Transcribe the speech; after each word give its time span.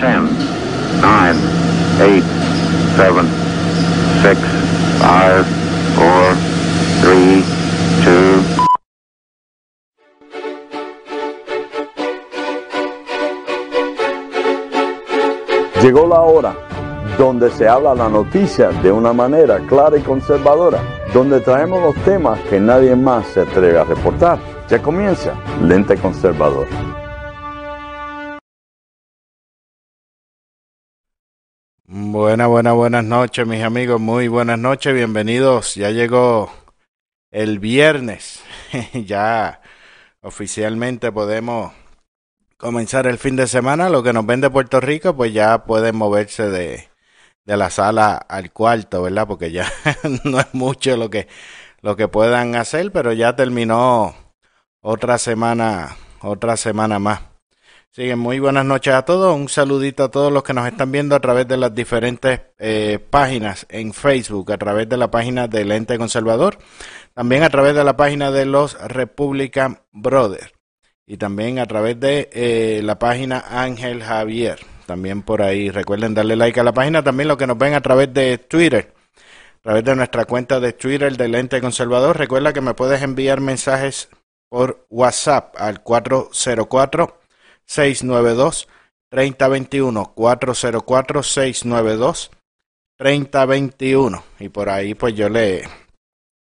10, 0.00 0.30
9, 1.00 1.34
8, 2.00 2.22
7, 2.96 3.22
6, 4.22 4.38
5, 5.00 5.44
4, 5.96 6.36
3, 7.02 7.44
2, 8.04 8.66
Llegó 15.82 16.06
la 16.08 16.20
hora 16.20 16.54
donde 17.16 17.50
se 17.50 17.66
habla 17.68 17.94
la 17.94 18.08
noticia 18.08 18.70
de 18.70 18.92
una 18.92 19.12
manera 19.12 19.60
clara 19.66 19.96
y 19.96 20.02
conservadora, 20.02 20.80
donde 21.14 21.40
traemos 21.40 21.80
los 21.80 21.94
temas 22.04 22.38
que 22.50 22.60
nadie 22.60 22.94
más 22.94 23.26
se 23.28 23.40
atreve 23.40 23.78
a 23.78 23.84
reportar. 23.84 24.38
Ya 24.68 24.82
comienza 24.82 25.32
Lente 25.62 25.96
Conservador. 25.96 26.66
Buenas, 32.16 32.48
buenas, 32.48 32.74
buenas 32.74 33.04
noches, 33.04 33.46
mis 33.46 33.62
amigos. 33.62 34.00
Muy 34.00 34.26
buenas 34.26 34.58
noches, 34.58 34.94
bienvenidos. 34.94 35.74
Ya 35.74 35.90
llegó 35.90 36.50
el 37.30 37.58
viernes. 37.58 38.42
ya 38.94 39.60
oficialmente 40.22 41.12
podemos 41.12 41.74
comenzar 42.56 43.06
el 43.06 43.18
fin 43.18 43.36
de 43.36 43.46
semana. 43.46 43.90
Lo 43.90 44.02
que 44.02 44.14
nos 44.14 44.24
ven 44.24 44.40
de 44.40 44.48
Puerto 44.48 44.80
Rico, 44.80 45.14
pues 45.14 45.34
ya 45.34 45.66
pueden 45.66 45.94
moverse 45.96 46.48
de, 46.48 46.88
de 47.44 47.56
la 47.58 47.68
sala 47.68 48.16
al 48.16 48.50
cuarto, 48.50 49.02
¿verdad? 49.02 49.26
Porque 49.26 49.52
ya 49.52 49.70
no 50.24 50.40
es 50.40 50.54
mucho 50.54 50.96
lo 50.96 51.10
que, 51.10 51.28
lo 51.82 51.96
que 51.96 52.08
puedan 52.08 52.56
hacer, 52.56 52.92
pero 52.92 53.12
ya 53.12 53.36
terminó 53.36 54.14
otra 54.80 55.18
semana, 55.18 55.94
otra 56.22 56.56
semana 56.56 56.98
más. 56.98 57.35
Así 57.98 58.14
muy 58.14 58.40
buenas 58.40 58.66
noches 58.66 58.92
a 58.92 59.06
todos. 59.06 59.34
Un 59.34 59.48
saludito 59.48 60.04
a 60.04 60.10
todos 60.10 60.30
los 60.30 60.42
que 60.42 60.52
nos 60.52 60.66
están 60.66 60.92
viendo 60.92 61.16
a 61.16 61.20
través 61.20 61.48
de 61.48 61.56
las 61.56 61.74
diferentes 61.74 62.42
eh, 62.58 62.98
páginas 63.08 63.64
en 63.70 63.94
Facebook, 63.94 64.52
a 64.52 64.58
través 64.58 64.86
de 64.86 64.98
la 64.98 65.10
página 65.10 65.48
del 65.48 65.72
Ente 65.72 65.96
Conservador, 65.96 66.58
también 67.14 67.42
a 67.42 67.48
través 67.48 67.74
de 67.74 67.84
la 67.84 67.96
página 67.96 68.30
de 68.30 68.44
los 68.44 68.78
Republican 68.86 69.80
Brothers 69.92 70.52
y 71.06 71.16
también 71.16 71.58
a 71.58 71.64
través 71.64 71.98
de 71.98 72.28
eh, 72.34 72.82
la 72.84 72.98
página 72.98 73.42
Ángel 73.48 74.02
Javier. 74.02 74.58
También 74.84 75.22
por 75.22 75.40
ahí 75.40 75.70
recuerden 75.70 76.12
darle 76.12 76.36
like 76.36 76.60
a 76.60 76.64
la 76.64 76.74
página. 76.74 77.02
También 77.02 77.28
los 77.28 77.38
que 77.38 77.46
nos 77.46 77.56
ven 77.56 77.72
a 77.72 77.80
través 77.80 78.12
de 78.12 78.36
Twitter, 78.36 78.92
a 79.60 79.62
través 79.62 79.84
de 79.84 79.96
nuestra 79.96 80.26
cuenta 80.26 80.60
de 80.60 80.74
Twitter 80.74 81.16
del 81.16 81.34
Ente 81.34 81.62
Conservador. 81.62 82.18
Recuerda 82.18 82.52
que 82.52 82.60
me 82.60 82.74
puedes 82.74 83.00
enviar 83.00 83.40
mensajes 83.40 84.10
por 84.50 84.84
WhatsApp 84.90 85.54
al 85.56 85.82
404 85.82 87.20
692 87.66 88.68
3021 89.10 90.12
404 90.14 91.22
692 91.22 92.30
3021 92.98 94.24
y 94.40 94.48
por 94.48 94.68
ahí 94.68 94.94
pues 94.94 95.14
yo 95.14 95.28
le 95.28 95.64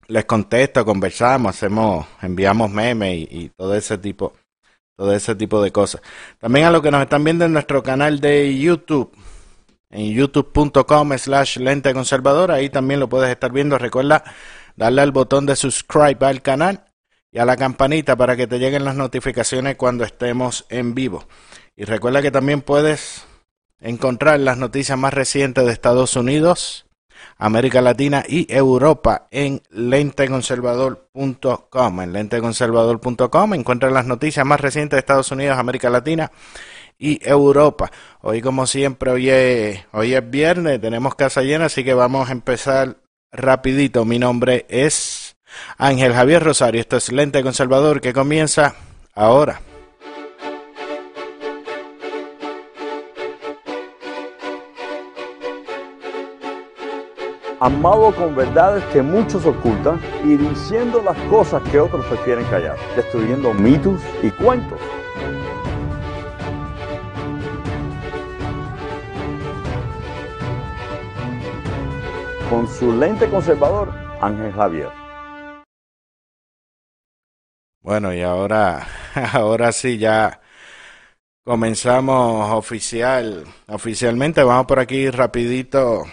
les 0.06 0.25
contesto, 0.26 0.84
conversamos, 0.84 1.54
hacemos, 1.54 2.06
enviamos 2.21 2.71
memes 2.71 3.16
y, 3.16 3.28
y, 3.31 3.48
todo 3.48 3.75
ese 3.75 3.98
tipo, 3.98 4.34
todo 4.97 5.15
ese 5.15 5.34
tipo 5.34 5.62
de 5.62 5.72
cosas. 5.72 6.03
También 6.38 6.66
a 6.66 6.71
los 6.71 6.82
que 6.82 6.91
nos 6.91 7.03
están 7.03 7.25
viendo 7.25 7.44
en 7.44 7.53
nuestro 7.53 7.82
canal 7.82 8.21
de 8.21 8.59
YouTube, 8.59 9.16
en 9.91 10.12
youtube.com 10.12 11.16
slash 11.16 11.56
lente 11.59 11.94
conservador, 11.94 12.50
ahí 12.50 12.69
también 12.69 13.00
lo 13.00 13.09
puedes 13.09 13.31
estar 13.31 13.53
viendo. 13.53 13.78
Recuerda 13.78 14.25
darle 14.77 15.03
al 15.03 15.12
botón 15.12 15.47
de 15.47 15.56
subscribe 15.56 16.27
al 16.27 16.43
canal 16.43 16.84
y 17.34 17.39
a 17.41 17.45
la 17.45 17.56
campanita 17.56 18.17
para 18.17 18.37
que 18.37 18.47
te 18.47 18.61
lleguen 18.61 18.84
las 18.84 18.95
notificaciones 18.95 19.75
cuando 19.77 20.05
estemos 20.05 20.67
en 20.69 20.95
vivo. 20.95 21.25
Y 21.77 21.84
recuerda 21.84 22.22
que 22.22 22.31
también 22.31 22.61
puedes 22.62 23.27
encontrar 23.81 24.39
las 24.39 24.56
noticias 24.56 24.97
más 24.97 25.12
recientes 25.12 25.67
de 25.67 25.72
Estados 25.72 26.15
Unidos, 26.15 26.87
América 27.37 27.81
Latina 27.81 28.22
y 28.27 28.47
Europa 28.49 29.27
en 29.33 29.62
lenteconservador.com. 29.71 32.00
En 32.00 32.12
lenteconservador.com 32.12 33.55
encuentras 33.55 33.93
las 33.93 34.06
noticias 34.06 34.47
más 34.47 34.61
recientes 34.61 34.97
de 34.97 35.01
Estados 35.01 35.33
Unidos, 35.33 35.59
América 35.59 35.91
Latina 35.91 36.31
y 36.99 37.19
Europa. 37.28 37.91
Hoy 38.21 38.43
como 38.43 38.69
siempre, 38.69 39.11
hoy 39.11 39.28
es, 39.28 39.81
hoy 39.91 40.15
es 40.15 40.31
viernes, 40.31 40.81
tenemos 40.81 41.16
casa 41.16 41.43
llena, 41.43 41.65
así 41.65 41.83
que 41.83 41.95
vamos 41.95 42.28
a 42.28 42.33
empezar 42.33 42.99
rapidito. 43.33 44.05
Mi 44.05 44.21
nombre 44.21 44.66
es 44.69 45.13
Ángel 45.78 46.12
Javier 46.12 46.42
Rosario, 46.42 46.81
esto 46.81 46.97
es 46.97 47.12
Lente 47.12 47.42
Conservador 47.42 48.00
que 48.00 48.12
comienza 48.12 48.75
ahora. 49.15 49.60
amado 57.65 58.15
con 58.15 58.37
verdades 58.37 58.84
que 58.92 59.00
muchos 59.00 59.47
ocultan 59.47 59.98
y 60.22 60.37
diciendo 60.37 61.00
las 61.03 61.16
cosas 61.31 61.62
que 61.71 61.81
otros 61.81 62.04
prefieren 62.04 62.44
callar, 62.47 62.76
destruyendo 62.94 63.54
mitos 63.54 64.03
y 64.22 64.31
cuentos. 64.32 64.78
Con 72.50 72.69
su 72.69 72.92
lente 72.92 73.31
conservador, 73.31 73.88
Ángel 74.21 74.53
Javier. 74.53 75.03
Bueno, 77.84 78.15
y 78.15 78.22
ahora, 78.22 78.89
ahora 79.34 79.71
sí 79.71 79.99
ya 79.99 80.41
comenzamos 81.45 82.50
oficial, 82.53 83.45
oficialmente. 83.69 84.43
Vamos 84.43 84.65
por 84.65 84.78
aquí 84.78 85.11
rapidito 85.11 86.05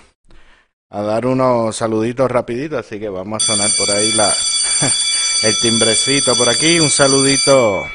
a 0.89 1.01
dar 1.01 1.25
unos 1.25 1.77
saluditos 1.77 2.29
rapiditos, 2.29 2.85
así 2.85 2.99
que 2.99 3.07
vamos 3.07 3.41
a 3.41 3.45
sonar 3.47 3.69
por 3.77 3.89
ahí 3.89 4.11
la 4.11 4.27
el 5.43 5.57
timbrecito 5.61 6.35
por 6.35 6.49
aquí, 6.49 6.77
un 6.81 6.89
saludito 6.89 7.85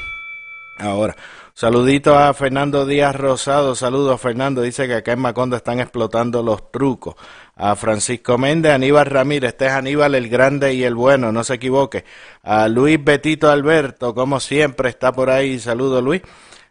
ahora. 0.78 1.14
Saludito 1.58 2.18
a 2.18 2.34
Fernando 2.34 2.84
Díaz 2.84 3.16
Rosado, 3.16 3.74
saludos 3.74 4.20
Fernando, 4.20 4.60
dice 4.60 4.86
que 4.86 4.96
acá 4.96 5.12
en 5.12 5.20
Macondo 5.20 5.56
están 5.56 5.80
explotando 5.80 6.42
los 6.42 6.70
trucos. 6.70 7.14
A 7.54 7.74
Francisco 7.76 8.36
Méndez, 8.36 8.72
Aníbal 8.72 9.06
Ramírez, 9.06 9.52
este 9.52 9.64
es 9.64 9.72
Aníbal 9.72 10.14
el 10.16 10.28
grande 10.28 10.74
y 10.74 10.84
el 10.84 10.94
bueno, 10.94 11.32
no 11.32 11.44
se 11.44 11.54
equivoque. 11.54 12.04
A 12.42 12.68
Luis 12.68 13.02
Betito 13.02 13.50
Alberto, 13.50 14.14
como 14.14 14.38
siempre, 14.38 14.90
está 14.90 15.12
por 15.12 15.30
ahí, 15.30 15.58
saludo 15.58 16.02
Luis. 16.02 16.20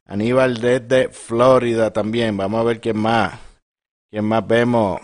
Aníbal 0.06 0.62
desde 0.62 1.10
Florida 1.10 1.92
también, 1.92 2.38
vamos 2.38 2.62
a 2.62 2.66
ver 2.66 2.80
quién 2.80 3.00
más, 3.00 3.40
quién 4.12 4.26
más 4.26 4.46
vemos. 4.46 5.02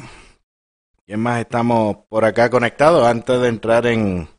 ¿Quién 1.07 1.21
más 1.21 1.39
estamos 1.39 1.97
por 2.07 2.23
acá 2.23 2.51
conectados 2.51 3.03
antes 3.07 3.41
de 3.41 3.47
entrar 3.47 3.87
en, 3.87 4.29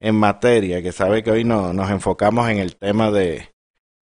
en 0.00 0.14
materia? 0.16 0.82
Que 0.82 0.92
sabe 0.92 1.22
que 1.22 1.30
hoy 1.30 1.44
no, 1.44 1.72
nos 1.72 1.90
enfocamos 1.90 2.46
en 2.50 2.58
el 2.58 2.76
tema 2.76 3.10
de, 3.10 3.55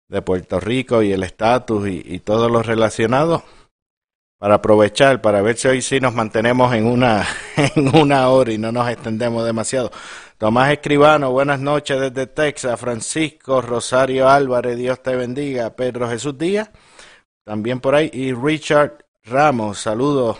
de 0.08 0.22
Puerto 0.22 0.60
Rico 0.60 1.02
y 1.02 1.12
el 1.12 1.22
estatus 1.22 1.88
y, 1.88 2.02
y 2.04 2.18
todo 2.20 2.48
lo 2.48 2.62
relacionado 2.62 3.44
para 4.44 4.56
aprovechar, 4.56 5.22
para 5.22 5.40
ver 5.40 5.56
si 5.56 5.68
hoy 5.68 5.80
sí 5.80 6.00
nos 6.00 6.14
mantenemos 6.14 6.74
en 6.74 6.84
una, 6.84 7.26
en 7.56 7.96
una 7.96 8.28
hora 8.28 8.52
y 8.52 8.58
no 8.58 8.72
nos 8.72 8.86
extendemos 8.90 9.42
demasiado. 9.42 9.90
Tomás 10.36 10.70
Escribano, 10.70 11.30
buenas 11.32 11.60
noches 11.60 11.98
desde 11.98 12.26
Texas. 12.26 12.78
Francisco 12.78 13.62
Rosario 13.62 14.28
Álvarez, 14.28 14.76
Dios 14.76 15.02
te 15.02 15.16
bendiga. 15.16 15.74
Pedro 15.74 16.10
Jesús 16.10 16.36
Díaz, 16.36 16.70
también 17.42 17.80
por 17.80 17.94
ahí. 17.94 18.10
Y 18.12 18.34
Richard 18.34 19.06
Ramos, 19.22 19.78
saludos 19.78 20.36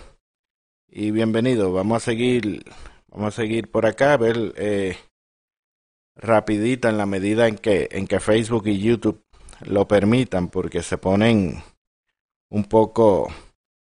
y 0.86 1.10
bienvenido. 1.10 1.72
Vamos 1.72 2.02
a 2.02 2.04
seguir, 2.04 2.62
vamos 3.08 3.28
a 3.28 3.42
seguir 3.42 3.70
por 3.70 3.86
acá, 3.86 4.12
a 4.12 4.18
ver 4.18 4.52
eh, 4.56 4.98
rapidita 6.16 6.90
en 6.90 6.98
la 6.98 7.06
medida 7.06 7.48
en 7.48 7.56
que, 7.56 7.88
en 7.90 8.06
que 8.06 8.20
Facebook 8.20 8.66
y 8.66 8.80
YouTube 8.80 9.23
lo 9.66 9.86
permitan, 9.86 10.48
porque 10.48 10.82
se 10.82 10.98
ponen 10.98 11.62
un 12.50 12.64
poco 12.64 13.28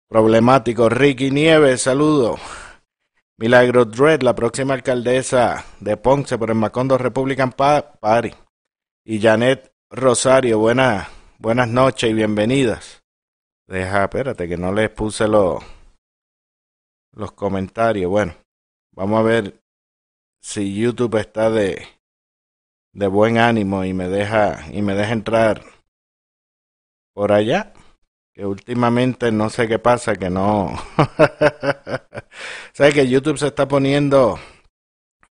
problemáticos. 0.09 0.93
Ricky 0.93 1.31
Nieves, 1.31 1.83
saludo. 1.83 2.37
Milagro 3.39 3.87
Dredd, 3.87 4.23
la 4.23 4.35
próxima 4.35 4.75
alcaldesa 4.75 5.65
de 5.81 5.97
Ponce 5.97 6.37
por 6.37 6.51
el 6.51 6.57
Macondo 6.57 6.99
Republican 6.99 7.53
Party. 7.53 8.33
Y 9.05 9.21
Janet 9.21 9.73
Rosario, 9.91 10.59
buenas, 10.59 11.09
buenas 11.39 11.69
noches 11.69 12.11
y 12.11 12.15
bienvenidas. 12.15 13.03
Deja, 13.67 14.05
espérate, 14.05 14.47
que 14.49 14.57
no 14.57 14.73
les 14.73 14.91
puse 14.91 15.27
los 15.27 15.63
los 17.13 17.33
comentarios. 17.33 18.11
Bueno, 18.11 18.35
vamos 18.93 19.21
a 19.21 19.23
ver 19.23 19.63
si 20.41 20.75
YouTube 20.75 21.17
está 21.17 21.51
de, 21.51 21.87
de 22.93 23.07
buen 23.07 23.39
ánimo 23.39 23.85
y 23.85 23.93
me 23.93 24.09
deja 24.09 24.67
y 24.73 24.83
me 24.83 24.95
deja 24.95 25.13
entrar 25.13 25.63
por 27.15 27.33
allá. 27.33 27.73
Que 28.33 28.47
últimamente 28.47 29.33
no 29.33 29.51
sé 29.51 29.67
qué 29.69 29.79
pasa, 29.79 30.17
que 30.17 30.31
no. 30.31 30.73
Sabes 32.73 32.95
que 32.95 33.09
YouTube 33.09 33.39
se 33.39 33.49
está 33.49 33.67
poniendo 33.67 34.39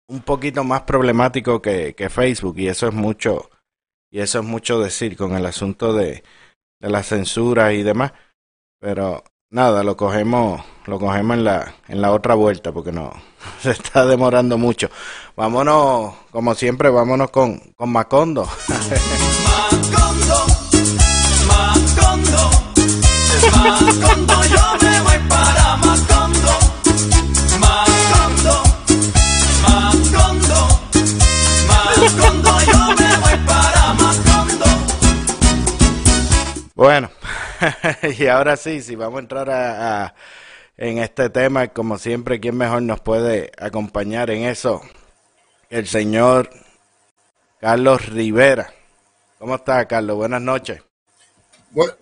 un 0.07 0.21
poquito 0.21 0.63
más 0.63 0.83
problemático 0.83 1.61
que, 1.61 1.95
que 1.95 2.09
Facebook 2.09 2.59
y 2.59 2.67
eso 2.67 2.87
es 2.87 2.93
mucho 2.93 3.49
y 4.11 4.19
eso 4.19 4.39
es 4.39 4.45
mucho 4.45 4.79
decir 4.79 5.17
con 5.17 5.35
el 5.35 5.45
asunto 5.45 5.93
de, 5.93 6.23
de 6.79 6.89
la 6.89 7.01
censura 7.01 7.73
y 7.73 7.81
demás 7.81 8.13
Pero 8.79 9.23
nada, 9.53 9.83
lo 9.83 9.95
cogemos, 9.95 10.61
lo 10.87 10.99
cogemos 10.99 11.37
en 11.37 11.43
la, 11.45 11.75
en 11.87 12.01
la 12.01 12.11
otra 12.11 12.33
vuelta 12.33 12.71
porque 12.73 12.91
no 12.91 13.13
se 13.61 13.71
está 13.71 14.05
demorando 14.05 14.57
mucho. 14.57 14.89
Vámonos, 15.37 16.13
como 16.31 16.53
siempre, 16.55 16.89
vámonos 16.89 17.29
con, 17.29 17.59
con 17.77 17.91
Macondo. 17.91 18.45
Macondo, 18.67 18.85
Macondo, 21.47 22.49
Macondo, 23.61 24.43
yo 24.45 24.77
me 24.81 25.01
voy 25.01 25.19
para 25.29 25.77
Macondo, 25.77 26.51
Macondo, 27.59 28.63
Macondo, 29.61 30.67
Macondo, 31.67 32.51
yo 32.61 32.79
me 32.95 33.17
voy 33.17 33.37
para 33.45 33.93
Macondo. 33.93 34.65
Bueno, 36.75 37.09
y 38.19 38.27
ahora 38.27 38.57
sí, 38.57 38.81
si 38.81 38.95
vamos 38.95 39.17
a 39.17 39.21
entrar 39.21 39.49
a, 39.49 40.15
en 40.77 40.97
este 40.97 41.29
tema, 41.29 41.67
como 41.69 41.97
siempre, 41.97 42.39
¿quién 42.39 42.57
mejor 42.57 42.81
nos 42.81 42.99
puede 42.99 43.51
acompañar 43.57 44.29
en 44.29 44.43
eso? 44.43 44.81
El 45.69 45.87
señor 45.87 46.49
Carlos 47.59 48.05
Rivera. 48.07 48.73
¿Cómo 49.39 49.55
está, 49.55 49.85
Carlos? 49.87 50.17
Buenas 50.17 50.41
noches. 50.41 50.81
Bu- 51.73 51.95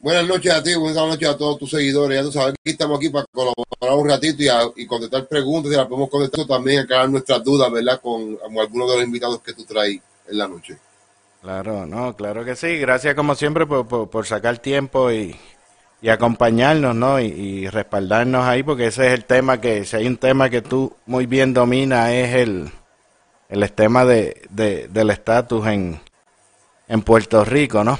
buenas 0.00 0.26
noches 0.26 0.52
a 0.52 0.62
ti, 0.62 0.74
buenas 0.74 0.96
noches 0.96 1.28
a 1.28 1.36
todos 1.36 1.58
tus 1.58 1.70
seguidores. 1.70 2.18
Ya 2.18 2.22
tú 2.24 2.32
sabes 2.32 2.54
que 2.62 2.70
estamos 2.70 2.98
aquí 2.98 3.10
para 3.10 3.26
colaborar 3.32 3.98
un 3.98 4.08
ratito 4.08 4.42
y, 4.42 4.48
a- 4.48 4.70
contestar 4.88 5.26
preguntas. 5.26 5.72
Y 5.72 5.76
las 5.76 5.86
podemos 5.86 6.10
contestar 6.10 6.46
también, 6.46 6.80
aclarar 6.80 7.10
nuestras 7.10 7.42
dudas, 7.44 7.70
¿verdad? 7.70 8.00
Con, 8.00 8.36
con 8.36 8.58
algunos 8.58 8.90
de 8.90 8.96
los 8.96 9.04
invitados 9.04 9.40
que 9.42 9.52
tú 9.52 9.64
traes 9.64 10.00
en 10.26 10.38
la 10.38 10.48
noche. 10.48 10.78
Claro, 11.40 11.86
no, 11.86 12.14
claro 12.16 12.44
que 12.44 12.56
sí. 12.56 12.78
Gracias 12.78 13.14
como 13.14 13.34
siempre 13.34 13.66
por, 13.66 13.86
por, 13.86 14.10
por 14.10 14.26
sacar 14.26 14.58
tiempo 14.58 15.10
y, 15.12 15.36
y 16.02 16.08
acompañarnos, 16.08 16.94
¿no? 16.94 17.20
Y, 17.20 17.26
y 17.26 17.68
respaldarnos 17.68 18.44
ahí, 18.44 18.62
porque 18.62 18.88
ese 18.88 19.06
es 19.08 19.12
el 19.14 19.24
tema 19.24 19.60
que, 19.60 19.84
si 19.84 19.96
hay 19.96 20.06
un 20.06 20.16
tema 20.16 20.50
que 20.50 20.62
tú 20.62 20.94
muy 21.06 21.26
bien 21.26 21.54
dominas, 21.54 22.10
es 22.10 22.34
el, 22.34 22.70
el 23.48 23.72
tema 23.72 24.04
de, 24.04 24.42
de- 24.50 24.88
del 24.88 25.10
estatus 25.10 25.66
en, 25.68 26.00
en 26.88 27.02
Puerto 27.02 27.44
Rico, 27.44 27.84
¿no? 27.84 27.98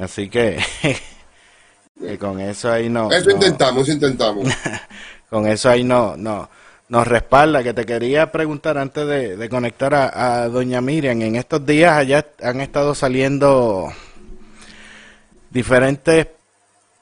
Así 0.00 0.28
que, 0.28 0.58
que 2.00 2.18
con 2.18 2.40
eso 2.40 2.70
ahí 2.70 2.88
no, 2.88 3.10
Eso 3.10 3.26
no- 3.30 3.34
intentamos, 3.36 3.88
intentamos. 3.88 4.46
con 5.30 5.46
eso 5.48 5.68
ahí 5.70 5.82
no, 5.82 6.16
no, 6.16 6.48
nos 6.88 7.06
respalda. 7.06 7.62
Que 7.62 7.74
te 7.74 7.84
quería 7.84 8.32
preguntar 8.32 8.78
antes 8.78 9.06
de, 9.06 9.48
conectar 9.48 9.94
a, 9.94 10.42
a 10.42 10.48
doña 10.48 10.80
Miriam, 10.80 11.20
en 11.22 11.36
estos 11.36 11.64
días 11.64 11.92
allá 11.92 12.26
han 12.42 12.60
estado 12.60 12.94
saliendo 12.94 13.92
diferentes, 15.50 16.28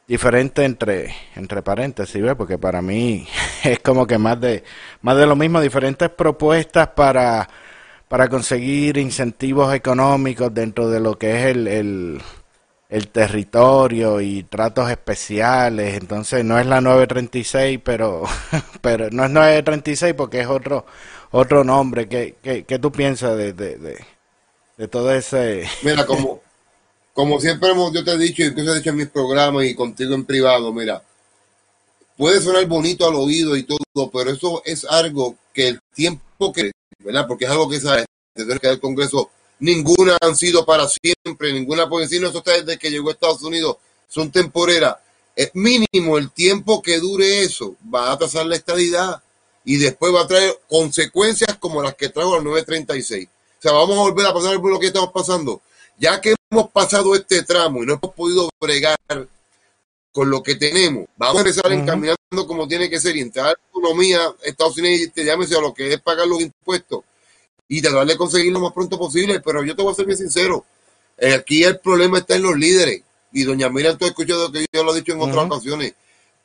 diferentes 0.06 0.64
entre, 0.64 1.14
entre 1.34 1.62
paréntesis, 1.62 2.22
¿ves? 2.22 2.34
Porque 2.36 2.58
para 2.58 2.80
mí 2.80 3.26
es 3.64 3.80
como 3.80 4.06
que 4.06 4.18
más 4.18 4.40
de, 4.40 4.62
más 5.02 5.16
de 5.16 5.26
lo 5.26 5.36
mismo, 5.36 5.60
diferentes 5.60 6.08
propuestas 6.10 6.88
para, 6.88 7.48
para 8.08 8.28
conseguir 8.28 8.96
incentivos 8.96 9.74
económicos 9.74 10.54
dentro 10.54 10.88
de 10.88 11.00
lo 11.00 11.18
que 11.18 11.40
es 11.40 11.46
el, 11.46 11.66
el, 11.66 12.22
el 12.94 13.08
territorio 13.08 14.20
y 14.20 14.44
tratos 14.44 14.88
especiales. 14.88 15.96
Entonces 15.96 16.44
no 16.44 16.60
es 16.60 16.66
la 16.66 16.80
936, 16.80 17.80
pero, 17.82 18.22
pero 18.80 19.10
no 19.10 19.24
es 19.24 19.30
936 19.30 20.14
porque 20.14 20.40
es 20.42 20.46
otro, 20.46 20.86
otro 21.32 21.64
nombre. 21.64 22.08
¿Qué, 22.08 22.36
qué, 22.40 22.64
qué 22.64 22.78
tú 22.78 22.92
piensas 22.92 23.36
de, 23.36 23.52
de, 23.52 23.78
de, 23.78 24.04
de 24.76 24.88
todo 24.88 25.12
ese... 25.12 25.68
Mira, 25.82 26.06
como, 26.06 26.40
como 27.12 27.40
siempre 27.40 27.70
hemos, 27.70 27.92
yo 27.92 28.04
te 28.04 28.12
he 28.12 28.18
dicho, 28.18 28.44
y 28.44 28.46
incluso 28.46 28.72
he 28.72 28.76
dicho 28.76 28.90
en 28.90 28.96
mis 28.96 29.08
programas 29.08 29.64
y 29.64 29.74
contigo 29.74 30.14
en 30.14 30.24
privado, 30.24 30.72
mira, 30.72 31.02
puede 32.16 32.40
sonar 32.40 32.64
bonito 32.66 33.08
al 33.08 33.16
oído 33.16 33.56
y 33.56 33.64
todo, 33.64 34.10
pero 34.12 34.30
eso 34.30 34.62
es 34.64 34.84
algo 34.84 35.34
que 35.52 35.66
el 35.66 35.80
tiempo 35.94 36.52
que, 36.52 36.70
¿verdad? 37.00 37.26
Porque 37.26 37.46
es 37.46 37.50
algo 37.50 37.68
que 37.68 37.80
sabe 37.80 38.04
desde 38.36 38.60
que 38.60 38.68
el 38.68 38.78
Congreso, 38.78 39.32
ninguna 39.58 40.16
han 40.20 40.36
sido 40.36 40.64
para 40.64 40.86
siempre, 40.88 41.52
ninguna 41.52 41.88
por 41.88 42.02
encima, 42.02 42.28
eso 42.28 42.38
está 42.38 42.52
desde 42.52 42.78
que 42.78 42.90
llegó 42.90 43.08
a 43.08 43.12
Estados 43.12 43.42
Unidos, 43.42 43.76
son 44.08 44.30
temporeras. 44.30 44.96
Es 45.36 45.50
mínimo 45.54 46.18
el 46.18 46.30
tiempo 46.30 46.80
que 46.82 46.98
dure 46.98 47.42
eso, 47.42 47.76
va 47.92 48.08
a 48.08 48.12
atrasar 48.12 48.46
la 48.46 48.56
estadidad 48.56 49.22
y 49.64 49.76
después 49.76 50.14
va 50.14 50.22
a 50.22 50.26
traer 50.28 50.60
consecuencias 50.68 51.56
como 51.58 51.82
las 51.82 51.94
que 51.94 52.08
trajo 52.08 52.36
el 52.36 52.44
936. 52.44 53.26
O 53.26 53.62
sea, 53.62 53.72
vamos 53.72 53.96
a 53.96 54.02
volver 54.02 54.26
a 54.26 54.34
pasar 54.34 54.60
por 54.60 54.70
lo 54.70 54.78
que 54.78 54.88
estamos 54.88 55.10
pasando. 55.10 55.62
Ya 55.98 56.20
que 56.20 56.34
hemos 56.50 56.70
pasado 56.70 57.14
este 57.14 57.42
tramo 57.42 57.82
y 57.82 57.86
no 57.86 57.94
hemos 57.94 58.14
podido 58.14 58.50
bregar 58.60 58.96
con 60.12 60.30
lo 60.30 60.42
que 60.42 60.54
tenemos, 60.54 61.06
vamos 61.16 61.38
a 61.38 61.40
empezar 61.40 61.72
encaminando 61.72 62.18
como 62.46 62.68
tiene 62.68 62.88
que 62.88 63.00
ser 63.00 63.16
y 63.16 63.20
entrar 63.20 63.46
a 63.46 63.48
la 63.48 63.58
economía, 63.70 64.32
Estados 64.42 64.76
Unidos, 64.78 65.00
y 65.00 65.08
te 65.08 65.24
llámese 65.24 65.56
a 65.56 65.60
lo 65.60 65.74
que 65.74 65.92
es 65.92 66.00
pagar 66.00 66.28
los 66.28 66.40
impuestos 66.40 67.02
y 67.68 67.80
tratar 67.82 68.06
de 68.06 68.16
conseguir 68.16 68.52
lo 68.52 68.60
más 68.60 68.72
pronto 68.72 68.98
posible. 68.98 69.40
Pero 69.40 69.64
yo 69.64 69.74
te 69.74 69.82
voy 69.82 69.92
a 69.92 69.96
ser 69.96 70.06
bien 70.06 70.18
sincero, 70.18 70.64
eh, 71.18 71.34
aquí 71.34 71.64
el 71.64 71.78
problema 71.78 72.18
está 72.18 72.36
en 72.36 72.42
los 72.42 72.56
líderes. 72.56 73.02
Y 73.32 73.42
doña 73.44 73.68
Miriam, 73.68 73.98
tú 73.98 74.04
has 74.04 74.10
escuchado 74.10 74.50
que 74.52 74.66
yo 74.72 74.84
lo 74.84 74.92
he 74.92 75.00
dicho 75.00 75.12
en 75.12 75.20
otras 75.20 75.46
ocasiones. 75.46 75.94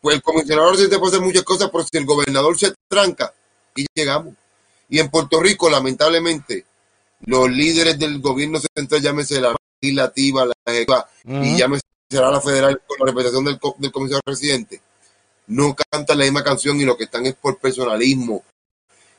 Pues 0.02 0.16
el 0.16 0.22
comisionado 0.22 0.74
sí 0.76 0.90
te 0.90 0.98
puede 0.98 1.16
hacer 1.16 1.26
muchas 1.26 1.44
cosas, 1.44 1.70
pero 1.72 1.84
si 1.84 1.98
el 1.98 2.06
gobernador 2.06 2.58
se 2.58 2.74
tranca 2.88 3.34
y 3.76 3.86
llegamos. 3.94 4.34
Y 4.90 5.00
en 5.00 5.10
Puerto 5.10 5.40
Rico, 5.40 5.70
lamentablemente, 5.70 6.66
los 7.26 7.50
líderes 7.50 8.00
del 8.00 8.20
gobierno 8.20 8.60
central, 8.76 9.02
llámese 9.02 9.42
la 9.42 9.56
legislativa, 9.82 10.46
la 10.46 10.54
ejecutiva, 10.66 11.10
y 11.26 11.50
Ujú. 11.50 11.58
llámese 11.58 11.84
la 12.10 12.42
federal 12.42 12.82
con 12.88 12.98
la 13.00 13.06
representación 13.06 13.46
del, 13.46 13.60
del 13.78 13.92
comisionado 13.92 14.24
residente, 14.26 14.82
no 15.48 15.76
cantan 15.76 16.18
la 16.18 16.24
misma 16.24 16.44
canción 16.44 16.80
y 16.80 16.86
lo 16.86 16.98
que 16.98 17.04
están 17.04 17.26
es 17.26 17.36
por 17.36 17.60
personalismo. 17.60 18.44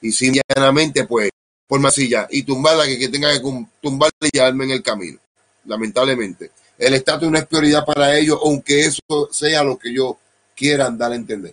Y 0.00 0.10
simplemente, 0.12 1.04
pues, 1.04 1.30
por 1.70 1.78
masilla 1.78 2.26
y 2.28 2.42
tumbarla 2.42 2.84
que, 2.84 2.98
que 2.98 3.08
tenga 3.08 3.32
que 3.32 3.38
tumbarla 3.80 4.16
y 4.22 4.30
llevarme 4.32 4.64
en 4.64 4.70
el 4.72 4.82
camino. 4.82 5.20
Lamentablemente. 5.66 6.50
El 6.76 6.94
estatus 6.94 7.30
no 7.30 7.38
es 7.38 7.46
prioridad 7.46 7.84
para 7.84 8.18
ellos, 8.18 8.40
aunque 8.44 8.86
eso 8.86 9.28
sea 9.30 9.62
lo 9.62 9.78
que 9.78 9.90
ellos 9.90 10.14
quieran 10.56 10.98
dar 10.98 11.12
a 11.12 11.14
entender. 11.14 11.52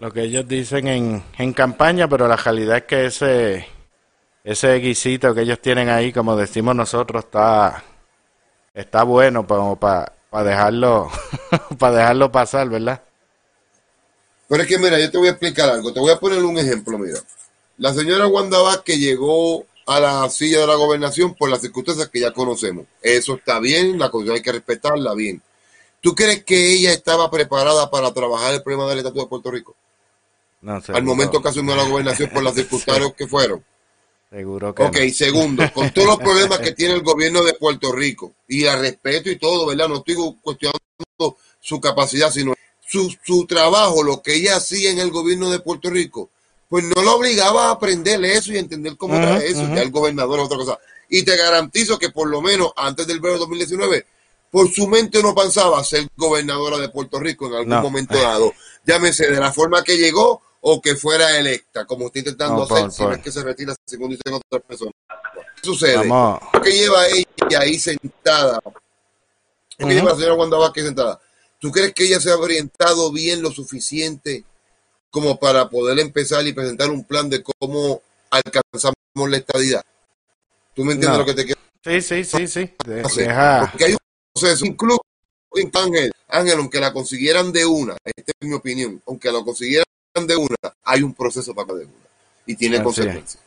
Lo 0.00 0.12
que 0.12 0.22
ellos 0.22 0.48
dicen 0.48 0.88
en, 0.88 1.22
en 1.38 1.52
campaña, 1.52 2.08
pero 2.08 2.26
la 2.26 2.34
realidad 2.34 2.78
es 2.78 2.82
que 2.86 3.06
ese, 3.06 3.66
ese 4.42 4.74
guisito 4.80 5.32
que 5.32 5.42
ellos 5.42 5.60
tienen 5.60 5.90
ahí, 5.90 6.12
como 6.12 6.34
decimos 6.34 6.74
nosotros, 6.74 7.26
está, 7.26 7.84
está 8.74 9.04
bueno 9.04 9.46
para 9.46 10.12
dejarlo, 10.44 11.08
para 11.78 11.98
dejarlo 11.98 12.32
pasar, 12.32 12.68
¿verdad? 12.68 13.00
Pero 14.48 14.64
es 14.64 14.68
que, 14.68 14.78
mira, 14.80 14.98
yo 14.98 15.08
te 15.08 15.18
voy 15.18 15.28
a 15.28 15.30
explicar 15.30 15.70
algo. 15.70 15.92
Te 15.92 16.00
voy 16.00 16.10
a 16.10 16.18
poner 16.18 16.42
un 16.42 16.58
ejemplo, 16.58 16.98
mira. 16.98 17.20
La 17.78 17.92
señora 17.94 18.26
Wanda 18.26 18.60
Vázquez 18.60 18.98
llegó 18.98 19.66
a 19.86 19.98
la 19.98 20.28
silla 20.30 20.60
de 20.60 20.66
la 20.66 20.74
gobernación 20.76 21.34
por 21.34 21.50
las 21.50 21.60
circunstancias 21.60 22.08
que 22.08 22.20
ya 22.20 22.32
conocemos. 22.32 22.86
Eso 23.00 23.34
está 23.34 23.58
bien, 23.58 23.98
la 23.98 24.10
constitución 24.10 24.36
hay 24.36 24.42
que 24.42 24.52
respetarla 24.52 25.14
bien. 25.14 25.42
¿Tú 26.00 26.14
crees 26.14 26.44
que 26.44 26.72
ella 26.72 26.92
estaba 26.92 27.30
preparada 27.30 27.90
para 27.90 28.12
trabajar 28.12 28.54
el 28.54 28.62
problema 28.62 28.88
del 28.88 28.98
estatus 28.98 29.22
de 29.22 29.28
Puerto 29.28 29.50
Rico? 29.50 29.74
No, 30.60 30.74
Al 30.74 30.82
seguro, 30.82 31.02
momento 31.02 31.42
que 31.42 31.48
asumió 31.48 31.74
la 31.74 31.84
gobernación 31.84 32.30
por 32.30 32.42
las 32.42 32.54
circunstancias 32.56 33.12
que 33.16 33.26
fueron. 33.26 33.64
seguro 34.30 34.74
que 34.74 34.82
Ok, 34.82 34.96
no. 34.96 35.12
segundo, 35.12 35.72
con 35.72 35.90
todos 35.92 36.08
los 36.08 36.18
problemas 36.18 36.60
que 36.60 36.72
tiene 36.72 36.94
el 36.94 37.02
gobierno 37.02 37.42
de 37.42 37.54
Puerto 37.54 37.92
Rico, 37.92 38.34
y 38.48 38.62
la 38.62 38.76
respeto 38.76 39.30
y 39.30 39.36
todo, 39.38 39.66
¿verdad? 39.66 39.88
No 39.88 39.96
estoy 39.96 40.16
cuestionando 40.40 41.36
su 41.60 41.80
capacidad, 41.80 42.30
sino 42.30 42.54
su, 42.86 43.14
su 43.24 43.46
trabajo, 43.46 44.02
lo 44.02 44.22
que 44.22 44.34
ella 44.36 44.56
hacía 44.56 44.90
en 44.90 44.98
el 44.98 45.10
gobierno 45.10 45.50
de 45.50 45.60
Puerto 45.60 45.90
Rico, 45.90 46.30
pues 46.72 46.84
no 46.84 47.02
lo 47.02 47.16
obligaba 47.16 47.66
a 47.66 47.72
aprender 47.72 48.24
eso 48.24 48.50
y 48.50 48.56
entender 48.56 48.96
cómo 48.96 49.12
Ujú, 49.12 49.22
era 49.22 49.44
eso, 49.44 49.60
ujú. 49.60 49.74
ya 49.74 49.82
el 49.82 49.90
gobernador 49.90 50.40
es 50.40 50.46
otra 50.46 50.56
cosa. 50.56 50.78
Y 51.10 51.22
te 51.22 51.36
garantizo 51.36 51.98
que 51.98 52.08
por 52.08 52.30
lo 52.30 52.40
menos 52.40 52.72
antes 52.76 53.06
del 53.06 53.20
verano 53.20 53.34
de 53.34 53.40
2019, 53.40 54.06
por 54.50 54.70
su 54.72 54.88
mente 54.88 55.22
no 55.22 55.34
pensaba 55.34 55.84
ser 55.84 56.08
gobernadora 56.16 56.78
de 56.78 56.88
Puerto 56.88 57.20
Rico 57.20 57.46
en 57.46 57.52
algún 57.52 57.68
No. 57.68 57.82
momento 57.82 58.16
dado, 58.18 58.54
llámese 58.86 59.26
de 59.30 59.38
la 59.38 59.52
forma 59.52 59.84
que 59.84 59.98
llegó 59.98 60.40
o 60.62 60.80
que 60.80 60.96
fuera 60.96 61.38
electa, 61.38 61.84
como 61.84 62.06
está 62.06 62.20
intentando 62.20 62.56
No, 62.56 62.62
hacer, 62.62 62.84
por- 62.84 62.92
si 62.92 63.02
por- 63.02 63.12
es 63.12 63.18
que 63.20 63.32
se 63.32 63.42
retira 63.42 63.74
según 63.84 64.08
dicen 64.08 64.32
otras 64.32 64.62
personas. 64.66 64.94
¿Qué 65.60 65.66
sucede? 65.66 65.96
Vamos, 66.08 66.40
que 66.64 66.72
lleva 66.72 67.06
ella 67.06 67.60
ahí 67.60 67.78
sentada, 67.78 68.60
lo 68.64 68.72
que 69.76 69.84
Ujú. 69.84 69.92
lleva 69.92 70.08
la 70.12 70.14
señora 70.16 70.34
Wanda 70.36 70.56
Vázquez 70.56 70.84
sentada, 70.86 71.20
¿tú 71.60 71.70
crees 71.70 71.92
que 71.92 72.04
ella 72.04 72.18
se 72.18 72.30
ha 72.30 72.36
orientado 72.38 73.12
bien 73.12 73.42
lo 73.42 73.50
suficiente 73.50 74.44
como 75.12 75.38
para 75.38 75.68
poder 75.68 76.00
empezar 76.00 76.44
y 76.46 76.52
presentar 76.52 76.90
un 76.90 77.04
plan 77.04 77.30
de 77.30 77.42
cómo 77.42 78.00
alcanzamos 78.30 78.96
la 79.28 79.36
estadidad? 79.36 79.82
¿Tú 80.74 80.84
me 80.84 80.94
entiendes 80.94 81.18
No. 81.18 81.24
lo 81.24 81.26
que 81.26 81.34
te 81.34 81.44
quiero 81.44 81.60
sí, 81.84 82.00
sí, 82.00 82.24
sí, 82.24 82.46
sí, 82.48 82.74
deja, 82.86 83.68
Porque 83.70 83.84
hay 83.84 83.92
un 83.92 83.98
proceso, 84.34 84.64
incluso 84.66 85.00
Ángel, 85.74 86.10
Ángel, 86.28 86.58
aunque 86.58 86.80
la 86.80 86.92
consiguieran 86.94 87.52
de 87.52 87.66
una, 87.66 87.94
esta 88.04 88.32
es 88.40 88.48
mi 88.48 88.54
opinión, 88.54 89.00
aunque 89.06 89.30
la 89.30 89.44
consiguieran 89.44 89.84
de 90.26 90.34
una, 90.36 90.56
hay 90.82 91.02
un 91.02 91.12
proceso 91.14 91.54
para 91.54 91.74
de 91.74 91.84
una 91.84 91.94
y 92.46 92.56
tiene 92.56 92.76
Así 92.76 92.80
es. 92.80 92.84
consecuencias. 92.84 93.42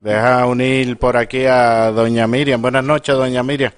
deja 0.00 0.46
unir 0.46 0.96
por 0.96 1.18
aquí 1.18 1.44
a 1.44 1.90
doña 1.90 2.26
Miriam. 2.26 2.62
Buenas 2.62 2.82
noches, 2.82 3.14
doña 3.14 3.42
Miriam. 3.42 3.72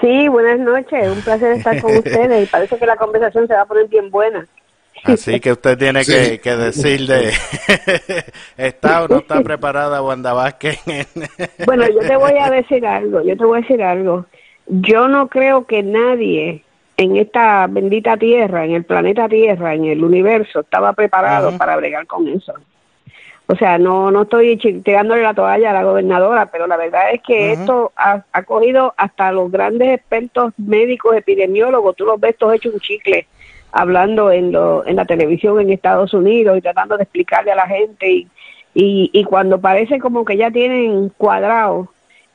Sí, 0.00 0.28
buenas 0.28 0.60
noches. 0.60 1.08
Un 1.10 1.20
placer 1.22 1.52
estar 1.56 1.80
con 1.82 1.96
ustedes. 1.98 2.44
Y 2.44 2.46
parece 2.50 2.78
que 2.78 2.86
la 2.86 2.96
conversación 2.96 3.48
se 3.48 3.54
va 3.54 3.62
a 3.62 3.66
poner 3.66 3.88
bien 3.88 4.10
buena. 4.10 4.46
Así 5.04 5.40
que 5.40 5.52
usted 5.52 5.78
tiene 5.78 6.04
Sí. 6.04 6.12
que, 6.12 6.40
que 6.40 6.56
decir 6.56 7.06
de 7.06 7.32
está 8.56 9.04
o 9.04 9.08
no 9.08 9.18
está 9.18 9.40
preparada 9.42 10.02
Wanda 10.02 10.32
Vázquez. 10.32 10.78
Bueno, 11.66 11.84
yo 11.88 12.00
te 12.00 12.16
voy 12.16 12.32
a 12.40 12.50
decir 12.50 12.86
algo. 12.86 13.22
Yo 13.22 13.36
te 13.36 13.44
voy 13.44 13.58
a 13.58 13.60
decir 13.62 13.82
algo. 13.82 14.26
Yo 14.66 15.08
no 15.08 15.28
creo 15.28 15.66
que 15.66 15.82
nadie 15.82 16.62
en 16.96 17.16
esta 17.16 17.66
bendita 17.68 18.16
tierra, 18.16 18.64
en 18.64 18.72
el 18.72 18.84
planeta 18.84 19.28
Tierra, 19.28 19.74
en 19.74 19.84
el 19.84 20.02
universo, 20.02 20.60
estaba 20.60 20.92
preparado 20.94 21.48
Ajá. 21.50 21.58
para 21.58 21.76
bregar 21.76 22.06
con 22.06 22.26
eso. 22.28 22.54
O 23.46 23.54
sea, 23.56 23.78
no 23.78 24.10
no 24.10 24.22
estoy 24.22 24.56
tirándole 24.58 25.22
la 25.22 25.32
toalla 25.32 25.70
a 25.70 25.74
la 25.74 25.84
gobernadora, 25.84 26.46
pero 26.46 26.66
la 26.66 26.76
verdad 26.76 27.12
es 27.14 27.22
que 27.22 27.52
esto 27.52 27.92
ha, 27.96 28.22
ha 28.32 28.42
cogido 28.42 28.92
hasta 28.98 29.32
los 29.32 29.50
grandes 29.50 29.88
expertos 29.94 30.52
médicos, 30.58 31.16
epidemiólogos, 31.16 31.96
tú 31.96 32.04
los 32.04 32.20
ves 32.20 32.36
todos 32.36 32.54
hechos 32.56 32.74
un 32.74 32.80
chicle, 32.80 33.26
hablando 33.72 34.30
en, 34.30 34.52
lo, 34.52 34.86
en 34.86 34.96
la 34.96 35.04
televisión 35.04 35.60
en 35.60 35.70
Estados 35.70 36.14
Unidos 36.14 36.56
y 36.56 36.62
tratando 36.62 36.96
de 36.96 37.02
explicarle 37.04 37.52
a 37.52 37.56
la 37.56 37.66
gente 37.66 38.10
y, 38.10 38.28
y, 38.74 39.10
y 39.12 39.24
cuando 39.24 39.60
parece 39.60 39.98
como 39.98 40.24
que 40.24 40.36
ya 40.36 40.50
tienen 40.50 41.10
cuadrado 41.10 41.88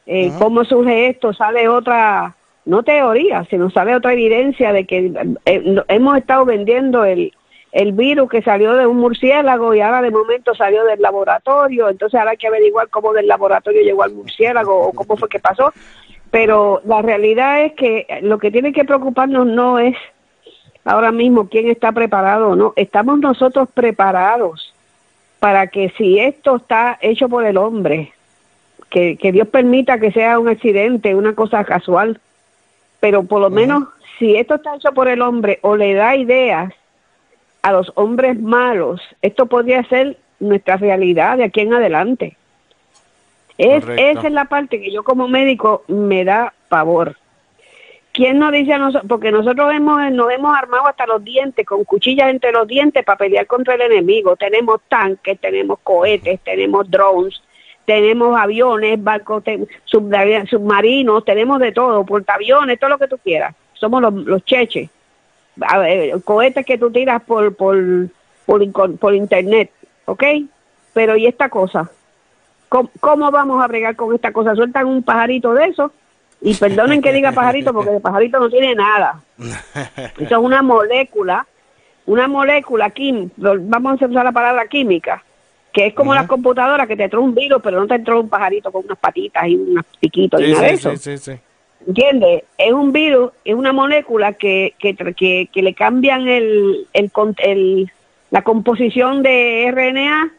eh, 0.05 0.29
Ajá. 0.29 0.39
cómo 0.39 0.65
surge 0.65 1.07
esto, 1.07 1.33
sale 1.33 1.69
otra, 1.69 2.35
no 2.65 2.83
teoría, 2.83 3.45
sino 3.49 3.69
sale 3.69 3.95
otra 3.95 4.13
evidencia 4.13 4.73
de 4.73 4.85
que 4.85 5.13
eh, 5.45 5.83
hemos 5.87 6.17
estado 6.17 6.45
vendiendo 6.45 7.05
el, 7.05 7.31
el 7.71 7.93
virus 7.93 8.29
que 8.29 8.41
salió 8.41 8.73
de 8.73 8.85
un 8.85 8.97
murciélago 8.97 9.73
y 9.73 9.81
ahora 9.81 10.01
de 10.01 10.11
momento 10.11 10.53
salió 10.55 10.83
del 10.83 11.01
laboratorio, 11.01 11.89
entonces 11.89 12.19
ahora 12.19 12.31
hay 12.31 12.37
que 12.37 12.47
averiguar 12.47 12.89
cómo 12.89 13.13
del 13.13 13.27
laboratorio 13.27 13.81
llegó 13.81 14.03
al 14.03 14.13
murciélago 14.13 14.89
o 14.89 14.93
cómo 14.93 15.15
fue 15.15 15.29
que 15.29 15.39
pasó. 15.39 15.73
Pero 16.29 16.81
la 16.85 17.01
realidad 17.01 17.63
es 17.63 17.73
que 17.73 18.07
lo 18.23 18.39
que 18.39 18.51
tiene 18.51 18.73
que 18.73 18.85
preocuparnos 18.85 19.45
no 19.45 19.79
es 19.79 19.95
ahora 20.85 21.11
mismo 21.11 21.47
quién 21.49 21.69
está 21.69 21.91
preparado 21.91 22.49
o 22.49 22.55
no, 22.55 22.73
estamos 22.75 23.19
nosotros 23.19 23.69
preparados 23.73 24.73
para 25.39 25.67
que 25.67 25.89
si 25.97 26.19
esto 26.19 26.57
está 26.57 26.97
hecho 27.01 27.27
por 27.29 27.45
el 27.45 27.57
hombre, 27.57 28.13
que, 28.89 29.17
que 29.17 29.31
Dios 29.31 29.47
permita 29.47 29.99
que 29.99 30.11
sea 30.11 30.39
un 30.39 30.47
accidente, 30.47 31.15
una 31.15 31.33
cosa 31.33 31.63
casual, 31.63 32.19
pero 32.99 33.23
por 33.23 33.41
lo 33.41 33.49
menos 33.49 33.83
si 34.17 34.35
esto 34.35 34.55
está 34.55 34.75
hecho 34.75 34.93
por 34.93 35.07
el 35.07 35.21
hombre 35.21 35.59
o 35.61 35.75
le 35.75 35.93
da 35.93 36.15
ideas 36.15 36.73
a 37.61 37.71
los 37.71 37.91
hombres 37.95 38.39
malos, 38.39 39.01
esto 39.21 39.47
podría 39.47 39.83
ser 39.85 40.17
nuestra 40.39 40.77
realidad 40.77 41.37
de 41.37 41.45
aquí 41.45 41.61
en 41.61 41.73
adelante. 41.73 42.37
Es, 43.57 43.83
esa 43.87 44.27
es 44.27 44.33
la 44.33 44.45
parte 44.45 44.81
que 44.81 44.91
yo 44.91 45.03
como 45.03 45.27
médico 45.27 45.83
me 45.87 46.25
da 46.25 46.53
pavor. 46.69 47.17
¿Quién 48.13 48.37
nos 48.37 48.51
dice 48.51 48.73
a 48.73 48.77
nosotros? 48.77 49.09
Porque 49.09 49.31
nosotros 49.31 49.73
hemos, 49.73 50.11
nos 50.11 50.31
hemos 50.31 50.55
armado 50.55 50.85
hasta 50.85 51.07
los 51.07 51.23
dientes, 51.23 51.65
con 51.65 51.83
cuchillas 51.83 52.29
entre 52.29 52.51
los 52.51 52.67
dientes 52.67 53.03
para 53.03 53.17
pelear 53.17 53.47
contra 53.47 53.73
el 53.73 53.81
enemigo. 53.81 54.35
Tenemos 54.35 54.81
tanques, 54.87 55.39
tenemos 55.39 55.79
cohetes, 55.81 56.39
tenemos 56.41 56.89
drones, 56.91 57.41
tenemos 57.85 58.39
aviones, 58.39 59.03
barcos 59.03 59.43
te- 59.43 59.67
submarinos, 59.85 61.25
tenemos 61.25 61.59
de 61.59 61.71
todo, 61.71 62.05
portaaviones, 62.05 62.79
todo 62.79 62.91
lo 62.91 62.99
que 62.99 63.07
tú 63.07 63.17
quieras. 63.17 63.55
Somos 63.73 63.99
los, 63.99 64.13
los 64.13 64.45
cheches. 64.45 64.91
Cohetes 66.23 66.65
que 66.67 66.77
tú 66.77 66.91
tiras 66.91 67.19
por, 67.23 67.55
por, 67.55 67.77
por 68.45 69.15
internet, 69.15 69.71
¿ok? 70.05 70.23
Pero 70.93 71.17
¿y 71.17 71.25
esta 71.25 71.49
cosa? 71.49 71.89
¿Cómo, 72.69 72.91
cómo 72.99 73.31
vamos 73.31 73.63
a 73.63 73.67
bregar 73.67 73.95
con 73.95 74.13
esta 74.13 74.31
cosa? 74.31 74.53
Sueltan 74.53 74.85
un 74.85 75.01
pajarito 75.01 75.55
de 75.55 75.65
eso 75.65 75.91
y 76.45 76.53
perdonen 76.55 77.01
que 77.01 77.13
diga 77.13 77.31
pajarito 77.31 77.73
porque 77.73 77.91
de 77.91 77.99
pajarito 77.99 78.39
no 78.39 78.49
tiene 78.49 78.75
nada. 78.75 79.21
Eso 80.19 80.23
es 80.25 80.31
una 80.31 80.61
molécula, 80.61 81.47
una 82.05 82.27
molécula 82.27 82.89
química, 82.89 83.33
vamos 83.37 84.01
a 84.01 84.05
usar 84.05 84.25
la 84.25 84.31
palabra 84.31 84.67
química, 84.67 85.23
que 85.71 85.87
es 85.87 85.93
como 85.93 86.11
Ujú. 86.11 86.19
las 86.19 86.27
computadoras 86.27 86.87
que 86.87 86.97
te 86.97 87.05
entró 87.05 87.21
un 87.21 87.33
virus, 87.33 87.61
pero 87.63 87.79
no 87.79 87.87
te 87.87 87.95
entró 87.95 88.19
un 88.19 88.29
pajarito 88.29 88.71
con 88.71 88.83
unas 88.85 88.97
patitas 88.99 89.47
y 89.47 89.55
unos 89.55 89.85
piquitos 89.99 90.41
y 90.41 90.45
Sí, 90.45 90.51
nada 90.51 90.63
de 90.67 90.73
eso. 90.73 90.91
sí, 90.91 90.97
sí, 90.97 91.17
sí. 91.17 91.39
¿Entiendes? 91.87 92.43
Es 92.57 92.71
un 92.71 92.91
virus, 92.93 93.31
es 93.43 93.55
una 93.55 93.73
molécula 93.73 94.33
que, 94.33 94.73
que, 94.79 94.95
que, 94.95 95.49
que 95.51 95.61
le 95.61 95.73
cambian 95.73 96.27
el, 96.27 96.87
el, 96.93 97.11
el- 97.39 97.91
la 98.31 98.41
composición 98.41 99.21
de 99.21 99.67
RNA 99.71 100.31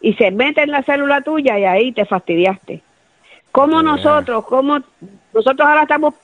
y 0.00 0.14
se 0.14 0.30
mete 0.30 0.62
en 0.62 0.70
la 0.70 0.82
célula 0.82 1.20
tuya 1.20 1.58
y 1.58 1.64
ahí 1.64 1.92
te 1.92 2.04
fastidiaste. 2.06 2.82
¿Cómo 3.50 3.82
nosotros, 3.82 4.46
cómo 4.46 4.78
nosotros 5.34 5.66
ahora 5.66 5.82
estamos 5.82 6.14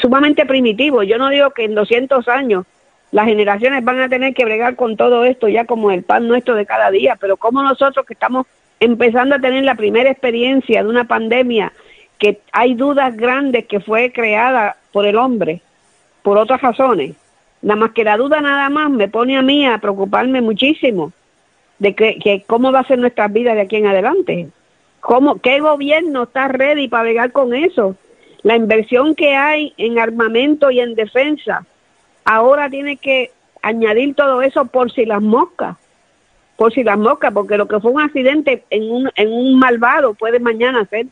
sumamente 0.00 0.44
primitivos? 0.46 1.06
Yo 1.06 1.18
no 1.18 1.28
digo 1.30 1.50
que 1.50 1.64
en 1.64 1.74
200 1.74 2.28
años 2.28 2.66
las 3.12 3.26
generaciones 3.26 3.84
van 3.84 4.00
a 4.00 4.08
tener 4.08 4.34
que 4.34 4.44
bregar 4.44 4.76
con 4.76 4.96
todo 4.96 5.24
esto 5.24 5.48
ya 5.48 5.64
como 5.64 5.90
el 5.90 6.02
pan 6.02 6.28
nuestro 6.28 6.54
de 6.54 6.66
cada 6.66 6.90
día, 6.90 7.16
pero 7.20 7.36
como 7.36 7.62
nosotros 7.62 8.04
que 8.04 8.14
estamos 8.14 8.46
empezando 8.80 9.36
a 9.36 9.40
tener 9.40 9.64
la 9.64 9.74
primera 9.74 10.10
experiencia 10.10 10.82
de 10.82 10.88
una 10.88 11.04
pandemia 11.04 11.72
que 12.18 12.40
hay 12.52 12.74
dudas 12.74 13.16
grandes 13.16 13.66
que 13.66 13.80
fue 13.80 14.12
creada 14.12 14.76
por 14.92 15.06
el 15.06 15.16
hombre 15.16 15.60
por 16.22 16.38
otras 16.38 16.60
razones. 16.60 17.14
Nada 17.62 17.80
más 17.80 17.92
que 17.92 18.04
la 18.04 18.16
duda 18.16 18.40
nada 18.40 18.68
más 18.68 18.90
me 18.90 19.08
pone 19.08 19.36
a 19.36 19.42
mí 19.42 19.66
a 19.66 19.78
preocuparme 19.78 20.40
muchísimo 20.40 21.12
de 21.78 21.94
que, 21.94 22.18
que 22.18 22.44
cómo 22.46 22.72
va 22.72 22.80
a 22.80 22.86
ser 22.86 22.98
nuestras 22.98 23.32
vidas 23.32 23.54
de 23.54 23.62
aquí 23.62 23.76
en 23.76 23.86
adelante. 23.86 24.48
¿Cómo, 25.00 25.38
¿Qué 25.38 25.60
gobierno 25.60 26.24
está 26.24 26.48
ready 26.48 26.88
para 26.88 27.04
bregar 27.04 27.32
con 27.32 27.54
eso? 27.54 27.96
La 28.46 28.54
inversión 28.54 29.16
que 29.16 29.34
hay 29.34 29.74
en 29.76 29.98
armamento 29.98 30.70
y 30.70 30.78
en 30.78 30.94
defensa, 30.94 31.66
ahora 32.24 32.70
tiene 32.70 32.96
que 32.96 33.32
añadir 33.60 34.14
todo 34.14 34.40
eso 34.40 34.66
por 34.66 34.92
si 34.92 35.04
las 35.04 35.20
moscas, 35.20 35.76
por 36.54 36.72
si 36.72 36.84
las 36.84 36.96
moscas, 36.96 37.32
porque 37.32 37.56
lo 37.56 37.66
que 37.66 37.80
fue 37.80 37.90
un 37.90 38.00
accidente 38.00 38.62
en 38.70 38.88
un, 38.88 39.10
en 39.16 39.32
un 39.32 39.58
malvado 39.58 40.14
puede 40.14 40.38
mañana 40.38 40.86
ser 40.86 41.06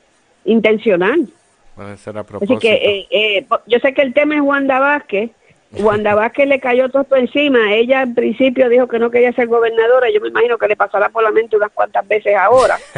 intencional. 0.44 1.26
Puede 1.74 1.96
ser 1.96 2.16
a 2.18 2.20
Así 2.20 2.28
propósito. 2.28 2.60
que 2.60 2.72
eh, 2.72 3.08
eh, 3.10 3.46
yo 3.66 3.80
sé 3.80 3.92
que 3.94 4.02
el 4.02 4.14
tema 4.14 4.36
es 4.36 4.40
Wanda 4.40 4.78
Vázquez. 4.78 5.32
Wanda 5.72 6.14
Vázquez 6.14 6.46
le 6.46 6.60
cayó 6.60 6.88
todo 6.88 7.02
esto 7.02 7.16
encima. 7.16 7.74
Ella 7.74 8.02
en 8.02 8.14
principio 8.14 8.68
dijo 8.68 8.86
que 8.86 9.00
no 9.00 9.10
quería 9.10 9.32
ser 9.32 9.48
gobernadora. 9.48 10.08
Yo 10.14 10.20
me 10.20 10.28
imagino 10.28 10.56
que 10.56 10.68
le 10.68 10.76
pasará 10.76 11.08
por 11.08 11.24
la 11.24 11.32
mente 11.32 11.56
unas 11.56 11.72
cuantas 11.72 12.06
veces 12.06 12.36
ahora. 12.36 12.78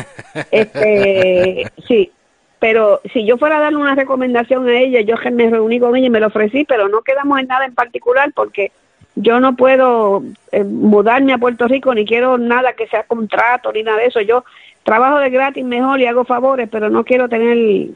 Este, 0.50 1.72
sí, 1.88 2.12
pero 2.58 3.00
si 3.12 3.26
yo 3.26 3.36
fuera 3.36 3.58
a 3.58 3.60
darle 3.60 3.78
una 3.78 3.94
recomendación 3.94 4.68
a 4.68 4.78
ella, 4.78 5.00
yo 5.00 5.16
me 5.32 5.50
reuní 5.50 5.78
con 5.78 5.94
ella 5.96 6.06
y 6.06 6.10
me 6.10 6.20
lo 6.20 6.28
ofrecí, 6.28 6.64
pero 6.64 6.88
no 6.88 7.02
quedamos 7.02 7.38
en 7.38 7.48
nada 7.48 7.66
en 7.66 7.74
particular 7.74 8.32
porque 8.34 8.72
yo 9.14 9.40
no 9.40 9.56
puedo 9.56 10.22
eh, 10.52 10.64
mudarme 10.64 11.32
a 11.32 11.38
Puerto 11.38 11.68
Rico 11.68 11.94
ni 11.94 12.04
quiero 12.04 12.38
nada 12.38 12.74
que 12.74 12.86
sea 12.86 13.04
contrato 13.04 13.72
ni 13.72 13.82
nada 13.82 13.98
de 13.98 14.06
eso. 14.06 14.20
Yo 14.20 14.44
trabajo 14.84 15.18
de 15.18 15.30
gratis 15.30 15.64
mejor 15.64 16.00
y 16.00 16.06
hago 16.06 16.24
favores, 16.24 16.68
pero 16.70 16.90
no 16.90 17.04
quiero 17.04 17.28
tener 17.28 17.88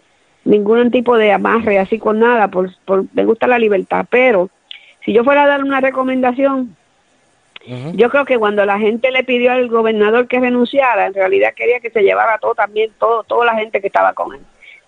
ningún 0.45 0.91
tipo 0.91 1.17
de 1.17 1.33
amarre 1.33 1.79
así 1.79 1.99
con 1.99 2.19
nada, 2.19 2.49
por, 2.49 2.71
por, 2.85 3.05
me 3.15 3.25
gusta 3.25 3.47
la 3.47 3.59
libertad, 3.59 4.07
pero 4.11 4.51
si 5.05 5.13
yo 5.13 5.25
fuera 5.25 5.45
a 5.45 5.47
dar 5.47 5.63
una 5.63 5.81
recomendación, 5.81 6.77
Yo 7.67 8.09
creo 8.09 8.25
que 8.25 8.39
cuando 8.39 8.65
la 8.65 8.79
gente 8.79 9.11
le 9.11 9.23
pidió 9.23 9.53
al 9.53 9.69
gobernador 9.69 10.27
que 10.27 10.41
renunciara, 10.41 11.07
en 11.07 11.15
realidad 11.15 11.53
quería 11.55 11.81
que 11.81 11.91
se 11.91 12.03
llevara 12.03 12.39
todo 12.39 12.55
también, 12.55 12.91
todo, 12.99 13.23
toda 13.25 13.45
la 13.45 13.55
gente 13.55 13.81
que 13.81 13.89
estaba 13.89 14.15
con 14.15 14.35
él. 14.35 14.41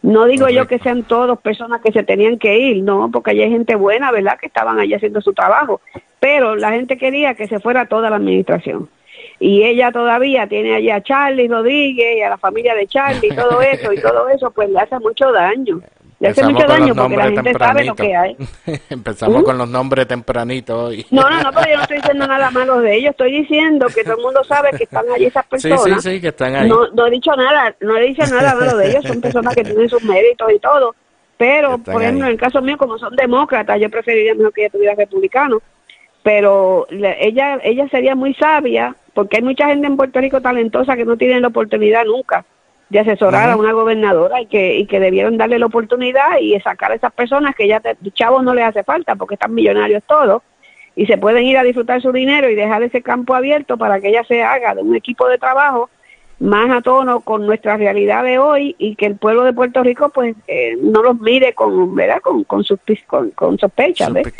No 0.02 0.24
digo 0.24 0.48
yo 0.48 0.66
que 0.66 0.80
sean 0.80 1.04
todos 1.04 1.38
personas 1.38 1.80
que 1.80 1.92
se 1.92 2.02
tenían 2.02 2.38
que 2.38 2.58
ir, 2.58 2.82
no, 2.82 3.10
porque 3.12 3.30
allí 3.30 3.42
hay 3.42 3.50
gente 3.50 3.76
buena, 3.76 4.10
¿verdad? 4.10 4.36
Que 4.38 4.46
estaban 4.46 4.80
allí 4.80 4.94
haciendo 4.94 5.20
su 5.20 5.32
trabajo, 5.32 5.80
pero 6.18 6.56
la 6.56 6.72
gente 6.72 6.98
quería 6.98 7.34
que 7.34 7.46
se 7.46 7.60
fuera 7.60 7.86
toda 7.86 8.10
la 8.10 8.16
administración. 8.16 8.88
Y 9.38 9.62
ella 9.62 9.92
todavía 9.92 10.46
tiene 10.48 10.74
allí 10.74 10.90
a 10.90 11.02
Charlie 11.02 11.46
Rodríguez 11.46 12.16
y 12.16 12.22
a 12.22 12.30
la 12.30 12.38
familia 12.38 12.74
de 12.74 12.86
Charlie 12.88 13.28
y 13.28 13.36
todo 13.36 13.60
eso, 13.60 13.92
y 13.92 14.00
todo 14.00 14.28
eso 14.28 14.50
pues 14.50 14.70
le 14.70 14.80
hace 14.80 14.98
mucho 14.98 15.30
daño. 15.30 15.80
Le 16.22 16.28
hace 16.28 16.44
mucho 16.44 16.66
daño 16.68 16.94
porque 16.94 17.16
la 17.16 17.24
gente 17.24 17.52
sabe 17.54 17.84
lo 17.84 17.94
tempranito. 17.94 17.96
que 17.96 18.16
hay. 18.16 18.36
Empezamos 18.90 19.42
¿Mm? 19.42 19.44
con 19.44 19.58
los 19.58 19.68
nombres 19.68 20.06
tempranito 20.06 20.84
hoy. 20.84 21.04
No, 21.10 21.28
no, 21.28 21.42
no, 21.42 21.50
pero 21.52 21.66
yo 21.68 21.76
no 21.76 21.82
estoy 21.82 21.96
diciendo 21.96 22.26
nada 22.28 22.50
malo 22.52 22.80
de 22.80 22.94
ellos. 22.96 23.10
Estoy 23.10 23.32
diciendo 23.40 23.86
que 23.92 24.04
todo 24.04 24.16
el 24.18 24.22
mundo 24.22 24.44
sabe 24.44 24.70
que 24.78 24.84
están 24.84 25.04
allí 25.12 25.26
esas 25.26 25.44
Sí, 25.56 25.68
personas. 25.68 26.02
sí, 26.02 26.10
sí, 26.12 26.20
que 26.20 26.28
están 26.28 26.54
ahí. 26.54 26.68
No, 26.68 26.86
no 26.92 27.06
he 27.08 27.10
dicho 27.10 27.34
nada, 27.34 27.74
no 27.80 27.96
he 27.96 28.02
dicho 28.02 28.22
nada 28.26 28.54
malo 28.54 28.76
de 28.76 28.90
ellos. 28.90 29.04
Son 29.04 29.20
personas 29.20 29.52
que 29.54 29.64
tienen 29.64 29.88
sus 29.88 30.04
méritos 30.04 30.52
y 30.52 30.60
todo. 30.60 30.94
Pero, 31.38 31.78
por 31.78 32.00
ejemplo, 32.00 32.24
ahí. 32.24 32.30
en 32.30 32.34
el 32.34 32.40
caso 32.40 32.62
mío, 32.62 32.78
como 32.78 32.98
son 32.98 33.16
demócratas, 33.16 33.80
yo 33.80 33.90
preferiría 33.90 34.36
mejor 34.36 34.52
que 34.52 34.60
ella 34.62 34.70
tuviera 34.70 34.94
republicano. 34.94 35.60
Pero 36.22 36.86
ella 36.88 37.58
ella 37.64 37.88
sería 37.88 38.14
muy 38.14 38.32
sabia, 38.34 38.94
porque 39.12 39.38
hay 39.38 39.42
mucha 39.42 39.66
gente 39.66 39.88
en 39.88 39.96
Puerto 39.96 40.20
Rico 40.20 40.40
talentosa 40.40 40.94
que 40.94 41.04
no 41.04 41.16
tienen 41.16 41.42
la 41.42 41.48
oportunidad 41.48 42.04
nunca 42.04 42.44
de 42.92 43.00
asesorar 43.00 43.48
a 43.48 43.56
una 43.56 43.72
gobernadora 43.72 44.42
y 44.42 44.46
que, 44.46 44.76
y 44.76 44.84
que 44.84 45.00
debieron 45.00 45.38
darle 45.38 45.58
la 45.58 45.64
oportunidad 45.64 46.38
y 46.38 46.60
sacar 46.60 46.92
a 46.92 46.94
esas 46.94 47.10
personas 47.10 47.54
que 47.54 47.66
ya 47.66 47.80
te- 47.80 47.96
chavos 48.12 48.44
no 48.44 48.52
les 48.52 48.66
hace 48.66 48.84
falta 48.84 49.14
porque 49.16 49.36
están 49.36 49.54
millonarios 49.54 50.02
todos 50.06 50.42
y 50.94 51.06
se 51.06 51.16
pueden 51.16 51.44
ir 51.46 51.56
a 51.56 51.62
disfrutar 51.62 52.02
su 52.02 52.12
dinero 52.12 52.50
y 52.50 52.54
dejar 52.54 52.82
ese 52.82 53.00
campo 53.00 53.34
abierto 53.34 53.78
para 53.78 53.98
que 53.98 54.10
ella 54.10 54.24
se 54.24 54.42
haga 54.42 54.74
de 54.74 54.82
un 54.82 54.94
equipo 54.94 55.26
de 55.26 55.38
trabajo 55.38 55.88
más 56.38 56.70
a 56.70 56.82
tono 56.82 57.20
con 57.20 57.46
nuestra 57.46 57.78
realidad 57.78 58.24
de 58.24 58.38
hoy 58.38 58.76
y 58.78 58.94
que 58.96 59.06
el 59.06 59.16
pueblo 59.16 59.44
de 59.44 59.54
Puerto 59.54 59.82
Rico 59.82 60.10
pues 60.10 60.36
eh, 60.46 60.76
no 60.78 61.02
los 61.02 61.18
mire 61.18 61.54
con 61.54 61.94
verdad 61.94 62.20
con 62.20 62.44
con, 62.44 62.62
con, 63.06 63.30
con 63.30 63.58
sospecha 63.58 64.08
así 64.08 64.30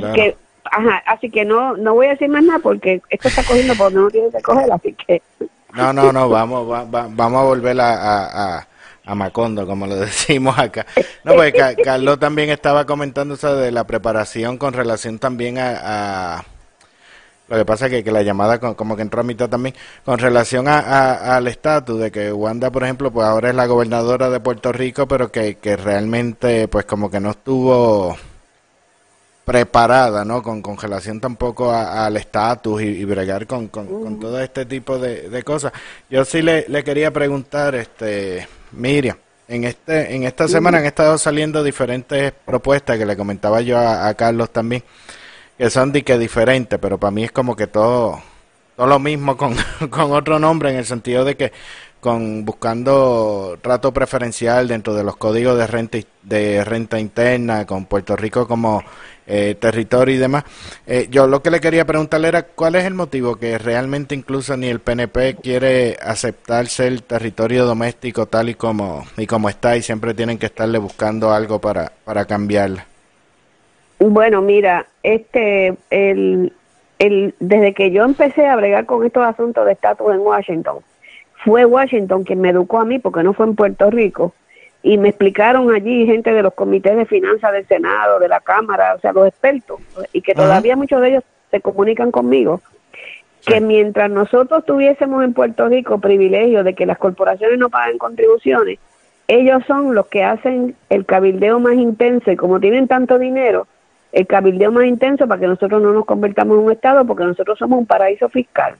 claro. 0.00 0.14
que 0.14 0.36
ajá, 0.64 1.00
así 1.06 1.30
que 1.30 1.44
no 1.44 1.76
no 1.76 1.94
voy 1.94 2.06
a 2.06 2.10
decir 2.10 2.28
más 2.28 2.42
nada 2.42 2.58
porque 2.58 3.02
esto 3.08 3.28
está 3.28 3.44
cogiendo 3.44 3.74
por 3.76 3.92
donde 3.92 4.00
no 4.00 4.10
tiene 4.10 4.30
que 4.32 4.42
coger 4.42 4.72
así 4.72 4.94
que 4.94 5.22
No, 5.74 5.92
no, 5.92 6.12
no, 6.12 6.28
vamos, 6.28 6.70
va- 6.70 6.84
va- 6.84 7.08
vamos 7.10 7.40
a 7.40 7.44
volver 7.44 7.80
a, 7.80 8.58
a, 9.04 9.14
Macondo, 9.14 9.66
como 9.66 9.86
lo 9.86 9.96
decimos 9.96 10.58
acá. 10.58 10.86
No, 11.24 11.34
pues 11.34 11.52
Ca- 11.52 11.76
Carlos 11.76 12.18
también 12.18 12.50
estaba 12.50 12.86
comentando 12.86 13.34
eso 13.34 13.56
de 13.56 13.72
la 13.72 13.84
preparación 13.84 14.56
con 14.56 14.72
relación 14.72 15.18
también 15.18 15.58
a... 15.58 16.44
lo 17.48 17.56
que 17.56 17.64
pasa 17.64 17.86
es 17.86 17.92
que, 17.92 18.04
que 18.04 18.12
la 18.12 18.22
llamada 18.22 18.58
co- 18.60 18.76
como 18.76 18.96
que 18.96 19.02
entró 19.02 19.20
a 19.20 19.24
mitad 19.24 19.48
también, 19.48 19.74
con 20.04 20.18
relación 20.18 20.66
al 20.68 21.46
estatus 21.48 21.98
de 22.00 22.10
que 22.12 22.32
Wanda, 22.32 22.70
por 22.70 22.84
ejemplo, 22.84 23.10
pues 23.12 23.26
ahora 23.26 23.50
es 23.50 23.54
la 23.56 23.66
gobernadora 23.66 24.30
de 24.30 24.40
Puerto 24.40 24.72
Rico, 24.72 25.06
pero 25.08 25.30
que, 25.32 25.56
que 25.58 25.76
realmente 25.76 26.68
pues 26.68 26.84
como 26.86 27.10
que 27.10 27.20
no 27.20 27.30
estuvo 27.32 28.16
preparada, 29.44 30.24
¿no? 30.24 30.42
Con, 30.42 30.62
con 30.62 30.76
relación 30.78 31.20
tampoco 31.20 31.70
a- 31.70 32.06
al 32.06 32.16
estatus 32.16 32.82
y, 32.82 32.86
y 32.86 33.04
bregar 33.04 33.46
con, 33.46 33.68
con, 33.68 33.86
con 33.86 34.18
todo 34.20 34.40
este 34.40 34.64
tipo 34.66 34.98
de, 34.98 35.28
de 35.28 35.42
cosas. 35.42 35.72
Yo 36.10 36.24
sí 36.24 36.42
le, 36.42 36.66
le 36.68 36.82
quería 36.82 37.12
preguntar, 37.12 37.74
este, 37.74 38.48
Miriam, 38.72 39.16
en 39.46 39.64
este, 39.64 40.14
en 40.14 40.24
esta 40.24 40.48
semana 40.48 40.78
han 40.78 40.86
estado 40.86 41.18
saliendo 41.18 41.62
diferentes 41.62 42.32
propuestas 42.44 42.98
que 42.98 43.04
le 43.06 43.16
comentaba 43.16 43.60
yo 43.60 43.78
a, 43.78 44.08
a 44.08 44.14
Carlos 44.14 44.50
también, 44.50 44.82
que 45.58 45.68
son 45.70 45.92
de 45.92 46.02
que 46.02 46.18
diferentes, 46.18 46.78
pero 46.78 46.98
para 46.98 47.10
mí 47.10 47.24
es 47.24 47.32
como 47.32 47.54
que 47.54 47.66
todo, 47.66 48.22
todo 48.76 48.86
lo 48.86 48.98
mismo 48.98 49.36
con, 49.36 49.54
con 49.90 50.12
otro 50.12 50.38
nombre 50.38 50.70
en 50.70 50.76
el 50.76 50.86
sentido 50.86 51.24
de 51.24 51.36
que 51.36 51.52
con 52.04 52.44
buscando 52.44 53.56
trato 53.62 53.90
preferencial 53.90 54.68
dentro 54.68 54.92
de 54.92 55.02
los 55.02 55.16
códigos 55.16 55.56
de 55.56 55.66
renta 55.66 55.98
de 56.20 56.62
renta 56.62 57.00
interna 57.00 57.64
con 57.64 57.86
Puerto 57.86 58.14
Rico 58.14 58.46
como 58.46 58.82
eh, 59.26 59.56
territorio 59.58 60.14
y 60.14 60.18
demás. 60.18 60.44
Eh, 60.86 61.08
yo 61.10 61.26
lo 61.26 61.40
que 61.40 61.50
le 61.50 61.62
quería 61.62 61.86
preguntarle 61.86 62.28
era 62.28 62.42
cuál 62.42 62.74
es 62.74 62.84
el 62.84 62.92
motivo 62.92 63.36
que 63.36 63.56
realmente 63.56 64.14
incluso 64.14 64.54
ni 64.54 64.66
el 64.66 64.80
PNP 64.80 65.36
quiere 65.36 65.96
aceptar 66.02 66.66
ser 66.66 67.00
territorio 67.00 67.64
doméstico 67.64 68.26
tal 68.26 68.50
y 68.50 68.54
como 68.54 69.06
y 69.16 69.26
como 69.26 69.48
está 69.48 69.74
y 69.74 69.80
siempre 69.80 70.12
tienen 70.12 70.36
que 70.36 70.46
estarle 70.46 70.76
buscando 70.76 71.32
algo 71.32 71.58
para 71.58 71.90
para 72.04 72.26
cambiarla. 72.26 72.84
Bueno, 73.98 74.42
mira, 74.42 74.86
este, 75.02 75.74
el, 75.88 76.52
el, 76.98 77.34
desde 77.40 77.72
que 77.72 77.92
yo 77.92 78.04
empecé 78.04 78.46
a 78.46 78.56
bregar 78.56 78.84
con 78.84 79.06
estos 79.06 79.24
asuntos 79.24 79.64
de 79.64 79.72
estatus 79.72 80.12
en 80.12 80.20
Washington, 80.20 80.80
fue 81.44 81.64
Washington 81.64 82.24
quien 82.24 82.40
me 82.40 82.50
educó 82.50 82.80
a 82.80 82.84
mí, 82.84 82.98
porque 82.98 83.22
no 83.22 83.34
fue 83.34 83.46
en 83.46 83.54
Puerto 83.54 83.90
Rico, 83.90 84.34
y 84.82 84.98
me 84.98 85.10
explicaron 85.10 85.74
allí 85.74 86.06
gente 86.06 86.32
de 86.32 86.42
los 86.42 86.54
comités 86.54 86.96
de 86.96 87.06
finanzas 87.06 87.52
del 87.52 87.66
Senado, 87.66 88.18
de 88.18 88.28
la 88.28 88.40
Cámara, 88.40 88.94
o 88.96 89.00
sea, 89.00 89.12
los 89.12 89.26
expertos, 89.26 89.80
y 90.12 90.22
que 90.22 90.34
todavía 90.34 90.76
muchos 90.76 91.00
de 91.00 91.08
ellos 91.08 91.24
se 91.50 91.60
comunican 91.60 92.10
conmigo, 92.10 92.60
que 93.46 93.60
mientras 93.60 94.10
nosotros 94.10 94.64
tuviésemos 94.64 95.22
en 95.22 95.34
Puerto 95.34 95.68
Rico 95.68 95.98
privilegio 95.98 96.64
de 96.64 96.74
que 96.74 96.86
las 96.86 96.98
corporaciones 96.98 97.58
no 97.58 97.68
paguen 97.68 97.98
contribuciones, 97.98 98.78
ellos 99.28 99.62
son 99.66 99.94
los 99.94 100.06
que 100.06 100.22
hacen 100.22 100.76
el 100.90 101.06
cabildeo 101.06 101.60
más 101.60 101.74
intenso 101.74 102.30
y 102.30 102.36
como 102.36 102.60
tienen 102.60 102.88
tanto 102.88 103.18
dinero, 103.18 103.66
el 104.12 104.26
cabildeo 104.26 104.70
más 104.70 104.84
intenso 104.84 105.26
para 105.26 105.40
que 105.40 105.46
nosotros 105.46 105.82
no 105.82 105.92
nos 105.92 106.04
convertamos 106.04 106.58
en 106.58 106.64
un 106.64 106.72
Estado 106.72 107.04
porque 107.04 107.24
nosotros 107.24 107.58
somos 107.58 107.78
un 107.78 107.86
paraíso 107.86 108.28
fiscal. 108.28 108.76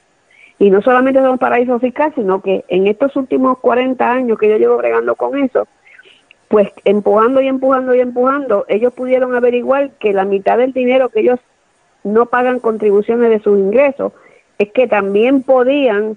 Y 0.64 0.70
no 0.70 0.80
solamente 0.80 1.20
somos 1.20 1.38
paraíso 1.38 1.78
fiscal, 1.78 2.10
sino 2.14 2.40
que 2.40 2.64
en 2.68 2.86
estos 2.86 3.14
últimos 3.16 3.58
40 3.58 4.10
años 4.10 4.38
que 4.38 4.48
yo 4.48 4.56
llevo 4.56 4.78
bregando 4.78 5.14
con 5.14 5.36
eso, 5.36 5.68
pues 6.48 6.70
empujando 6.86 7.42
y 7.42 7.48
empujando 7.48 7.94
y 7.94 8.00
empujando, 8.00 8.64
ellos 8.68 8.94
pudieron 8.94 9.34
averiguar 9.34 9.90
que 9.98 10.14
la 10.14 10.24
mitad 10.24 10.56
del 10.56 10.72
dinero 10.72 11.10
que 11.10 11.20
ellos 11.20 11.38
no 12.02 12.24
pagan 12.24 12.60
contribuciones 12.60 13.28
de 13.28 13.40
sus 13.40 13.58
ingresos, 13.58 14.14
es 14.56 14.72
que 14.72 14.86
también 14.86 15.42
podían 15.42 16.16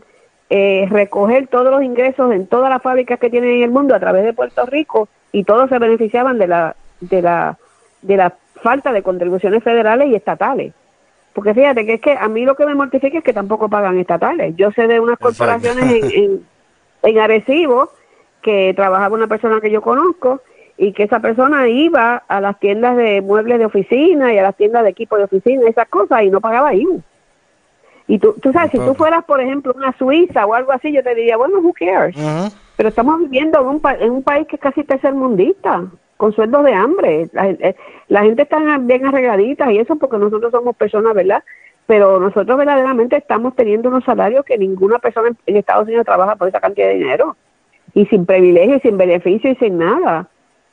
eh, 0.49 0.87
recoger 0.89 1.47
todos 1.47 1.69
los 1.69 1.83
ingresos 1.83 2.31
en 2.31 2.47
todas 2.47 2.69
las 2.69 2.81
fábricas 2.81 3.19
que 3.19 3.29
tienen 3.29 3.49
en 3.49 3.63
el 3.63 3.71
mundo 3.71 3.95
a 3.95 3.99
través 3.99 4.23
de 4.23 4.31
Puerto 4.31 4.65
Rico 4.65 5.09
y 5.33 5.43
todos 5.43 5.67
se 5.67 5.77
beneficiaban 5.77 6.37
de 6.37 6.47
la 6.47 6.77
de 7.01 7.21
la 7.21 7.57
de 8.01 8.15
la 8.15 8.33
falta 8.63 8.93
de 8.93 9.03
contribuciones 9.03 9.61
federales 9.61 10.07
y 10.07 10.15
estatales. 10.15 10.73
Porque 11.37 11.53
fíjate 11.53 11.85
que 11.85 11.93
es 11.93 12.01
que 12.01 12.13
a 12.17 12.27
mí 12.29 12.45
lo 12.45 12.55
que 12.55 12.65
me 12.65 12.73
mortifica 12.73 13.19
es 13.19 13.23
que 13.23 13.31
tampoco 13.31 13.69
pagan 13.69 13.99
estatales. 13.99 14.55
Yo 14.55 14.71
sé 14.71 14.87
de 14.87 14.99
unas 14.99 15.19
Exacto. 15.19 15.37
corporaciones 15.37 15.85
en, 15.85 16.23
en, 16.23 16.47
en 17.03 17.19
Arecibo 17.19 17.91
que 18.41 18.73
trabajaba 18.75 19.13
una 19.15 19.27
persona 19.27 19.61
que 19.61 19.69
yo 19.69 19.83
conozco 19.83 20.41
y 20.77 20.93
que 20.93 21.03
esa 21.03 21.19
persona 21.19 21.67
iba 21.67 22.23
a 22.27 22.41
las 22.41 22.59
tiendas 22.59 22.97
de 22.97 23.21
muebles 23.21 23.59
de 23.59 23.65
oficina 23.67 24.33
y 24.33 24.39
a 24.39 24.41
las 24.41 24.55
tiendas 24.57 24.83
de 24.83 24.89
equipo 24.89 25.15
de 25.15 25.25
oficina, 25.25 25.69
esas 25.69 25.87
cosas, 25.89 26.23
y 26.23 26.31
no 26.31 26.41
pagaba 26.41 26.73
IVA. 26.73 26.95
Y 28.07 28.17
tú, 28.17 28.33
tú 28.41 28.51
sabes, 28.51 28.71
si 28.71 28.79
tú 28.79 28.95
fueras, 28.95 29.23
por 29.25 29.39
ejemplo, 29.39 29.73
una 29.75 29.95
Suiza 29.95 30.43
o 30.47 30.55
algo 30.55 30.71
así, 30.71 30.91
yo 30.91 31.03
te 31.03 31.13
diría, 31.13 31.37
bueno, 31.37 31.59
who 31.59 31.71
cares? 31.71 32.15
Pero 32.77 32.89
estamos 32.89 33.19
viviendo 33.19 33.61
en 33.61 33.67
un, 33.67 33.79
pa- 33.79 33.93
en 33.93 34.09
un 34.09 34.23
país 34.23 34.47
que 34.47 34.55
es 34.55 34.61
casi 34.61 34.83
tercermundista, 34.83 35.83
con 36.17 36.33
sueldos 36.33 36.63
de 36.63 36.73
hambre. 36.73 37.29
Eh, 37.33 37.75
la 38.09 38.23
gente 38.23 38.43
está 38.43 38.77
bien 38.79 39.05
arregladita 39.05 39.71
y 39.71 39.77
eso 39.77 39.95
porque 39.95 40.17
nosotros 40.17 40.51
somos 40.51 40.75
personas, 40.75 41.13
¿verdad? 41.13 41.43
Pero 41.85 42.19
nosotros 42.19 42.57
verdaderamente 42.57 43.15
estamos 43.15 43.55
teniendo 43.55 43.89
unos 43.89 44.03
salarios 44.03 44.43
que 44.43 44.57
ninguna 44.57 44.99
persona 44.99 45.29
en, 45.45 45.55
Estados 45.55 45.87
Unidos 45.87 46.05
trabaja 46.05 46.35
por 46.35 46.49
esa 46.49 46.59
cantidad 46.59 46.87
de 46.87 46.95
dinero. 46.95 47.35
Y 47.93 48.05
sin 48.07 48.25
privilegio 48.25 48.75
y 48.75 48.79
sin 48.81 48.97
beneficio 48.97 49.51
y 49.51 49.55
sin 49.55 49.77
nada. 49.77 50.27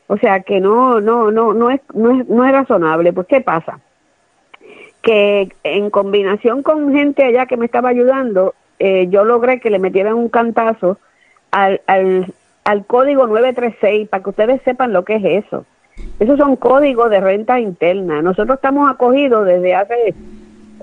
O 0.08 0.16
sea 0.16 0.40
que 0.40 0.60
no, 0.60 1.00
no, 1.00 1.30
no, 1.30 1.54
no 1.54 1.70
es, 1.70 1.80
no 1.94 2.10
es, 2.10 2.28
no 2.28 2.44
es 2.44 2.52
razonable. 2.52 3.12
Pues, 3.12 3.26
¿qué 3.28 3.40
pasa? 3.40 3.78
que 5.04 5.50
en 5.64 5.90
combinación 5.90 6.62
con 6.62 6.92
gente 6.92 7.24
allá 7.24 7.44
que 7.44 7.58
me 7.58 7.66
estaba 7.66 7.90
ayudando, 7.90 8.54
eh, 8.78 9.06
yo 9.10 9.24
logré 9.24 9.60
que 9.60 9.68
le 9.68 9.78
metieran 9.78 10.14
un 10.14 10.30
cantazo 10.30 10.98
al, 11.50 11.82
al, 11.86 12.32
al 12.64 12.86
código 12.86 13.26
936 13.26 14.08
para 14.08 14.22
que 14.22 14.30
ustedes 14.30 14.62
sepan 14.62 14.92
lo 14.92 15.04
que 15.04 15.16
es 15.16 15.44
eso. 15.46 15.64
Esos 16.18 16.38
son 16.38 16.56
códigos 16.56 17.10
de 17.10 17.20
renta 17.20 17.60
interna. 17.60 18.22
Nosotros 18.22 18.56
estamos 18.56 18.90
acogidos 18.90 19.46
desde 19.46 19.74
hace 19.74 20.14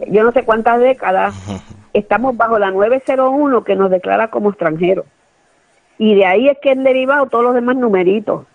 yo 0.08 0.24
no 0.24 0.32
sé 0.32 0.44
cuántas 0.44 0.80
décadas, 0.80 1.36
estamos 1.94 2.36
bajo 2.38 2.58
la 2.60 2.72
901 2.72 3.64
que 3.64 3.76
nos 3.76 3.90
declara 3.92 4.30
como 4.30 4.50
extranjeros. 4.50 5.06
Y 5.98 6.16
de 6.16 6.26
ahí 6.26 6.50
es 6.50 6.58
que 6.60 6.72
han 6.72 6.84
derivado 6.84 7.28
todos 7.28 7.44
los 7.44 7.54
demás 7.54 7.76
numeritos. 7.76 8.46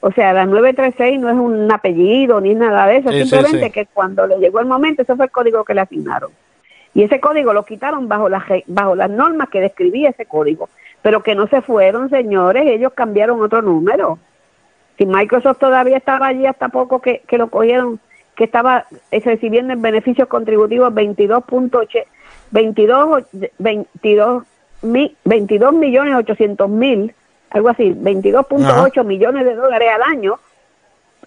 O 0.00 0.10
sea, 0.12 0.32
la 0.32 0.46
936 0.46 1.20
no 1.20 1.28
es 1.28 1.36
un 1.36 1.70
apellido 1.70 2.40
ni 2.40 2.54
nada 2.54 2.86
de 2.86 2.96
eso, 2.96 3.10
Sí, 3.10 3.20
simplemente 3.20 3.66
sí. 3.66 3.70
que 3.72 3.86
cuando 3.86 4.26
le 4.26 4.38
llegó 4.38 4.58
el 4.60 4.66
momento, 4.66 5.02
ese 5.02 5.14
fue 5.14 5.26
el 5.26 5.30
código 5.30 5.64
que 5.64 5.74
le 5.74 5.82
asignaron. 5.82 6.30
Y 6.94 7.02
ese 7.04 7.20
código 7.20 7.52
lo 7.52 7.64
quitaron 7.64 8.08
bajo 8.08 8.28
las, 8.28 8.42
bajo 8.66 8.96
las 8.96 9.10
normas 9.10 9.48
que 9.50 9.60
describía 9.60 10.08
ese 10.10 10.26
código. 10.26 10.68
Pero 11.02 11.22
que 11.22 11.34
no 11.34 11.46
se 11.46 11.62
fueron, 11.62 12.10
señores, 12.10 12.64
ellos 12.66 12.92
cambiaron 12.94 13.40
otro 13.42 13.62
número. 13.62 14.18
Si 14.98 15.06
Microsoft 15.06 15.58
todavía 15.58 15.96
estaba 15.96 16.26
allí 16.26 16.46
hasta 16.46 16.68
poco 16.68 17.00
que, 17.00 17.22
que 17.26 17.38
lo 17.38 17.48
cogieron, 17.48 17.98
que 18.34 18.44
estaba 18.44 18.84
eh, 19.10 19.20
recibiendo 19.24 19.72
en 19.72 19.80
beneficios 19.82 20.28
contributivos 20.28 20.92
22.8, 20.92 22.04
22, 22.50 23.24
22, 23.58 24.44
mi- 24.82 25.16
22 25.24 25.72
millones 25.72 26.14
800 26.16 26.68
mil, 26.68 27.14
algo 27.50 27.68
así, 27.70 27.94
22.8 27.94 29.04
millones 29.04 29.44
de 29.46 29.54
dólares 29.54 29.88
al 29.94 30.02
año 30.02 30.38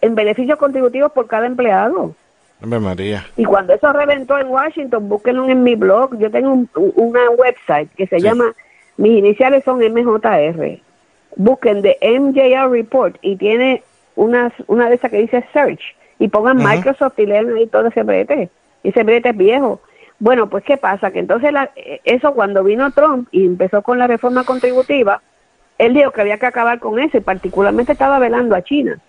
en 0.01 0.15
beneficios 0.15 0.57
contributivos 0.59 1.11
por 1.11 1.27
cada 1.27 1.47
empleado. 1.47 2.13
María. 2.61 3.25
Y 3.35 3.43
cuando 3.43 3.73
eso 3.73 3.91
reventó 3.91 4.37
en 4.39 4.47
Washington, 4.47 5.09
búsquenlo 5.09 5.49
en 5.49 5.63
mi 5.63 5.75
blog. 5.75 6.17
Yo 6.17 6.31
tengo 6.31 6.53
un- 6.53 6.69
un- 6.75 6.93
una 6.95 7.29
website 7.31 7.89
que 7.95 8.07
se 8.07 8.17
Sí. 8.17 8.21
llama, 8.23 8.53
mis 8.97 9.17
iniciales 9.17 9.63
son 9.63 9.79
MJR. 9.79 10.79
Busquen 11.35 11.81
de 11.81 11.97
MJR 12.01 12.69
Report 12.69 13.17
y 13.21 13.35
tiene 13.37 13.83
una, 14.15 14.51
una 14.67 14.89
de 14.89 14.95
esas 14.95 15.09
que 15.11 15.17
dice 15.17 15.43
Search. 15.53 15.81
Y 16.19 16.27
pongan. 16.27 16.57
Microsoft 16.57 17.17
y 17.19 17.25
lean 17.25 17.53
ahí 17.55 17.67
todo 17.67 17.87
ese 17.87 18.03
brete. 18.03 18.49
Y 18.83 18.89
ese 18.89 19.03
brete 19.03 19.29
es 19.29 19.37
viejo. 19.37 19.81
Bueno, 20.19 20.47
pues 20.49 20.63
¿qué 20.63 20.77
pasa? 20.77 21.11
Que 21.11 21.19
entonces 21.19 21.51
la- 21.51 21.71
eso 22.05 22.33
cuando 22.33 22.63
vino 22.63 22.91
Trump 22.91 23.27
y 23.31 23.45
empezó 23.45 23.81
con 23.81 23.97
la 23.99 24.07
reforma 24.07 24.43
contributiva, 24.43 25.21
él 25.79 25.93
dijo 25.95 26.11
que 26.11 26.21
había 26.21 26.37
que 26.37 26.45
acabar 26.45 26.79
con 26.79 26.99
eso 26.99 27.17
y 27.17 27.21
particularmente 27.21 27.91
estaba 27.93 28.19
velando 28.19 28.55
a 28.55 28.61
China 28.61 28.99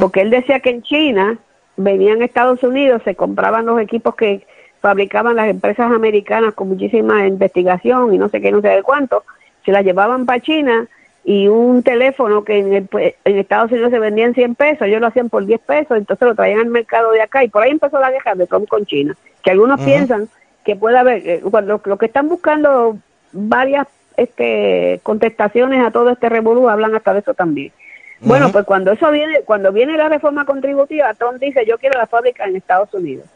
porque 0.00 0.20
él 0.22 0.30
decía 0.30 0.60
que 0.60 0.70
en 0.70 0.82
China 0.82 1.36
venían 1.76 2.22
a 2.22 2.24
Estados 2.24 2.62
Unidos, 2.62 3.02
se 3.04 3.14
compraban 3.16 3.66
los 3.66 3.80
equipos 3.80 4.14
que 4.14 4.46
fabricaban 4.84 5.34
las 5.36 5.48
empresas 5.48 5.90
americanas 5.90 6.52
con 6.52 6.68
muchísima 6.68 7.26
investigación 7.26 8.12
y 8.12 8.18
no 8.18 8.28
sé 8.28 8.42
qué, 8.42 8.52
no 8.52 8.60
sé 8.60 8.68
de 8.68 8.82
cuánto, 8.82 9.24
se 9.64 9.72
las 9.72 9.82
llevaban 9.82 10.26
para 10.26 10.40
China 10.40 10.86
y 11.24 11.48
un 11.48 11.82
teléfono 11.82 12.44
que 12.44 12.58
en, 12.58 12.74
el- 12.74 12.84
pues, 12.86 13.14
en 13.24 13.38
Estados 13.38 13.72
Unidos 13.72 13.90
se 13.90 13.98
vendía 13.98 14.26
en 14.26 14.34
100 14.34 14.54
pesos, 14.56 14.86
ellos 14.86 15.00
lo 15.00 15.06
hacían 15.06 15.30
por 15.30 15.46
10 15.46 15.58
pesos, 15.62 15.96
entonces 15.96 16.28
lo 16.28 16.34
traían 16.34 16.60
al 16.60 16.66
mercado 16.66 17.12
de 17.12 17.22
acá 17.22 17.42
y 17.42 17.48
por 17.48 17.62
ahí 17.62 17.70
empezó 17.70 17.98
la 17.98 18.10
guerra 18.10 18.34
de 18.34 18.46
Trump 18.46 18.68
con 18.68 18.84
China, 18.84 19.16
que 19.42 19.50
algunos 19.52 19.80
piensan 19.86 20.28
que 20.66 20.76
puede 20.76 20.98
haber, 20.98 21.26
eh, 21.26 21.40
cuando 21.50 21.80
lo 21.82 21.96
que 21.96 22.04
están 22.06 22.28
buscando 22.28 22.98
varias 23.32 23.86
este 24.18 25.00
contestaciones 25.02 25.82
a 25.82 25.90
todo 25.92 26.10
este 26.10 26.28
revolú 26.28 26.68
hablan 26.68 26.94
hasta 26.94 27.14
de 27.14 27.20
eso 27.20 27.32
también. 27.32 27.72
Bueno, 28.20 28.52
pues 28.52 28.64
cuando 28.66 28.92
eso 28.92 29.10
viene, 29.10 29.40
cuando 29.46 29.72
viene 29.72 29.96
la 29.96 30.08
reforma 30.10 30.44
contributiva, 30.44 31.12
Trump 31.14 31.38
dice 31.40 31.64
yo 31.66 31.78
quiero 31.78 31.98
la 31.98 32.06
fábrica 32.06 32.44
en 32.44 32.54
Estados 32.56 32.92
Unidos. 32.92 33.26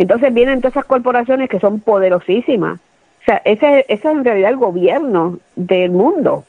Entonces 0.00 0.32
vienen 0.32 0.62
todas 0.62 0.72
esas 0.72 0.86
corporaciones 0.86 1.50
que 1.50 1.60
son 1.60 1.80
poderosísimas. 1.80 2.80
O 3.20 3.24
sea, 3.26 3.42
ese, 3.44 3.80
ese 3.80 3.92
es 3.92 4.04
en 4.06 4.24
realidad 4.24 4.48
el 4.48 4.56
gobierno 4.56 5.38
del 5.56 5.90
mundo. 5.90 6.44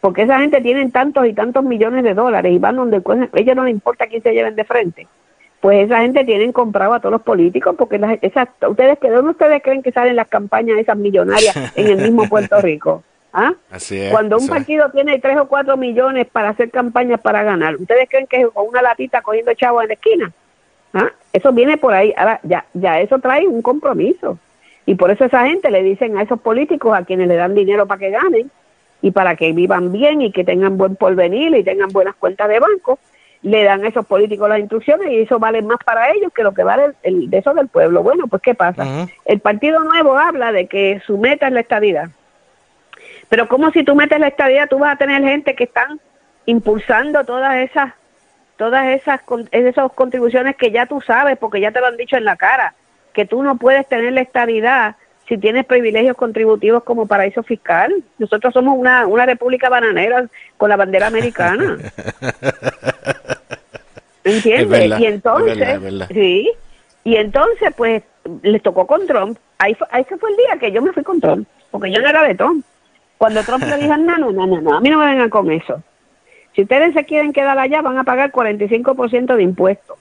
Porque 0.00 0.22
esa 0.22 0.38
gente 0.38 0.60
tiene 0.60 0.88
tantos 0.90 1.26
y 1.26 1.32
tantos 1.32 1.64
millones 1.64 2.04
de 2.04 2.14
dólares 2.14 2.52
y 2.52 2.58
van 2.58 2.76
donde 2.76 2.98
a 2.98 3.28
ellos 3.40 3.56
no 3.56 3.64
les 3.64 3.74
importa 3.74 4.06
quién 4.06 4.22
se 4.22 4.32
lleven 4.32 4.54
de 4.54 4.62
frente. 4.62 5.08
Pues 5.60 5.84
esa 5.84 6.02
gente 6.02 6.22
tienen 6.22 6.52
comprado 6.52 6.94
a 6.94 7.00
todos 7.00 7.10
los 7.10 7.22
políticos 7.22 7.74
porque 7.76 7.98
las, 7.98 8.18
esas, 8.22 8.50
ustedes 8.68 9.00
que 9.00 9.10
dónde 9.10 9.32
ustedes 9.32 9.60
creen 9.64 9.82
que 9.82 9.90
salen 9.90 10.14
las 10.14 10.28
campañas 10.28 10.78
esas 10.78 10.96
millonarias 10.96 11.56
en 11.74 11.88
el 11.88 11.96
mismo 11.96 12.28
Puerto 12.28 12.60
Rico. 12.60 13.02
¿Ah? 13.32 13.52
Así 13.68 13.98
es. 13.98 14.12
Cuando 14.12 14.36
un 14.36 14.44
es. 14.44 14.48
partido 14.48 14.92
tiene 14.92 15.18
tres 15.18 15.36
o 15.38 15.48
cuatro 15.48 15.76
millones 15.76 16.28
para 16.30 16.50
hacer 16.50 16.70
campañas 16.70 17.20
para 17.20 17.42
ganar, 17.42 17.74
¿ustedes 17.74 18.08
creen 18.08 18.28
que 18.28 18.42
es 18.42 18.48
con 18.50 18.68
una 18.68 18.80
latita 18.80 19.22
cogiendo 19.22 19.54
chavos 19.54 19.82
en 19.82 19.88
la 19.88 19.94
esquina? 19.94 20.32
¿Ah? 20.96 21.12
Eso 21.32 21.52
viene 21.52 21.76
por 21.76 21.92
ahí. 21.92 22.14
Ahora, 22.16 22.40
ya, 22.42 22.64
ya 22.74 23.00
eso 23.00 23.18
trae 23.18 23.46
un 23.46 23.62
compromiso. 23.62 24.38
Y 24.86 24.94
por 24.94 25.10
eso 25.10 25.24
esa 25.24 25.46
gente 25.46 25.70
le 25.70 25.82
dicen 25.82 26.16
a 26.16 26.22
esos 26.22 26.40
políticos 26.40 26.96
a 26.96 27.04
quienes 27.04 27.28
le 27.28 27.34
dan 27.36 27.54
dinero 27.54 27.86
para 27.86 27.98
que 27.98 28.10
ganen 28.10 28.50
y 29.02 29.10
para 29.10 29.36
que 29.36 29.52
vivan 29.52 29.92
bien 29.92 30.22
y 30.22 30.32
que 30.32 30.44
tengan 30.44 30.78
buen 30.78 30.96
porvenir 30.96 31.54
y 31.54 31.62
tengan 31.64 31.90
buenas 31.90 32.14
cuentas 32.14 32.48
de 32.48 32.60
banco, 32.60 32.98
le 33.42 33.64
dan 33.64 33.84
a 33.84 33.88
esos 33.88 34.06
políticos 34.06 34.48
las 34.48 34.58
instrucciones 34.60 35.08
y 35.12 35.18
eso 35.20 35.38
vale 35.38 35.60
más 35.62 35.78
para 35.84 36.10
ellos 36.12 36.32
que 36.32 36.42
lo 36.42 36.54
que 36.54 36.62
vale 36.64 36.84
el, 36.86 36.94
el- 37.02 37.30
de 37.30 37.38
eso 37.38 37.52
del 37.52 37.68
pueblo. 37.68 38.02
Bueno, 38.02 38.26
pues 38.28 38.40
¿qué 38.42 38.54
pasa? 38.54 38.84
El 39.24 39.40
Partido 39.40 39.84
Nuevo 39.84 40.16
habla 40.16 40.52
de 40.52 40.66
que 40.66 41.00
su 41.06 41.18
meta 41.18 41.48
es 41.48 41.52
la 41.52 41.60
estadidad. 41.60 42.08
Pero 43.28 43.48
como 43.48 43.70
si 43.72 43.82
tú 43.84 43.94
metes 43.94 44.18
la 44.20 44.28
estadía, 44.28 44.66
tú 44.68 44.78
vas 44.78 44.94
a 44.94 44.98
tener 44.98 45.22
gente 45.22 45.54
que 45.54 45.64
están 45.64 46.00
impulsando 46.46 47.24
todas 47.24 47.56
esas 47.56 47.92
todas 48.56 48.86
esas 48.88 49.20
esas 49.50 49.92
contribuciones 49.92 50.56
que 50.56 50.70
ya 50.70 50.86
tú 50.86 51.00
sabes, 51.00 51.38
porque 51.38 51.60
ya 51.60 51.72
te 51.72 51.80
lo 51.80 51.86
han 51.86 51.96
dicho 51.96 52.16
en 52.16 52.24
la 52.24 52.36
cara, 52.36 52.74
que 53.12 53.24
tú 53.26 53.42
no 53.42 53.56
puedes 53.56 53.86
tener 53.86 54.12
la 54.12 54.20
estadidad 54.20 54.96
si 55.28 55.38
tienes 55.38 55.66
privilegios 55.66 56.16
contributivos 56.16 56.84
como 56.84 57.06
paraíso 57.06 57.42
fiscal. 57.42 57.92
Nosotros 58.18 58.54
somos 58.54 58.78
una, 58.78 59.06
una 59.06 59.26
república 59.26 59.68
bananera 59.68 60.28
con 60.56 60.68
la 60.68 60.76
bandera 60.76 61.08
americana. 61.08 61.78
¿Entiendes? 64.24 64.68
Verdad, 64.68 64.98
y 64.98 65.06
es 65.06 65.14
entonces, 65.14 65.58
verdad, 65.58 65.74
es 65.74 65.82
verdad. 65.82 66.08
sí, 66.12 66.50
y 67.04 67.16
entonces 67.16 67.72
pues 67.76 68.02
les 68.42 68.62
tocó 68.62 68.86
con 68.86 69.06
Trump. 69.06 69.38
Ahí 69.58 69.74
fue, 69.74 69.86
fue 70.18 70.30
el 70.30 70.36
día 70.36 70.56
que 70.58 70.72
yo 70.72 70.82
me 70.82 70.92
fui 70.92 71.02
con 71.02 71.20
Trump, 71.20 71.46
porque 71.70 71.90
yo 71.92 72.00
no 72.00 72.08
era 72.08 72.22
de 72.22 72.34
Trump. 72.34 72.64
Cuando 73.18 73.42
Trump 73.44 73.64
le 73.64 73.76
dijo, 73.78 73.96
no, 73.96 74.18
no, 74.18 74.32
no, 74.32 74.46
no, 74.46 74.60
no, 74.60 74.76
a 74.76 74.80
mí 74.80 74.90
no 74.90 74.98
me 74.98 75.06
vengan 75.06 75.30
con 75.30 75.50
eso. 75.50 75.82
Si 76.56 76.62
ustedes 76.62 76.94
se 76.94 77.04
quieren 77.04 77.32
quedar 77.32 77.56
allá, 77.58 77.82
van 77.82 77.98
a 77.98 78.04
pagar 78.04 78.32
45% 78.32 79.36
de 79.36 79.42
impuestos. 79.42 79.96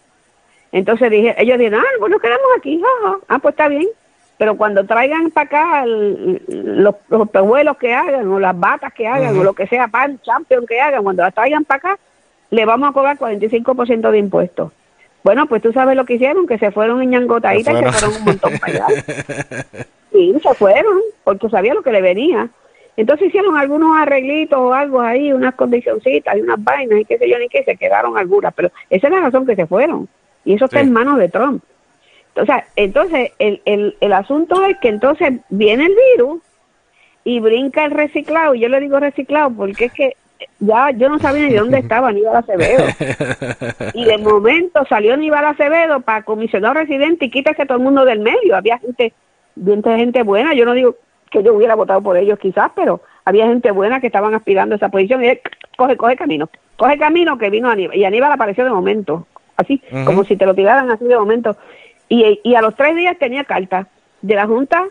Entonces 0.71 1.11
dije, 1.11 1.35
ellos 1.37 1.59
dijeron, 1.59 1.81
ah, 1.81 1.95
pues 1.99 2.11
nos 2.11 2.21
quedamos 2.21 2.47
aquí, 2.57 2.81
ajá. 3.03 3.17
ah, 3.27 3.39
pues 3.39 3.53
está 3.53 3.67
bien. 3.67 3.85
Pero 4.37 4.57
cuando 4.57 4.85
traigan 4.85 5.31
para 5.31 5.45
acá 5.45 5.83
el- 5.83 6.41
los, 6.47 6.95
los 7.09 7.29
pejuelos 7.29 7.77
que 7.77 7.93
hagan, 7.93 8.27
o 8.31 8.39
las 8.39 8.57
batas 8.59 8.91
que 8.93 9.07
hagan, 9.07 9.37
o 9.37 9.43
lo 9.43 9.53
que 9.53 9.67
sea, 9.67 9.87
pan, 9.87 10.19
champion 10.23 10.65
que 10.65 10.79
hagan, 10.81 11.03
cuando 11.03 11.23
las 11.23 11.33
traigan 11.33 11.63
para 11.65 11.77
acá, 11.77 11.99
le 12.49 12.65
vamos 12.65 12.89
a 12.89 12.93
cobrar 12.93 13.17
45% 13.17 14.09
de 14.11 14.17
impuestos. 14.17 14.71
Bueno, 15.23 15.47
pues 15.47 15.61
tú 15.61 15.71
sabes 15.73 15.95
lo 15.95 16.05
que 16.05 16.15
hicieron, 16.15 16.47
que 16.47 16.57
se 16.57 16.71
fueron 16.71 17.01
en 17.01 17.09
ñangotaditas 17.11 17.73
y 17.73 17.77
se 17.77 17.91
fueron 17.91 18.17
un 18.17 18.25
montón 18.25 18.59
para 18.59 18.73
allá. 18.73 18.87
Sí, 20.11 20.33
se 20.41 20.53
fueron, 20.53 20.99
porque 21.25 21.49
sabía 21.49 21.73
lo 21.73 21.81
que 21.81 21.91
le 21.91 22.01
venía. 22.01 22.47
Entonces 22.97 23.27
hicieron 23.27 23.57
algunos 23.57 23.97
arreglitos 23.97 24.57
o 24.57 24.73
algo 24.73 25.01
ahí, 25.01 25.33
unas 25.33 25.55
condicioncitas 25.55 26.37
y 26.37 26.41
unas 26.41 26.63
vainas 26.63 26.99
y 27.01 27.05
qué 27.05 27.17
sé 27.17 27.29
yo 27.29 27.37
ni 27.39 27.49
qué, 27.49 27.63
se 27.63 27.75
quedaron 27.75 28.17
algunas, 28.17 28.53
pero 28.53 28.71
esa 28.89 29.07
es 29.07 29.13
la 29.13 29.19
razón 29.19 29.45
que 29.45 29.55
se 29.55 29.65
fueron. 29.67 30.07
Y 30.45 30.53
eso 30.53 30.65
está 30.65 30.79
Sí. 30.79 30.85
en 30.85 30.93
manos 30.93 31.17
de 31.17 31.29
Trump. 31.29 31.63
O 32.37 32.45
sea, 32.45 32.65
entonces 32.75 33.31
el, 33.39 33.61
el, 33.65 33.95
el 33.99 34.13
asunto 34.13 34.63
es 34.65 34.77
que 34.77 34.89
entonces 34.89 35.39
viene 35.49 35.85
el 35.85 35.95
virus 36.17 36.41
y 37.23 37.39
brinca 37.39 37.85
el 37.85 37.91
reciclado, 37.91 38.53
y 38.55 38.59
yo 38.59 38.69
le 38.69 38.79
digo 38.79 38.99
reciclado 38.99 39.49
porque 39.51 39.85
es 39.85 39.93
que 39.93 40.15
ya 40.59 40.91
yo 40.91 41.09
no 41.09 41.17
sabía 41.19 41.47
ni 41.47 41.55
dónde 41.55 41.79
estaba 41.79 42.09
Aníbal 42.09 42.35
Acevedo. 42.37 42.83
Y 43.93 44.05
de 44.05 44.17
momento 44.17 44.85
salió 44.87 45.13
Aníbal 45.13 45.45
Acevedo 45.45 46.01
para 46.01 46.23
comisionado 46.23 46.75
residente 46.75 47.25
y 47.25 47.31
quítase 47.31 47.63
a 47.63 47.65
todo 47.65 47.77
el 47.77 47.83
mundo 47.83 48.05
del 48.05 48.19
medio. 48.19 48.55
Había 48.55 48.77
gente, 48.79 49.13
gente 49.83 50.23
buena, 50.23 50.53
yo 50.53 50.65
no 50.65 50.73
digo 50.73 50.95
que 51.35 51.43
yo 51.43 51.53
hubiera 51.53 51.75
votado 51.75 52.01
por 52.01 52.17
ellos 52.17 52.39
quizás, 52.39 52.71
pero 52.75 53.01
había 53.25 53.47
gente 53.47 53.71
buena 53.71 53.99
que 53.99 54.07
estaban 54.07 54.33
aspirando 54.33 54.75
a 54.75 54.77
esa 54.77 54.89
posición 54.89 55.23
y 55.23 55.27
él, 55.27 55.41
coge, 55.77 55.97
coge 55.97 56.15
camino, 56.15 56.49
coge 56.77 56.97
camino 56.97 57.37
que 57.37 57.49
vino 57.49 57.69
Aníbal. 57.69 57.97
Y 57.97 58.05
Aníbal 58.05 58.31
apareció 58.31 58.63
de 58.63 58.71
momento, 58.71 59.27
así, 59.57 59.81
como 60.05 60.23
si 60.23 60.37
te 60.37 60.45
lo 60.45 60.55
tiraran 60.55 60.89
así 60.89 61.05
de 61.05 61.17
momento. 61.17 61.57
Y, 62.07 62.39
y 62.43 62.55
a 62.55 62.61
los 62.61 62.75
tres 62.75 62.95
días 62.95 63.17
tenía 63.17 63.43
carta 63.43 63.87
de 64.21 64.35
la 64.35 64.47
Junta 64.47 64.85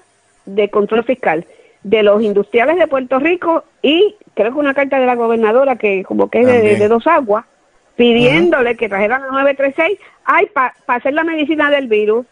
de 0.44 0.68
Control 0.68 1.04
Fiscal, 1.04 1.46
de 1.83 2.02
los 2.02 2.22
industriales 2.22 2.76
de 2.76 2.87
Puerto 2.87 3.18
Rico 3.18 3.64
y 3.83 4.16
creo 4.35 4.52
que 4.52 4.59
una 4.59 4.74
carta 4.74 4.98
de 4.98 5.07
la 5.07 5.14
gobernadora 5.14 5.76
que 5.76 6.02
como 6.04 6.28
que 6.28 6.40
es 6.40 6.78
de, 6.78 6.88
dos 6.88 7.07
aguas, 7.07 7.44
pidiéndole 7.96 8.76
que 8.76 8.88
trajeran 8.88 9.22
la 9.22 9.28
936, 9.28 9.98
ay, 10.24 10.46
para 10.52 10.74
hacer 10.87 11.14
la 11.14 11.24
medicina 11.24 11.70
del 11.70 11.87
virus. 11.88 12.26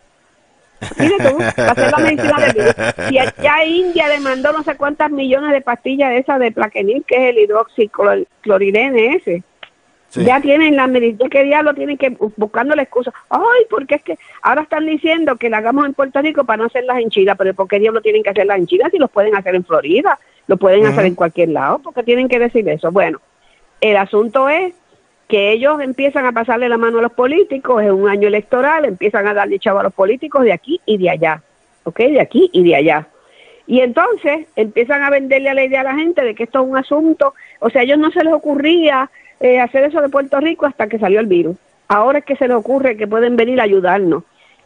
Mire 0.98 1.16
tú, 1.18 1.38
hacer 1.40 1.90
la 1.90 1.98
medicina 1.98 2.36
del 2.38 2.52
virus. 2.52 2.74
Y 3.10 3.42
ya 3.42 3.64
India 3.64 4.08
le 4.08 4.20
mandó 4.20 4.52
no 4.52 4.62
sé 4.62 4.76
cuántas 4.76 5.10
millones 5.10 5.52
de 5.52 5.60
pastillas 5.60 6.12
esas 6.14 6.38
de 6.40 6.52
plaquenil, 6.52 7.04
que 7.06 7.16
es 7.16 7.30
el 7.30 7.38
hidroxiclorirene 7.38 9.16
ese. 9.16 9.42
Sí. 10.08 10.24
Ya 10.24 10.40
tienen 10.42 10.76
la 10.76 10.86
medicina, 10.86 11.30
¿qué 11.30 11.42
diablo 11.42 11.72
tienen 11.72 11.96
que 11.96 12.14
buscando 12.36 12.74
la 12.74 12.82
excusa? 12.82 13.12
Ay, 13.30 13.64
porque 13.70 13.94
es 13.94 14.02
que 14.02 14.18
ahora 14.42 14.62
están 14.62 14.84
diciendo 14.84 15.36
que 15.36 15.48
la 15.48 15.58
hagamos 15.58 15.86
en 15.86 15.94
Puerto 15.94 16.20
Rico 16.20 16.44
para 16.44 16.58
no 16.58 16.64
hacerlas 16.64 16.98
en 16.98 17.08
China, 17.08 17.34
pero 17.34 17.54
¿por 17.54 17.66
qué 17.66 17.78
diablo 17.78 18.02
tienen 18.02 18.22
que 18.22 18.28
hacerlas 18.28 18.58
en 18.58 18.66
China 18.66 18.88
si 18.90 18.98
los 18.98 19.10
pueden 19.10 19.34
hacer 19.34 19.54
en 19.54 19.64
Florida? 19.64 20.18
Lo 20.48 20.58
pueden 20.58 20.84
hacer 20.84 21.06
en 21.06 21.14
cualquier 21.14 21.48
lado, 21.48 21.78
porque 21.78 22.02
tienen 22.02 22.28
que 22.28 22.38
decir 22.38 22.68
eso. 22.68 22.90
Bueno, 22.90 23.20
el 23.80 23.96
asunto 23.96 24.50
es 24.50 24.74
que 25.32 25.50
ellos 25.50 25.80
empiezan 25.80 26.26
a 26.26 26.32
pasarle 26.32 26.68
la 26.68 26.76
mano 26.76 26.98
a 26.98 27.02
los 27.02 27.12
políticos, 27.12 27.82
es 27.82 27.90
un 27.90 28.06
año 28.06 28.28
electoral, 28.28 28.84
empiezan 28.84 29.26
a 29.26 29.32
darle 29.32 29.58
chavo 29.58 29.78
a 29.78 29.82
los 29.82 29.94
políticos 29.94 30.44
de 30.44 30.52
aquí 30.52 30.78
y 30.84 30.98
de 30.98 31.08
allá, 31.08 31.42
¿ok? 31.84 32.00
De 32.00 32.20
aquí 32.20 32.50
y 32.52 32.62
de 32.62 32.76
allá. 32.76 33.06
Y 33.66 33.80
entonces 33.80 34.46
empiezan 34.56 35.02
a 35.02 35.08
venderle 35.08 35.48
a 35.48 35.54
la 35.54 35.64
idea 35.64 35.80
a 35.80 35.84
la 35.84 35.94
gente 35.94 36.22
de 36.22 36.34
que 36.34 36.42
esto 36.42 36.60
es 36.60 36.68
un 36.68 36.76
asunto, 36.76 37.32
o 37.60 37.70
sea, 37.70 37.80
a 37.80 37.84
ellos 37.84 37.96
no 37.96 38.10
se 38.10 38.22
les 38.22 38.34
ocurría 38.34 39.10
eh, 39.40 39.58
hacer 39.58 39.84
eso 39.84 40.02
de 40.02 40.10
Puerto 40.10 40.38
Rico 40.38 40.66
hasta 40.66 40.86
que 40.86 40.98
salió 40.98 41.18
el 41.18 41.28
virus. 41.28 41.56
Ahora 41.88 42.18
es 42.18 42.26
que 42.26 42.36
se 42.36 42.46
les 42.46 42.56
ocurre 42.58 42.98
que 42.98 43.06
pueden 43.06 43.34
venir 43.36 43.58
a 43.58 43.64
ayudarnos. 43.64 44.24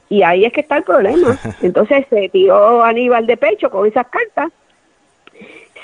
Y 0.09 0.25
ahí 0.25 0.45
es 0.45 0.53
que 0.53 0.63
está 0.63 0.79
el 0.79 0.83
problema. 0.83 1.39
Entonces 1.63 2.07
se 2.11 2.29
tiró 2.31 2.83
Aníbal 2.83 3.25
de 3.29 3.37
pecho 3.37 3.71
con 3.71 3.87
esas 3.87 4.09
cartas. 4.09 4.51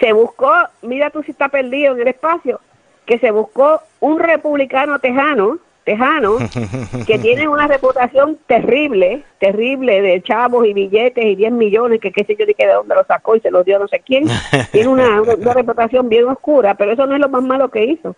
Se 0.00 0.12
buscó, 0.12 0.52
mira 0.82 1.10
tú 1.10 1.22
si 1.22 1.30
está 1.30 1.50
perdido 1.50 1.94
en 1.94 2.00
el 2.00 2.08
espacio, 2.08 2.58
que 3.06 3.18
se 3.18 3.30
buscó 3.30 3.80
un 4.00 4.18
republicano 4.18 4.98
tejano, 4.98 5.58
tejano, 5.84 6.36
que 7.06 7.18
tiene 7.18 7.48
una 7.48 7.66
reputación 7.66 8.38
terrible, 8.46 9.24
terrible 9.38 10.00
de 10.02 10.22
chavos 10.22 10.66
y 10.66 10.72
billetes 10.72 11.24
y 11.24 11.34
10 11.34 11.52
millones, 11.52 12.00
que 12.00 12.12
qué 12.12 12.24
sé 12.24 12.36
yo 12.38 12.46
ni 12.46 12.54
qué 12.54 12.66
de 12.66 12.74
dónde 12.74 12.94
lo 12.94 13.04
sacó 13.04 13.36
y 13.36 13.40
se 13.40 13.50
los 13.50 13.64
dio 13.64 13.78
no 13.78 13.88
sé 13.88 14.00
quién. 14.00 14.24
Tiene 14.72 14.88
una, 14.88 15.20
una 15.22 15.54
reputación 15.54 16.08
bien 16.08 16.28
oscura, 16.28 16.74
pero 16.74 16.92
eso 16.92 17.06
no 17.06 17.14
es 17.14 17.20
lo 17.20 17.28
más 17.28 17.42
malo 17.42 17.68
que 17.70 17.84
hizo. 17.84 18.16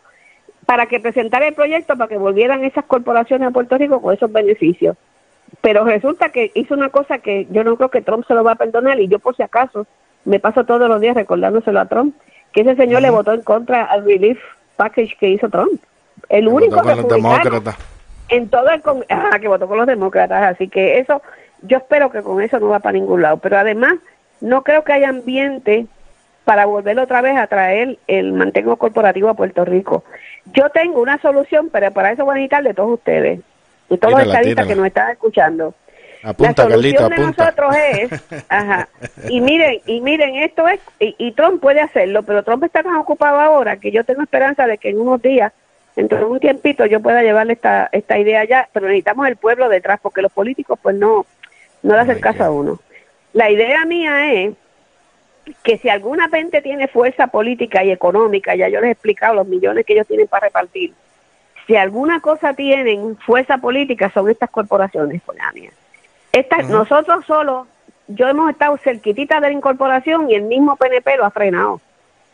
Para 0.67 0.87
que 0.87 1.01
presentara 1.01 1.47
el 1.47 1.55
proyecto 1.55 1.97
para 1.97 2.09
que 2.09 2.17
volvieran 2.17 2.65
esas 2.65 2.85
corporaciones 2.85 3.49
a 3.49 3.51
Puerto 3.51 3.77
Rico 3.77 4.01
con 4.01 4.15
esos 4.15 4.33
beneficios. 4.33 4.97
Pero 5.61 5.85
resulta 5.85 6.31
que 6.31 6.51
hizo 6.55 6.75
una 6.75 6.89
cosa 6.89 7.19
que 7.19 7.47
yo 7.51 7.65
no 7.65 7.77
creo 7.77 7.91
que 7.91 8.01
Trump 8.01 8.27
se 8.27 8.35
lo 8.35 8.45
va 8.45 8.53
a 8.53 8.57
perdonar 8.57 8.99
y 8.99 9.09
yo 9.09 9.19
por 9.19 9.37
si 9.37 9.43
acaso 9.43 9.87
me 10.25 10.41
paso 10.41 10.65
todos 10.65 10.89
los 10.89 11.01
días 11.01 11.15
recordándoselo 11.15 11.81
a 11.81 11.87
Trump, 11.87 12.17
que 12.53 12.63
ese 12.63 12.77
señor 12.77 13.03
le 13.03 13.11
votó 13.11 13.33
en 13.33 13.43
contra 13.43 13.85
al 13.85 14.05
relief 14.05 14.39
package 14.77 15.17
que 15.19 15.31
hizo 15.31 15.49
Trump. 15.49 15.81
El 16.29 16.49
único 16.49 16.77
Votó 16.77 16.83
con 16.83 16.89
los 16.89 16.97
republicano 17.05 17.45
demócratas. 17.45 17.77
en 18.29 18.49
todo 18.49 18.71
el 18.71 18.81
con 18.83 19.05
ah, 19.09 19.39
que 19.41 19.49
votó 19.49 19.69
con 19.69 19.79
los 19.79 19.87
demócratas, 19.87 20.55
así 20.55 20.69
que 20.69 20.99
eso 20.99 21.23
yo 21.63 21.79
espero 21.79 22.11
que 22.11 22.23
con 22.23 22.43
eso 22.43 22.61
no 22.61 22.69
va 22.69 22.81
para 22.81 22.99
ningún 22.99 23.23
lado, 23.23 23.39
pero 23.39 23.59
además 23.59 23.95
no 24.41 24.63
creo 24.63 24.85
que 24.85 24.93
haya 24.93 25.09
ambiente 25.09 25.87
para 26.45 26.67
volver 26.67 26.99
otra 26.99 27.23
vez 27.23 27.37
a 27.37 27.47
traer 27.47 27.99
el 28.07 28.33
mantengo 28.33 28.77
corporativo 28.77 29.31
a 29.31 29.35
Puerto 29.35 29.65
Rico. 29.65 30.05
Yo 30.53 30.69
tengo 30.71 31.01
una 31.01 31.19
solución, 31.19 31.71
pero 31.73 31.91
para 31.91 32.13
eso 32.13 32.25
voy 32.25 32.33
a 32.33 32.35
necesitar 32.35 32.63
de 32.63 32.75
todos 32.75 32.93
ustedes, 32.93 33.41
de 33.89 33.99
todos 33.99 34.13
los 34.13 34.23
estadistas 34.25 34.67
que 34.67 34.75
nos 34.75 34.87
están 34.87 35.11
escuchando. 35.11 35.75
Apunta, 36.25 36.65
la 36.65 36.71
Carlito, 36.71 37.01
solución 37.03 37.09
de 37.11 37.23
apunta. 37.45 37.45
nosotros 37.45 37.77
es, 37.77 38.45
ajá, 38.49 38.89
y 39.29 39.41
miren, 39.41 39.81
y 39.87 40.01
miren, 40.01 40.37
esto 40.37 40.67
es, 40.67 40.81
y, 40.99 41.15
y 41.19 41.33
Trump 41.33 41.61
puede 41.61 41.81
hacerlo, 41.81 42.23
pero 42.23 42.43
Trump 42.43 42.65
está 42.65 42.83
tan 42.83 42.97
ocupado 42.97 43.39
ahora 43.41 43.77
que 43.77 43.91
yo 43.91 44.05
tengo 44.05 44.23
esperanza 44.23 44.67
de 44.67 44.79
que 44.79 44.89
en 44.91 45.01
unos 45.01 45.21
días, 45.21 45.53
dentro 45.95 46.19
de 46.19 46.25
un 46.25 46.41
tiempito, 46.41 46.87
yo 46.87 47.01
pueda 47.01 47.23
llevarle 47.23 47.53
esta, 47.53 47.89
esta 47.93 48.19
idea 48.19 48.41
allá, 48.41 48.69
pero 48.73 48.87
necesitamos 48.87 49.29
el 49.29 49.37
pueblo 49.37 49.69
detrás, 49.69 50.01
porque 50.03 50.23
los 50.23 50.33
políticos 50.33 50.79
pues 50.83 50.97
no, 50.97 51.27
no 51.83 51.95
le 51.95 52.01
hacen 52.01 52.17
Ay, 52.17 52.21
caso 52.21 52.39
qué- 52.39 52.45
a 52.45 52.51
uno. 52.51 52.81
La 53.35 53.51
idea 53.51 53.85
mía 53.85 54.33
es 54.33 54.55
que 55.63 55.77
si 55.79 55.89
alguna 55.91 56.29
gente 56.31 56.63
tiene 56.63 56.89
fuerza 56.89 57.27
política 57.27 57.85
y 57.85 57.91
económica, 57.91 58.55
ya 58.55 58.69
yo 58.69 58.81
les 58.81 58.89
he 58.89 58.93
explicado 58.93 59.35
los 59.35 59.47
millones 59.47 59.85
que 59.85 59.93
ellos 59.93 60.07
tienen 60.07 60.27
para 60.27 60.47
repartir, 60.47 60.95
si 61.67 61.77
alguna 61.77 62.21
cosa 62.21 62.55
tienen 62.55 63.17
fuerza 63.19 63.59
política 63.59 64.11
son 64.15 64.31
estas 64.31 64.49
corporaciones, 64.51 65.21
Polania. 65.23 65.71
Estas, 66.35 66.69
Nosotros 66.69 67.25
solo, 67.27 67.67
yo 68.09 68.29
hemos 68.29 68.51
estado 68.51 68.77
cerquitita 68.79 69.37
de 69.41 69.49
la 69.49 69.53
incorporación 69.53 70.31
y 70.31 70.35
el 70.35 70.43
mismo 70.43 70.77
PNP 70.77 71.17
lo 71.17 71.25
ha 71.25 71.31
frenado. 71.31 71.81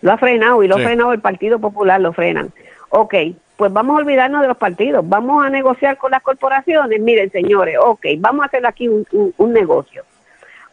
Lo 0.02 0.12
ha 0.12 0.16
frenado 0.18 0.62
y 0.62 0.68
lo 0.68 0.76
Sí. 0.76 0.82
ha 0.82 0.86
frenado 0.86 1.12
el 1.12 1.20
Partido 1.20 1.58
Popular, 1.58 2.00
lo 2.00 2.12
frenan. 2.12 2.50
Ok, 2.88 3.14
pues 3.56 3.72
vamos 3.72 3.96
a 3.96 4.00
olvidarnos 4.02 4.40
de 4.40 4.48
los 4.48 4.56
partidos, 4.56 5.06
vamos 5.06 5.44
a 5.44 5.50
negociar 5.50 5.98
con 5.98 6.10
las 6.12 6.22
corporaciones. 6.22 6.98
Miren, 7.00 7.30
señores, 7.30 7.76
ok, 7.78 8.06
vamos 8.18 8.42
a 8.42 8.46
hacer 8.46 8.64
aquí 8.66 8.88
un, 8.88 9.06
un- 9.12 9.34
un 9.36 9.52
negocio. 9.52 10.02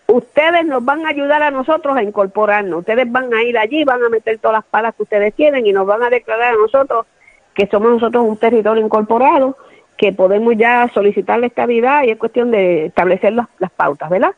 Ustedes 0.07 0.65
nos 0.65 0.85
van 0.85 1.05
a 1.05 1.09
ayudar 1.09 1.43
a 1.43 1.51
nosotros 1.51 1.97
a 1.97 2.01
incorporarnos. 2.01 2.79
Ustedes 2.79 3.11
van 3.11 3.33
a 3.33 3.43
ir 3.43 3.57
allí, 3.57 3.83
van 3.83 4.01
a 4.03 4.09
meter 4.09 4.37
todas 4.39 4.59
las 4.59 4.65
palas 4.65 4.95
que 4.95 5.03
ustedes 5.03 5.33
tienen 5.33 5.65
y 5.67 5.73
nos 5.73 5.85
van 5.85 6.01
a 6.01 6.09
declarar 6.09 6.53
a 6.53 6.57
nosotros 6.57 7.05
que 7.53 7.67
somos 7.67 7.91
nosotros 7.91 8.23
un 8.23 8.37
territorio 8.37 8.81
incorporado, 8.85 9.57
que 9.97 10.13
podemos 10.13 10.55
ya 10.55 10.89
solicitar 10.93 11.39
la 11.39 11.47
estabilidad 11.47 12.03
y 12.03 12.11
es 12.11 12.17
cuestión 12.17 12.51
de 12.51 12.85
establecer 12.85 13.33
las, 13.33 13.47
las 13.59 13.71
pautas, 13.71 14.09
¿verdad? 14.09 14.33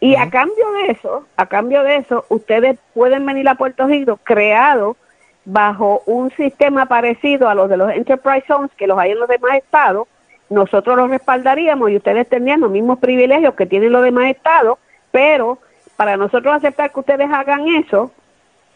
Y 0.00 0.16
a 0.16 0.28
cambio 0.28 0.70
de 0.72 0.92
eso, 0.92 1.26
a 1.36 1.46
cambio 1.46 1.82
de 1.82 1.96
eso, 1.96 2.26
ustedes 2.28 2.78
pueden 2.92 3.24
venir 3.24 3.48
a 3.48 3.54
Puerto 3.54 3.86
Rico 3.86 4.18
creado 4.22 4.96
bajo 5.44 6.02
un 6.06 6.30
sistema 6.32 6.86
parecido 6.86 7.48
a 7.48 7.54
los 7.54 7.70
de 7.70 7.76
los 7.76 7.92
Enterprise 7.92 8.44
Zones 8.46 8.70
que 8.76 8.86
los 8.86 8.98
hay 8.98 9.12
en 9.12 9.20
los 9.20 9.28
demás 9.28 9.56
estados. 9.56 10.06
Nosotros 10.50 10.96
los 10.96 11.08
respaldaríamos 11.08 11.90
y 11.90 11.96
ustedes 11.96 12.28
tendrían 12.28 12.60
los 12.60 12.70
mismos 12.70 12.98
privilegios 12.98 13.54
que 13.54 13.66
tienen 13.66 13.92
los 13.92 14.02
demás 14.02 14.30
estados, 14.30 14.78
pero 15.10 15.58
para 15.96 16.16
nosotros 16.16 16.54
aceptar 16.54 16.92
que 16.92 17.00
ustedes 17.00 17.30
hagan 17.30 17.66
eso, 17.68 18.10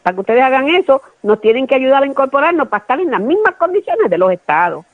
para 0.02 0.14
que 0.14 0.20
ustedes 0.20 0.42
hagan 0.42 0.68
eso, 0.68 1.02
nos 1.22 1.40
tienen 1.40 1.66
que 1.66 1.74
ayudar 1.74 2.02
a 2.02 2.06
incorporarnos 2.06 2.68
para 2.68 2.80
estar 2.80 3.00
en 3.00 3.10
las 3.10 3.20
mismas 3.20 3.56
condiciones 3.56 4.08
de 4.08 4.18
los 4.18 4.32
estados. 4.32 4.86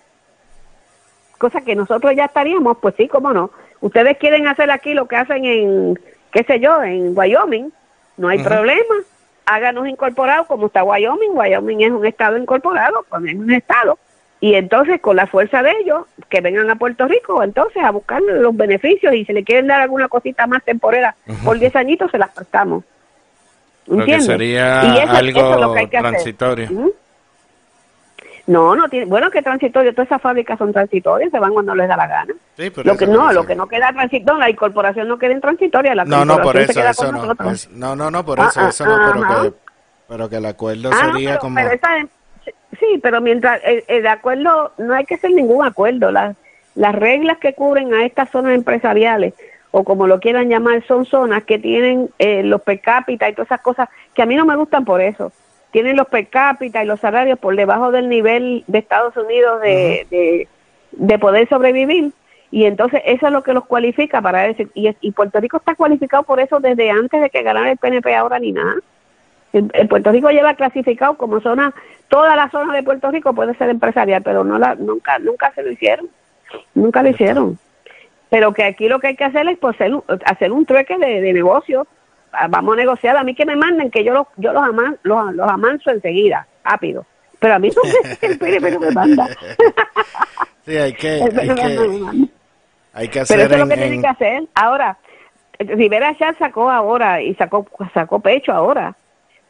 Cosa 1.38 1.60
que 1.60 1.74
nosotros 1.74 2.14
ya 2.16 2.26
estaríamos, 2.26 2.78
pues 2.78 2.94
sí, 2.96 3.08
cómo 3.08 3.32
no. 3.32 3.50
Ustedes 3.80 4.16
quieren 4.18 4.46
hacer 4.48 4.70
aquí 4.70 4.94
lo 4.94 5.06
que 5.06 5.16
hacen 5.16 5.44
en, 5.44 5.98
qué 6.32 6.42
sé 6.44 6.60
yo, 6.60 6.82
en 6.82 7.16
Wyoming, 7.16 7.70
no 8.16 8.28
hay 8.28 8.38
problema. 8.38 8.94
Háganos 9.44 9.86
incorporados 9.86 10.46
como 10.46 10.66
está 10.66 10.82
Wyoming. 10.82 11.30
Wyoming 11.34 11.82
es 11.82 11.90
un 11.92 12.06
estado 12.06 12.36
incorporado, 12.38 13.04
pues 13.08 13.24
es 13.26 13.34
un 13.34 13.52
estado. 13.52 13.98
Y 14.40 14.54
entonces, 14.54 15.00
con 15.00 15.16
la 15.16 15.26
fuerza 15.26 15.62
de 15.62 15.72
ellos, 15.82 16.04
que 16.28 16.40
vengan 16.40 16.68
a 16.70 16.76
Puerto 16.76 17.06
Rico, 17.06 17.42
entonces 17.42 17.82
a 17.82 17.90
buscar 17.90 18.20
los 18.22 18.56
beneficios 18.56 19.14
y 19.14 19.24
si 19.24 19.32
le 19.32 19.44
quieren 19.44 19.66
dar 19.66 19.80
alguna 19.80 20.08
cosita 20.08 20.46
más 20.46 20.62
temporera 20.64 21.14
por 21.44 21.58
10 21.58 21.74
añitos, 21.76 22.10
se 22.10 22.18
las 22.18 22.30
prestamos. 22.30 22.84
Lo 23.86 23.96
que 23.96 24.00
¿Entiendes? 24.14 24.26
sería 24.26 24.82
Y 24.84 24.98
eso- 24.98 25.12
algo 25.16 25.38
eso 25.40 25.54
es 25.54 25.60
lo 25.60 25.72
que 25.74 25.78
hay 25.80 25.86
que 25.88 25.96
hacer. 25.98 26.10
transitorio. 26.10 26.92
No, 28.46 28.76
no 28.76 28.88
tiene, 28.88 29.06
bueno, 29.06 29.30
que 29.30 29.42
transitorio, 29.42 29.92
todas 29.92 30.06
esas 30.06 30.22
fábricas 30.22 30.56
son 30.58 30.72
transitorias, 30.72 31.32
se 31.32 31.38
van 31.40 31.52
cuando 31.52 31.74
les 31.74 31.88
da 31.88 31.96
la 31.96 32.06
gana. 32.06 32.34
Sí, 32.56 32.70
por 32.70 32.86
Lo 32.86 32.96
que 32.96 33.06
no, 33.06 33.32
lo 33.32 33.44
que 33.44 33.56
no 33.56 33.66
queda 33.66 33.92
transitorio, 33.92 34.38
la 34.38 34.50
incorporación 34.50 35.08
no 35.08 35.18
queda 35.18 35.32
en 35.32 35.40
transitoria, 35.40 35.94
la 35.96 36.04
No, 36.04 36.24
no, 36.24 36.40
por 36.40 36.56
eso, 36.56 36.80
eso 36.80 37.12
no. 37.12 37.50
es- 37.50 37.68
no, 37.70 37.96
no, 37.96 38.10
no, 38.10 38.24
por 38.24 38.38
Ah, 38.38 38.46
eso, 38.48 38.60
ah, 38.60 38.68
eso 38.68 38.84
no, 38.86 38.98
pero 39.04 39.26
que, 39.26 39.52
pero 40.08 40.28
que 40.28 40.36
el 40.36 40.46
acuerdo 40.46 40.90
Ah, 40.92 41.06
no, 41.06 41.12
sería 41.12 41.30
pero, 41.30 41.40
como... 41.40 41.56
pero 41.56 41.70
esa- 41.72 42.08
sí, 42.78 43.00
pero 43.02 43.20
mientras 43.20 43.60
el, 43.64 43.82
el 43.88 44.06
acuerdo, 44.06 44.72
no 44.78 44.94
hay 44.94 45.04
que 45.04 45.16
hacer 45.16 45.32
ningún 45.32 45.64
acuerdo. 45.66 46.12
Las, 46.12 46.36
las 46.76 46.94
reglas 46.94 47.38
que 47.38 47.54
cubren 47.54 47.92
a 47.94 48.04
estas 48.04 48.30
zonas 48.30 48.54
empresariales, 48.54 49.34
o 49.72 49.82
como 49.82 50.06
lo 50.06 50.20
quieran 50.20 50.48
llamar, 50.48 50.84
son 50.86 51.04
zonas 51.04 51.42
que 51.42 51.58
tienen 51.58 52.10
eh, 52.20 52.44
los 52.44 52.62
per 52.62 52.80
cápita 52.80 53.28
y 53.28 53.32
todas 53.32 53.48
esas 53.48 53.60
cosas 53.60 53.88
que 54.14 54.22
a 54.22 54.26
mí 54.26 54.36
no 54.36 54.46
me 54.46 54.54
gustan 54.54 54.84
por 54.84 55.00
eso. 55.00 55.32
Tienen 55.76 55.94
los 55.98 56.06
per 56.06 56.28
cápita 56.28 56.82
y 56.82 56.86
los 56.86 57.00
salarios 57.00 57.38
por 57.38 57.54
debajo 57.54 57.90
del 57.90 58.08
nivel 58.08 58.64
de 58.66 58.78
Estados 58.78 59.14
Unidos 59.14 59.60
de, 59.60 60.06
de, 60.10 60.48
de 60.92 61.18
poder 61.18 61.46
sobrevivir. 61.50 62.12
Y 62.50 62.64
entonces 62.64 63.02
eso 63.04 63.26
es 63.26 63.32
lo 63.34 63.42
que 63.42 63.52
los 63.52 63.66
cualifica 63.66 64.22
para 64.22 64.40
decir. 64.44 64.70
Y, 64.72 65.12
Puerto 65.12 65.38
Rico 65.38 65.58
está 65.58 65.74
cualificado 65.74 66.22
por 66.22 66.40
eso 66.40 66.60
desde 66.60 66.88
antes 66.90 67.20
de 67.20 67.28
que 67.28 67.42
ganara 67.42 67.70
el 67.70 67.76
PNP 67.76 68.14
ahora 68.16 68.38
ni 68.38 68.52
nada. 68.52 68.76
El, 69.52 69.70
el 69.74 69.86
Puerto 69.86 70.12
Rico 70.12 70.30
lleva 70.30 70.54
clasificado 70.54 71.18
como 71.18 71.42
zona, 71.42 71.74
toda 72.08 72.34
la 72.36 72.48
zona 72.48 72.72
de 72.74 72.82
Puerto 72.82 73.10
Rico 73.10 73.34
puede 73.34 73.52
ser 73.56 73.68
empresarial, 73.68 74.22
pero 74.22 74.44
no 74.44 74.58
la, 74.58 74.76
nunca, 74.76 75.18
nunca 75.18 75.52
se 75.54 75.62
lo 75.62 75.70
hicieron, 75.72 76.08
nunca 76.74 77.02
lo 77.02 77.10
hicieron. 77.10 77.58
Pero 78.30 78.54
que 78.54 78.64
aquí 78.64 78.88
lo 78.88 78.98
que 78.98 79.08
hay 79.08 79.16
que 79.16 79.24
hacer 79.24 79.46
es 79.46 79.58
pues, 79.58 79.74
hacer, 79.74 79.94
un- 79.94 80.04
hacer 80.24 80.52
un 80.52 80.64
trueque 80.64 80.96
de, 80.96 81.20
de 81.20 81.32
negocio. 81.34 81.86
Vamos 82.48 82.74
a 82.74 82.76
negociar, 82.76 83.16
a 83.16 83.24
mí 83.24 83.34
que 83.34 83.46
me 83.46 83.56
manden, 83.56 83.90
que 83.90 84.04
yo 84.04 84.12
los, 84.12 84.26
yo 84.36 84.52
los, 84.52 84.62
aman, 84.62 84.96
los, 85.02 85.34
los 85.34 85.48
amanso 85.50 85.90
enseguida, 85.90 86.46
rápido. 86.64 87.04
Pero 87.38 87.54
a 87.54 87.58
mí 87.58 87.70
no 87.74 87.82
me, 87.82 88.18
el 88.28 88.38
PNP 88.38 88.70
no 88.72 88.80
me 88.80 88.90
manda. 88.92 89.28
Sí, 90.64 90.76
hay 90.76 90.94
que, 90.94 91.08
hay 91.22 91.30
que, 91.54 92.28
hay 92.92 93.08
que 93.08 93.20
Pero 93.20 93.22
hacer 93.22 93.40
eso 93.40 93.52
es 93.52 93.58
lo 93.58 93.62
en, 93.64 93.68
que 93.68 93.74
tienen 93.76 93.92
en- 93.94 94.00
que 94.02 94.08
hacer. 94.08 94.42
Ahora, 94.54 94.96
Rivera 95.60 96.16
ya 96.18 96.34
sacó 96.34 96.68
ahora 96.70 97.22
y 97.22 97.34
sacó, 97.36 97.66
sacó 97.94 98.18
pecho 98.18 98.52
ahora 98.52 98.96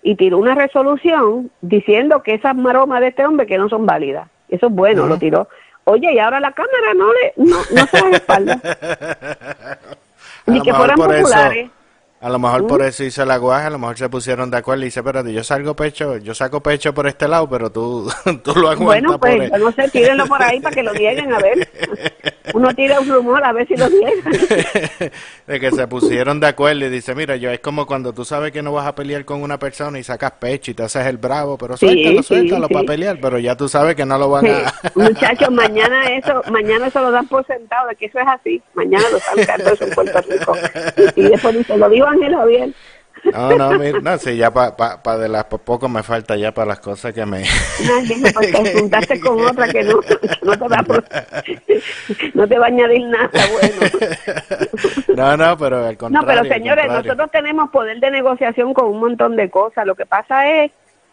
y 0.02 0.14
tiró 0.16 0.36
una 0.36 0.54
resolución 0.54 1.50
diciendo 1.62 2.22
que 2.22 2.34
esas 2.34 2.54
maromas 2.54 3.00
de 3.00 3.08
este 3.08 3.24
hombre 3.24 3.46
que 3.46 3.56
no 3.56 3.68
son 3.70 3.86
válidas. 3.86 4.28
Eso 4.50 4.66
es 4.66 4.72
bueno, 4.72 5.06
lo 5.06 5.16
tiró. 5.18 5.48
Oye, 5.84 6.12
y 6.12 6.18
ahora 6.18 6.38
la 6.38 6.52
Cámara 6.52 6.92
no 6.94 7.10
le 7.14 7.32
no, 7.36 7.56
no 7.56 7.86
se 7.86 8.00
las 8.02 8.12
espalda. 8.12 8.60
Ni 10.46 10.60
que 10.60 10.74
fueran 10.74 11.00
eso- 11.00 11.08
populares. 11.22 11.70
A 12.18 12.30
lo 12.30 12.38
mejor 12.38 12.66
por 12.66 12.80
eso 12.82 13.04
hizo 13.04 13.24
la 13.26 13.36
guaja, 13.36 13.66
a 13.66 13.70
lo 13.70 13.78
mejor 13.78 13.98
se 13.98 14.08
pusieron 14.08 14.50
de 14.50 14.56
acuerdo 14.56 14.82
y 14.82 14.86
dice, 14.86 15.00
espérate, 15.00 15.32
yo 15.34 15.44
salgo 15.44 15.76
pecho, 15.76 16.16
yo 16.16 16.34
saco 16.34 16.62
pecho 16.62 16.94
por 16.94 17.06
este 17.06 17.28
lado, 17.28 17.48
pero 17.48 17.70
tú, 17.70 18.10
tú 18.42 18.54
lo 18.54 18.70
aguantas 18.70 18.84
Bueno, 18.84 19.10
por 19.10 19.20
pues 19.20 19.34
el- 19.42 19.50
yo 19.50 19.58
no 19.58 19.72
sé, 19.72 19.88
tírenlo 19.90 20.26
por 20.26 20.42
ahí 20.42 20.58
para 20.60 20.74
que 20.74 20.82
lo 20.82 20.92
nieguen, 20.94 21.32
a 21.32 21.38
ver. 21.38 21.68
Uno 22.54 22.72
tira 22.74 23.00
un 23.00 23.08
rumor 23.08 23.44
a 23.44 23.52
ver 23.52 23.66
si 23.68 23.76
lo 23.76 23.88
niegan. 23.90 24.32
de 25.46 25.60
que 25.60 25.70
se 25.72 25.86
pusieron 25.88 26.40
de 26.40 26.46
acuerdo 26.46 26.86
y 26.86 26.88
dice, 26.90 27.14
mira, 27.14 27.36
yo 27.36 27.50
es 27.50 27.60
como 27.60 27.86
cuando 27.86 28.12
tú 28.12 28.24
sabes 28.24 28.50
que 28.52 28.62
no 28.62 28.72
vas 28.72 28.86
a 28.86 28.94
pelear 28.94 29.24
con 29.24 29.42
una 29.42 29.58
persona 29.58 29.98
y 29.98 30.04
sacas 30.04 30.32
pecho 30.32 30.70
y 30.70 30.74
te 30.74 30.84
haces 30.84 31.06
el 31.06 31.18
bravo, 31.18 31.58
pero 31.58 31.76
Sí, 31.76 31.86
suéltalo, 31.86 32.22
sí, 32.22 32.28
suéltalo 32.28 32.66
sí. 32.68 32.72
para 32.74 32.86
pelear, 32.86 33.18
pero 33.20 33.38
ya 33.38 33.56
tú 33.56 33.68
sabes 33.68 33.94
que 33.94 34.06
no 34.06 34.16
lo 34.16 34.30
van 34.30 34.44
Sí, 34.46 34.50
a... 34.52 34.72
muchachos, 34.94 35.50
mañana 35.50 36.04
eso, 36.16 36.40
mañana 36.50 36.86
eso 36.86 37.00
lo 37.02 37.10
dan 37.10 37.26
por 37.28 37.44
sentado 37.46 37.88
de 37.88 37.96
que 37.96 38.06
eso 38.06 38.18
es 38.20 38.26
así. 38.28 38.62
Mañana 38.74 39.04
lo 39.10 39.18
están 39.18 39.44
cantando 39.44 39.84
en 39.84 39.90
Puerto 39.94 40.20
Rico. 40.30 40.56
Y 41.16 41.22
después 41.22 41.56
dice, 41.58 41.76
lo 41.76 41.88
Ángel 42.08 42.34
Javier. 42.34 42.70
No, 43.32 43.56
no, 43.56 43.70
mira, 43.78 43.98
no, 44.00 44.18
sí, 44.18 44.36
ya 44.36 44.52
para 44.52 44.76
pa, 44.76 45.02
pa 45.02 45.16
de 45.18 45.28
las 45.28 45.44
po- 45.46 45.58
poco 45.58 45.88
me 45.88 46.02
falta 46.04 46.36
ya 46.36 46.52
para 46.52 46.66
las 46.68 46.80
cosas 46.80 47.12
que 47.12 47.26
me... 47.26 47.40
No, 47.42 48.40
te 48.40 48.72
juntaste 48.78 49.18
con 49.18 49.40
otra 49.40 49.68
que 49.68 49.82
no, 49.82 50.00
no 50.42 50.52
te 50.56 50.68
va 50.68 50.76
a, 50.76 50.84
no 52.34 52.46
te 52.46 52.58
va 52.58 52.66
a 52.66 52.68
añadir 52.68 53.04
nada 53.06 53.30
bueno. 53.52 53.90
No, 55.16 55.36
no, 55.36 55.58
pero 55.58 55.78
al 55.86 55.92
No, 55.92 55.98
contrario. 55.98 56.26
pero 56.28 56.40
al 56.40 56.48
señores, 56.48 56.86
nosotros 56.88 57.30
tenemos 57.32 57.70
poder 57.70 57.98
de 57.98 58.10
negociación 58.12 58.72
con 58.74 58.86
un 58.86 59.00
montón 59.00 59.34
de 59.34 59.50
cosas. 59.50 59.86
Lo 59.86 59.94
que 59.96 60.06
pasa 60.06 60.48
es 60.48 60.70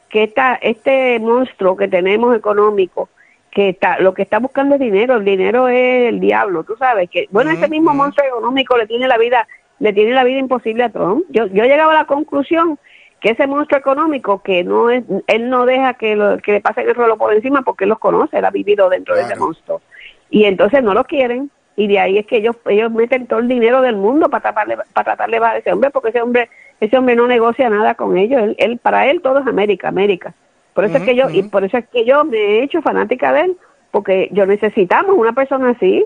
que 0.10 0.24
esta, 0.24 0.56
este 0.56 1.18
monstruo 1.20 1.76
que 1.76 1.88
tenemos 1.88 2.36
económico, 2.36 3.10
que 3.50 3.70
está, 3.70 3.98
lo 4.00 4.14
que 4.14 4.22
está 4.24 4.38
buscando 4.40 4.76
es 4.76 4.82
dinero, 4.82 5.16
el 5.16 5.26
dinero 5.26 5.68
es 5.68 6.10
el 6.10 6.20
diablo, 6.20 6.64
tú 6.64 6.76
sabes 6.78 7.10
que, 7.10 7.28
bueno, 7.32 7.50
ese 7.52 7.68
mismo 7.68 7.94
monstruo 7.94 8.28
económico 8.28 8.78
le 8.78 8.86
tiene 8.88 9.08
la 9.08 9.18
vida, 9.18 9.48
le 9.84 9.91
tiene 9.93 10.12
la 10.13 10.24
vida 10.24 10.39
imposible 10.39 10.84
a 10.84 10.89
Trump. 10.89 11.26
Yo, 11.30 11.46
yo 11.48 11.63
llegaba 11.65 11.91
a 11.91 11.96
la 12.02 12.06
conclusión 12.06 12.80
que 13.19 13.32
ese 13.32 13.48
monstruo 13.48 13.80
económico 13.80 14.41
que 14.41 14.63
no 14.63 14.89
es, 14.89 15.04
él 15.28 15.50
no 15.50 15.65
deja 15.65 15.93
que, 15.96 16.15
lo- 16.15 16.38
que 16.39 16.54
le 16.54 16.62
pasen 16.62 16.88
el 16.88 16.96
rolo 16.96 17.17
por 17.17 17.34
encima 17.34 17.62
porque 17.63 17.84
él 17.84 17.89
los 17.89 18.00
conoce, 18.00 18.38
él 18.38 18.46
ha 18.46 18.52
vivido 18.52 18.89
dentro 18.89 19.13
de 19.15 19.22
ese 19.24 19.36
monstruo. 19.39 19.82
Y 20.30 20.46
entonces 20.46 20.82
no 20.84 20.93
lo 20.93 21.04
quieren. 21.04 21.52
Y 21.76 21.88
de 21.88 22.00
ahí 22.00 22.17
es 22.17 22.26
que 22.28 22.38
ellos 22.38 22.56
ellos 22.67 22.91
meten 22.91 23.28
todo 23.28 23.39
el 23.39 23.48
dinero 23.48 23.82
del 23.82 23.96
mundo 23.98 24.30
para 24.30 24.41
tratarle, 24.43 24.78
para 24.93 25.04
tratarle 25.06 25.39
bajar 25.39 25.56
a 25.56 25.60
ese 25.60 25.74
hombre, 25.74 25.89
porque 25.89 26.10
ese 26.10 26.22
hombre 26.22 26.50
ese 26.80 26.98
hombre 26.98 27.15
no 27.15 27.28
negocia 27.28 27.69
nada 27.69 27.96
con 27.96 28.17
ellos. 28.17 28.41
Él, 28.41 28.56
él 28.60 28.78
para 28.78 29.08
él 29.10 29.22
todo 29.22 29.39
es 29.39 29.48
América, 29.48 29.88
América. 29.89 30.34
Por 30.74 30.86
eso 30.86 30.98
es 30.98 31.04
que 31.04 31.15
yo 31.15 31.28
y 31.34 31.43
por 31.43 31.63
eso 31.65 31.78
es 31.78 31.88
que 31.89 32.06
yo 32.06 32.24
me 32.26 32.38
he 32.38 32.63
hecho 32.63 32.82
fanática 32.82 33.34
de 33.34 33.41
él, 33.41 33.58
porque 33.91 34.30
yo 34.32 34.46
necesitamos 34.46 35.15
una 35.17 35.34
persona 35.34 35.72
así. 35.72 36.06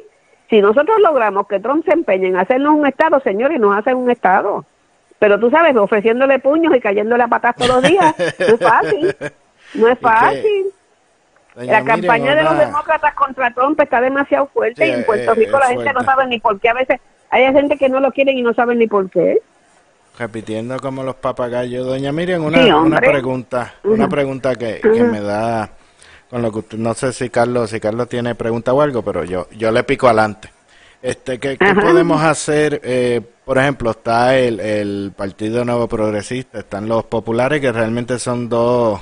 Si 0.49 0.61
nosotros 0.61 0.99
logramos 1.01 1.47
que 1.47 1.59
Trump 1.59 1.85
se 1.85 1.93
empeñe 1.93 2.27
en 2.27 2.37
hacernos 2.37 2.73
un 2.75 2.87
estado, 2.87 3.19
señores, 3.19 3.59
nos 3.59 3.77
hacen 3.77 3.97
un 3.97 4.09
estado. 4.09 4.65
Pero 5.19 5.39
tú 5.39 5.49
sabes, 5.49 5.75
ofreciéndole 5.75 6.39
puños 6.39 6.75
y 6.75 6.79
cayéndole 6.79 7.23
a 7.23 7.27
patas 7.27 7.55
todos 7.55 7.81
los 7.81 7.83
días, 7.83 8.15
no 8.39 8.45
es 8.53 8.59
fácil. 8.59 9.15
No 9.73 9.87
es 9.87 9.99
fácil. 10.01 10.65
Doña 11.55 11.71
La 11.73 11.79
Miriam, 11.81 12.01
campaña 12.01 12.35
de 12.35 12.43
los 12.43 12.57
demócratas 12.57 13.13
contra 13.15 13.51
Trump 13.51 13.79
está 13.79 13.99
demasiado 13.99 14.47
fuerte 14.47 14.85
Sí, 14.85 14.91
y 14.91 14.93
en 14.93 15.05
Puerto 15.05 15.31
eh, 15.31 15.35
Rico 15.35 15.57
la 15.59 15.67
gente 15.67 15.91
no 15.91 16.03
sabe 16.03 16.27
ni 16.27 16.39
por 16.39 16.59
qué. 16.59 16.69
A 16.69 16.73
veces 16.75 16.99
hay 17.31 17.51
gente 17.51 17.77
que 17.77 17.89
no 17.89 17.99
lo 17.99 18.11
quieren 18.11 18.37
y 18.37 18.43
no 18.43 18.53
saben 18.53 18.77
ni 18.77 18.87
por 18.87 19.09
qué. 19.09 19.41
repitiendo 20.19 20.77
como 20.77 21.03
los 21.03 21.15
papagayos. 21.15 21.87
Doña 21.87 22.11
Miriam, 22.11 22.45
una, 22.45 22.63
Sí, 22.63 22.71
una 22.71 22.99
pregunta, 22.99 23.73
una 23.83 24.07
pregunta 24.07 24.55
que, 24.55 24.79
que 24.81 25.03
me 25.03 25.19
da 25.19 25.71
con 26.29 26.41
lo 26.41 26.51
que 26.51 26.59
usted, 26.59 26.77
no 26.77 26.93
sé 26.93 27.13
si 27.13 27.29
Carlos, 27.29 27.69
si 27.69 27.79
Carlos 27.79 28.09
tiene 28.09 28.35
pregunta 28.35 28.73
o 28.73 28.81
algo, 28.81 29.01
pero 29.01 29.23
yo, 29.23 29.47
yo 29.57 29.71
le 29.71 29.83
pico 29.83 30.07
adelante. 30.07 30.49
Este, 31.01 31.39
¿qué, 31.39 31.57
qué 31.57 31.73
podemos 31.75 32.21
hacer? 32.21 32.81
Eh, 32.83 33.21
por 33.45 33.57
ejemplo, 33.57 33.91
está 33.91 34.37
el, 34.37 34.59
el 34.59 35.13
Partido 35.15 35.63
Nuevo 35.63 35.87
Progresista, 35.87 36.59
están 36.59 36.87
los 36.87 37.05
populares, 37.05 37.61
que 37.61 37.71
realmente 37.71 38.19
son 38.19 38.49
dos, 38.49 38.99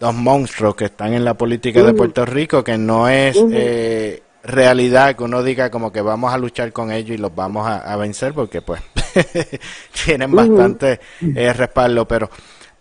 dos 0.00 0.14
monstruos 0.14 0.74
que 0.74 0.86
están 0.86 1.14
en 1.14 1.24
la 1.24 1.34
política 1.34 1.82
de 1.82 1.94
Puerto 1.94 2.26
Rico, 2.26 2.64
que 2.64 2.76
no 2.76 3.08
es 3.08 3.36
eh, 3.52 4.22
realidad 4.42 5.14
que 5.14 5.24
uno 5.24 5.42
diga 5.42 5.70
como 5.70 5.92
que 5.92 6.02
vamos 6.02 6.34
a 6.34 6.38
luchar 6.38 6.72
con 6.72 6.90
ellos 6.90 7.16
y 7.16 7.18
los 7.18 7.34
vamos 7.34 7.66
a, 7.66 7.78
a 7.78 7.96
vencer, 7.96 8.34
porque 8.34 8.60
pues 8.60 8.82
tienen 10.04 10.32
bastante 10.32 11.00
eh, 11.22 11.52
respaldo, 11.52 12.06
pero 12.06 12.28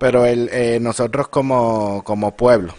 pero 0.01 0.25
el, 0.25 0.49
eh, 0.51 0.79
nosotros 0.81 1.27
como, 1.27 2.03
como 2.03 2.35
pueblo, 2.35 2.73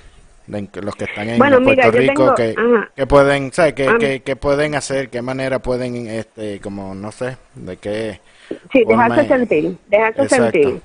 de- 0.52 0.82
los 0.82 0.94
que 0.94 1.04
están 1.04 1.28
en 1.28 1.38
Bueno, 1.38 1.60
Puerto 1.62 1.88
mira, 1.88 1.90
Rico, 1.90 2.34
tengo- 2.34 2.34
que, 2.34 2.54
que 2.94 3.06
pueden, 3.06 3.52
¿sabes? 3.52 3.72
Que, 3.74 3.88
Ah. 3.88 3.96
que, 3.98 4.20
que 4.20 4.36
pueden 4.36 4.74
hacer, 4.74 5.08
qué 5.08 5.22
manera 5.22 5.58
pueden, 5.58 6.06
este, 6.08 6.60
como, 6.60 6.94
no 6.94 7.10
sé, 7.12 7.36
de 7.54 7.76
qué... 7.78 8.20
Sí, 8.72 8.84
dejarse 8.86 9.26
sentir, 9.28 9.76
dejarse 9.88 10.22
Exacto. 10.22 10.52
sentir. 10.52 10.80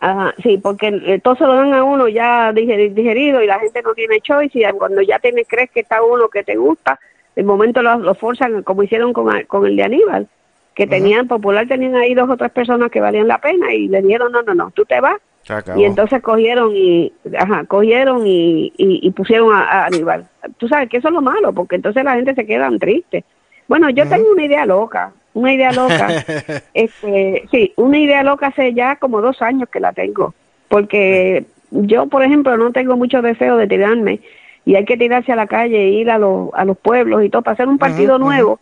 Ajá, 0.00 0.34
sí, 0.42 0.58
porque 0.58 1.20
todo 1.22 1.36
se 1.36 1.44
lo 1.44 1.54
dan 1.54 1.72
a 1.72 1.82
uno 1.84 2.08
ya 2.08 2.52
digeri- 2.52 2.92
digerido 2.92 3.42
y 3.42 3.46
la 3.46 3.58
gente 3.58 3.80
no 3.82 3.94
tiene 3.94 4.20
choice 4.20 4.58
y 4.58 4.64
cuando 4.72 5.00
ya 5.00 5.18
tienes, 5.18 5.46
crees 5.48 5.70
que 5.70 5.80
está 5.80 6.02
uno 6.02 6.28
que 6.28 6.42
te 6.44 6.56
gusta, 6.56 6.98
de 7.36 7.42
momento 7.42 7.80
lo, 7.82 7.98
lo 7.98 8.14
forzan 8.14 8.62
como 8.62 8.82
hicieron 8.82 9.12
con, 9.12 9.30
con 9.44 9.66
el 9.66 9.76
de 9.76 9.82
Aníbal, 9.84 10.28
que 10.74 10.86
tenían, 10.86 11.26
popular 11.28 11.66
tenían 11.68 11.94
ahí 11.96 12.14
dos 12.14 12.28
o 12.28 12.36
tres 12.36 12.50
personas 12.50 12.90
que 12.90 13.00
valían 13.00 13.28
la 13.28 13.38
pena 13.38 13.72
y 13.72 13.88
le 13.88 14.02
dijeron, 14.02 14.32
no, 14.32 14.42
no, 14.42 14.54
no, 14.54 14.70
tú 14.72 14.84
te 14.84 15.00
vas. 15.00 15.16
Acabó. 15.48 15.80
Y 15.80 15.84
entonces 15.84 16.22
cogieron 16.22 16.74
y, 16.74 17.12
ajá, 17.38 17.64
cogieron 17.64 18.26
y, 18.26 18.72
y, 18.76 19.06
y 19.06 19.10
pusieron 19.10 19.52
a, 19.52 19.62
a 19.62 19.86
Aníbal. 19.86 20.26
Tú 20.58 20.68
sabes 20.68 20.88
que 20.88 20.98
eso 20.98 21.08
es 21.08 21.14
lo 21.14 21.22
malo, 21.22 21.52
porque 21.52 21.76
entonces 21.76 22.04
la 22.04 22.14
gente 22.14 22.34
se 22.34 22.46
queda 22.46 22.70
triste. 22.78 23.24
Bueno, 23.68 23.90
yo 23.90 24.08
tengo 24.08 24.30
una 24.30 24.44
idea 24.44 24.66
loca, 24.66 25.12
una 25.32 25.52
idea 25.52 25.72
loca. 25.72 26.08
este, 26.74 27.44
sí, 27.50 27.72
una 27.76 27.98
idea 27.98 28.22
loca 28.22 28.48
hace 28.48 28.74
ya 28.74 28.96
como 28.96 29.20
dos 29.20 29.40
años 29.42 29.68
que 29.70 29.80
la 29.80 29.92
tengo, 29.92 30.34
porque 30.68 31.44
yo, 31.70 32.06
por 32.06 32.22
ejemplo, 32.22 32.56
no 32.56 32.72
tengo 32.72 32.96
mucho 32.96 33.22
deseo 33.22 33.56
de 33.56 33.66
tirarme 33.66 34.20
y 34.64 34.76
hay 34.76 34.84
que 34.84 34.96
tirarse 34.96 35.32
a 35.32 35.36
la 35.36 35.46
calle 35.46 35.76
e 35.76 35.90
ir 35.90 36.10
a 36.10 36.18
los, 36.18 36.50
a 36.54 36.64
los 36.64 36.78
pueblos 36.78 37.24
y 37.24 37.28
todo 37.30 37.42
para 37.42 37.54
hacer 37.54 37.68
un 37.68 37.78
partido 37.78 38.18
nuevo. 38.18 38.60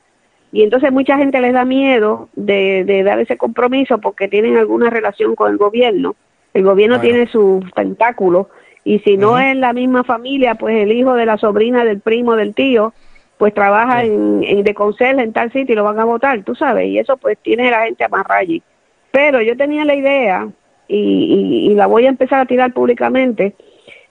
Y 0.50 0.62
entonces 0.62 0.92
mucha 0.92 1.16
gente 1.16 1.40
les 1.40 1.52
da 1.52 1.64
miedo 1.64 2.28
de, 2.34 2.84
de 2.84 3.02
dar 3.02 3.18
ese 3.18 3.36
compromiso 3.36 3.98
porque 3.98 4.28
tienen 4.28 4.56
alguna 4.56 4.90
relación 4.90 5.34
con 5.34 5.50
el 5.50 5.56
gobierno. 5.56 6.14
El 6.54 6.64
gobierno 6.64 6.98
Bueno. 6.98 7.10
tiene 7.10 7.30
sus 7.30 7.72
tentáculos 7.74 8.46
y 8.84 8.98
si 9.00 9.16
no 9.16 9.38
es 9.38 9.56
la 9.56 9.72
misma 9.72 10.04
familia, 10.04 10.56
pues 10.56 10.76
el 10.76 10.92
hijo 10.92 11.14
de 11.14 11.26
la 11.26 11.38
sobrina, 11.38 11.84
del 11.84 12.00
primo, 12.00 12.34
del 12.36 12.54
tío, 12.54 12.92
pues 13.38 13.54
trabaja 13.54 14.04
en, 14.04 14.42
en 14.44 14.64
de 14.64 14.74
conserje 14.74 15.22
en 15.22 15.32
tal 15.32 15.52
sitio 15.52 15.72
y 15.72 15.76
lo 15.76 15.84
van 15.84 15.98
a 16.00 16.04
votar, 16.04 16.42
tú 16.42 16.54
sabes, 16.54 16.88
y 16.88 16.98
eso 16.98 17.16
pues 17.16 17.38
tiene 17.38 17.70
la 17.70 17.84
gente 17.84 18.04
amarrada 18.04 18.40
allí. 18.40 18.62
Pero 19.10 19.40
yo 19.40 19.56
tenía 19.56 19.84
la 19.84 19.94
idea 19.94 20.48
y, 20.88 20.96
y, 20.96 21.70
y 21.70 21.74
la 21.74 21.86
voy 21.86 22.06
a 22.06 22.10
empezar 22.10 22.40
a 22.40 22.46
tirar 22.46 22.72
públicamente 22.72 23.54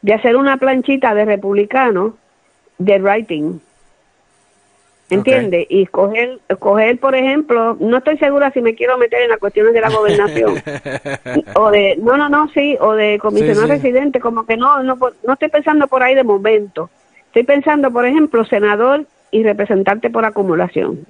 de 0.02 0.14
hacer 0.14 0.36
una 0.36 0.58
planchita 0.58 1.14
de 1.14 1.26
republicano 1.26 2.16
de 2.78 3.00
writing. 3.00 3.60
¿Entiende? 5.12 5.68
Y 5.70 5.84
escoger, 5.84 6.40
escoger, 6.48 7.00
por 7.00 7.16
ejemplo, 7.16 7.78
no 7.80 7.98
estoy 7.98 8.18
segura 8.18 8.52
si 8.52 8.62
me 8.62 8.76
quiero 8.76 8.98
meter 8.98 9.22
en 9.22 9.30
las 9.30 9.40
cuestiones 9.40 9.74
de 9.74 9.82
la 9.82 9.90
gobernación. 9.90 10.56
o 11.56 11.70
de, 11.70 11.98
no, 11.98 12.18
no, 12.18 12.30
no, 12.30 12.50
sí, 12.50 12.78
o 12.80 12.94
de 12.94 13.20
comisionado 13.20 13.62
Sí, 13.62 13.68
sí. 13.68 13.72
residente, 13.74 14.20
como 14.20 14.46
que 14.46 14.58
no, 14.58 14.82
no, 14.84 14.98
no 15.26 15.34
estoy 15.34 15.50
pensando 15.50 15.88
por 15.88 16.02
ahí 16.02 16.16
de 16.16 16.24
momento. 16.24 16.90
Estoy 17.28 17.44
pensando, 17.44 17.92
por 17.92 18.06
ejemplo, 18.06 18.46
senador 18.46 19.06
y 19.32 19.44
representante 19.44 20.10
por 20.10 20.26
acumulación. 20.26 21.06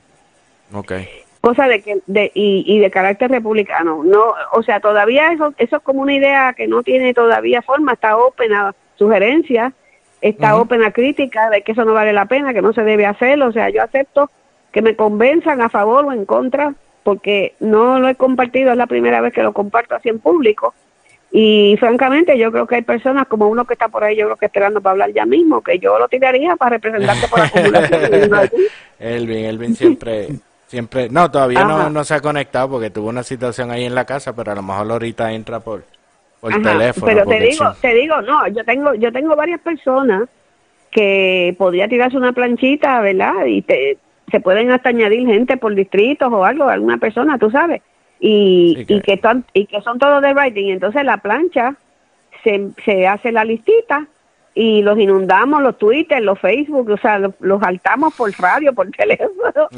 Ok. 0.74 0.94
Cosa 1.42 1.68
de 1.68 1.82
que, 1.82 2.00
de, 2.06 2.32
y, 2.36 2.64
y 2.68 2.80
de 2.80 2.92
carácter 2.92 3.32
republicano. 3.32 4.04
No, 4.04 4.34
o 4.54 4.64
sea, 4.64 4.80
todavía 4.80 5.32
eso, 5.32 5.54
eso 5.58 5.78
es 5.78 5.84
como 5.84 6.02
una 6.02 6.14
idea 6.14 6.54
que 6.54 6.68
no 6.68 6.84
tiene 6.84 7.14
todavía 7.14 7.62
forma, 7.62 7.94
está 7.94 8.18
open 8.18 8.54
a 8.54 8.76
sugerencias, 8.96 9.74
está 10.22 10.56
open 10.56 10.84
a 10.84 10.92
crítica 10.92 11.50
de 11.50 11.64
que 11.64 11.72
eso 11.72 11.84
no 11.84 11.94
vale 11.94 12.14
la 12.14 12.26
pena, 12.26 12.54
que 12.54 12.62
no 12.62 12.74
se 12.74 12.84
debe 12.84 13.06
hacer. 13.06 13.42
O 13.42 13.52
sea, 13.52 13.70
yo 13.70 13.84
acepto 13.84 14.30
que 14.72 14.82
me 14.82 14.96
convenzan 14.96 15.62
a 15.62 15.70
favor 15.70 16.06
o 16.06 16.14
en 16.14 16.26
contra, 16.26 16.74
porque 17.04 17.56
no 17.60 18.00
lo 18.00 18.08
he 18.08 18.16
compartido, 18.16 18.72
es 18.72 18.78
la 18.78 18.88
primera 18.88 19.22
vez 19.22 19.34
que 19.34 19.44
lo 19.44 19.54
comparto 19.54 19.96
así 19.96 20.10
en 20.10 20.20
público. 20.20 20.74
Y 21.34 21.78
francamente, 21.80 22.38
yo 22.38 22.52
creo 22.52 22.68
que 22.68 22.76
hay 22.76 22.82
personas 22.82 23.26
como 23.28 23.48
uno 23.48 23.66
que 23.66 23.74
está 23.74 23.88
por 23.88 24.04
ahí, 24.04 24.18
yo 24.18 24.26
creo 24.26 24.38
que 24.38 24.46
esperando 24.48 24.82
para 24.82 24.92
hablar 24.92 25.14
ya 25.14 25.26
mismo, 25.26 25.62
que 25.62 25.80
yo 25.80 25.98
lo 25.98 26.08
tiraría 26.10 26.56
para 26.58 26.72
representarte 26.72 27.28
por 27.28 27.40
acumulación. 27.40 28.02
Elvin, 29.00 29.46
Elvin 29.46 29.76
siempre, 29.76 30.28
siempre, 30.68 31.10
no, 31.10 31.32
todavía 31.32 31.64
no, 31.64 31.90
no 31.90 32.04
se 32.04 32.16
ha 32.16 32.20
conectado 32.20 32.72
porque 32.72 32.90
tuvo 32.90 33.08
una 33.08 33.24
situación 33.24 33.72
ahí 33.72 33.86
en 33.86 33.96
la 33.96 34.06
casa, 34.06 34.36
pero 34.36 34.52
a 34.52 34.56
lo 34.56 34.62
mejor 34.62 34.92
ahorita 34.92 35.32
entra 35.32 35.62
por, 35.62 35.86
por 36.42 36.52
Ajá, 36.52 36.62
teléfono. 36.62 37.06
Pero 37.06 37.26
te 37.26 37.40
digo, 37.40 37.74
sí. 37.76 37.78
te 37.82 37.94
digo, 37.94 38.22
no, 38.24 38.48
yo 38.50 38.66
tengo, 38.66 38.94
yo 38.96 39.12
tengo 39.14 39.36
varias 39.38 39.62
personas 39.62 40.28
que 40.92 41.56
podría 41.58 41.88
tirarse 41.88 42.18
una 42.18 42.34
planchita, 42.34 43.00
¿verdad? 43.02 43.46
Y 43.46 43.62
te, 43.62 43.98
se 44.30 44.40
pueden 44.42 44.72
hasta 44.72 44.90
añadir 44.90 45.26
gente 45.28 45.56
por 45.58 45.74
distritos 45.74 46.32
o 46.34 46.44
algo, 46.44 46.66
alguna 46.68 46.98
persona, 46.98 47.38
tú 47.38 47.50
sabes, 47.50 47.82
y, 48.20 48.76
Sí, 48.80 48.86
que- 48.86 48.94
y 48.96 49.02
que 49.02 49.14
están, 49.14 49.46
y 49.54 49.66
que 49.68 49.82
son 49.82 50.00
todos 50.00 50.22
de 50.22 50.34
writing. 50.34 50.70
Entonces 50.72 51.04
la 51.06 51.18
plancha 51.18 51.76
se, 52.44 52.70
se 52.84 53.08
hace 53.08 53.32
la 53.32 53.46
listita 53.46 54.08
y 54.54 54.82
los 54.82 55.00
inundamos, 55.00 55.62
los 55.62 55.78
Twitter, 55.78 56.22
los 56.22 56.38
Facebook, 56.40 56.90
o 56.90 56.98
sea, 56.98 57.20
los, 57.20 57.34
los 57.40 57.62
saltamos 57.62 58.14
por 58.14 58.30
radio, 58.38 58.74
por 58.74 58.90
teléfono, 58.98 59.70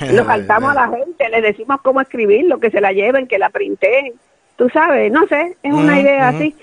los 0.12 0.26
saltamos 0.26 0.70
a 0.70 0.74
la 0.74 0.96
gente, 0.96 1.28
les 1.28 1.42
decimos 1.42 1.80
cómo 1.82 2.00
escribirlo, 2.00 2.60
que 2.60 2.70
se 2.70 2.80
la 2.80 2.92
lleven, 2.92 3.26
que 3.26 3.38
la 3.38 3.50
printen, 3.50 4.12
tú 4.56 4.68
sabes, 4.70 5.10
no 5.12 5.26
sé, 5.26 5.56
es 5.62 5.72
una 5.72 6.00
idea 6.00 6.28
así, 6.28 6.54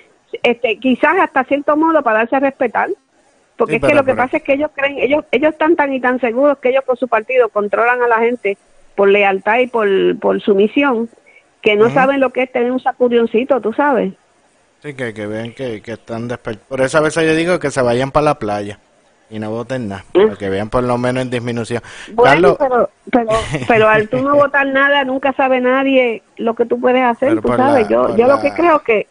este, 0.42 0.78
quizás 0.78 1.16
hasta 1.20 1.44
cierto 1.44 1.76
modo 1.78 2.02
para 2.04 2.20
darse 2.20 2.36
a 2.36 2.40
respetar, 2.40 2.90
porque 3.56 3.74
Sí, 3.74 3.76
es 3.78 3.82
que 3.82 3.88
pero- 3.88 4.00
lo 4.00 4.06
que 4.06 4.12
pero- 4.14 4.24
pasa 4.24 4.38
es 4.38 4.44
que 4.44 4.54
ellos 4.54 4.72
creen, 4.76 4.98
ellos, 5.00 5.26
ellos 5.32 5.52
están 5.54 5.76
tan 5.76 5.94
y 5.94 6.00
tan 6.00 6.20
seguros 6.20 6.58
que 6.58 6.70
ellos 6.70 6.84
con 6.86 6.98
su 6.98 7.08
partido 7.08 7.50
controlan 7.50 8.02
a 8.02 8.08
la 8.08 8.18
gente 8.20 8.58
por 8.96 9.10
lealtad 9.10 9.60
y 9.60 9.68
por, 9.68 9.88
por 10.20 10.42
sumisión, 10.42 11.10
que 11.62 11.76
no 11.76 11.90
saben 11.92 12.20
lo 12.20 12.32
que 12.32 12.44
es 12.44 12.52
tener 12.52 12.72
un 12.72 12.80
sacudioncito, 12.80 13.62
tú 13.62 13.72
sabes. 13.74 14.14
Sí, 14.82 14.94
que, 14.96 15.14
que 15.14 15.26
vean 15.28 15.54
que, 15.54 15.82
que 15.82 15.94
están 15.94 16.28
despertados. 16.28 16.68
Por 16.68 16.82
eso 16.82 16.98
a 16.98 17.02
veces 17.02 17.26
yo 17.26 17.36
digo 17.36 17.58
que 17.60 17.72
se 17.72 17.82
vayan 17.82 18.12
para 18.12 18.26
la 18.26 18.40
playa 18.40 18.80
y 19.34 19.40
no 19.40 19.50
voten 19.50 19.90
nada, 19.90 20.06
para 20.14 20.36
que 20.36 20.48
vean 20.48 20.70
por 20.70 20.84
lo 20.84 20.96
menos 21.00 21.24
en 21.24 21.32
disminución. 21.32 21.82
Bueno, 22.14 22.32
Carlos, 22.32 22.56
pero, 22.60 22.90
pero, 23.12 23.32
pero 23.68 23.90
al 23.90 24.08
tú 24.08 24.22
no 24.22 24.36
votar 24.36 24.68
nada, 24.68 25.04
nunca 25.04 25.34
sabe 25.34 25.60
nadie 25.60 26.22
lo 26.38 26.54
que 26.54 26.66
tú 26.66 26.80
puedes 26.80 27.02
hacer, 27.02 27.42
tú 27.42 27.48
sabes. 27.50 27.90
la- 27.90 27.90
yo 27.90 28.16
yo 28.16 28.28
la- 28.28 28.36
lo 28.36 28.42
que 28.42 28.52
creo 28.54 28.80
que, 28.84 29.08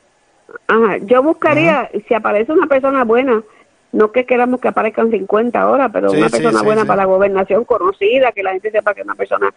ajá, 0.68 0.98
yo 0.98 1.22
buscaría, 1.24 1.90
si 2.06 2.14
aparece 2.14 2.52
una 2.52 2.68
persona 2.68 3.02
buena, 3.02 3.42
no 3.90 4.12
que 4.12 4.24
queramos 4.24 4.60
que 4.60 4.68
aparezcan 4.68 5.10
50 5.10 5.60
ahora, 5.60 5.88
pero 5.88 6.10
Sí, 6.10 6.16
una 6.18 6.28
persona 6.30 6.60
sí, 6.60 6.64
buena 6.64 6.84
para 6.84 6.98
la 7.02 7.04
gobernación 7.06 7.64
conocida, 7.64 8.30
que 8.30 8.44
la 8.44 8.52
gente 8.52 8.70
sepa 8.70 8.94
que 8.94 9.00
es 9.00 9.06
una 9.06 9.16
persona 9.16 9.50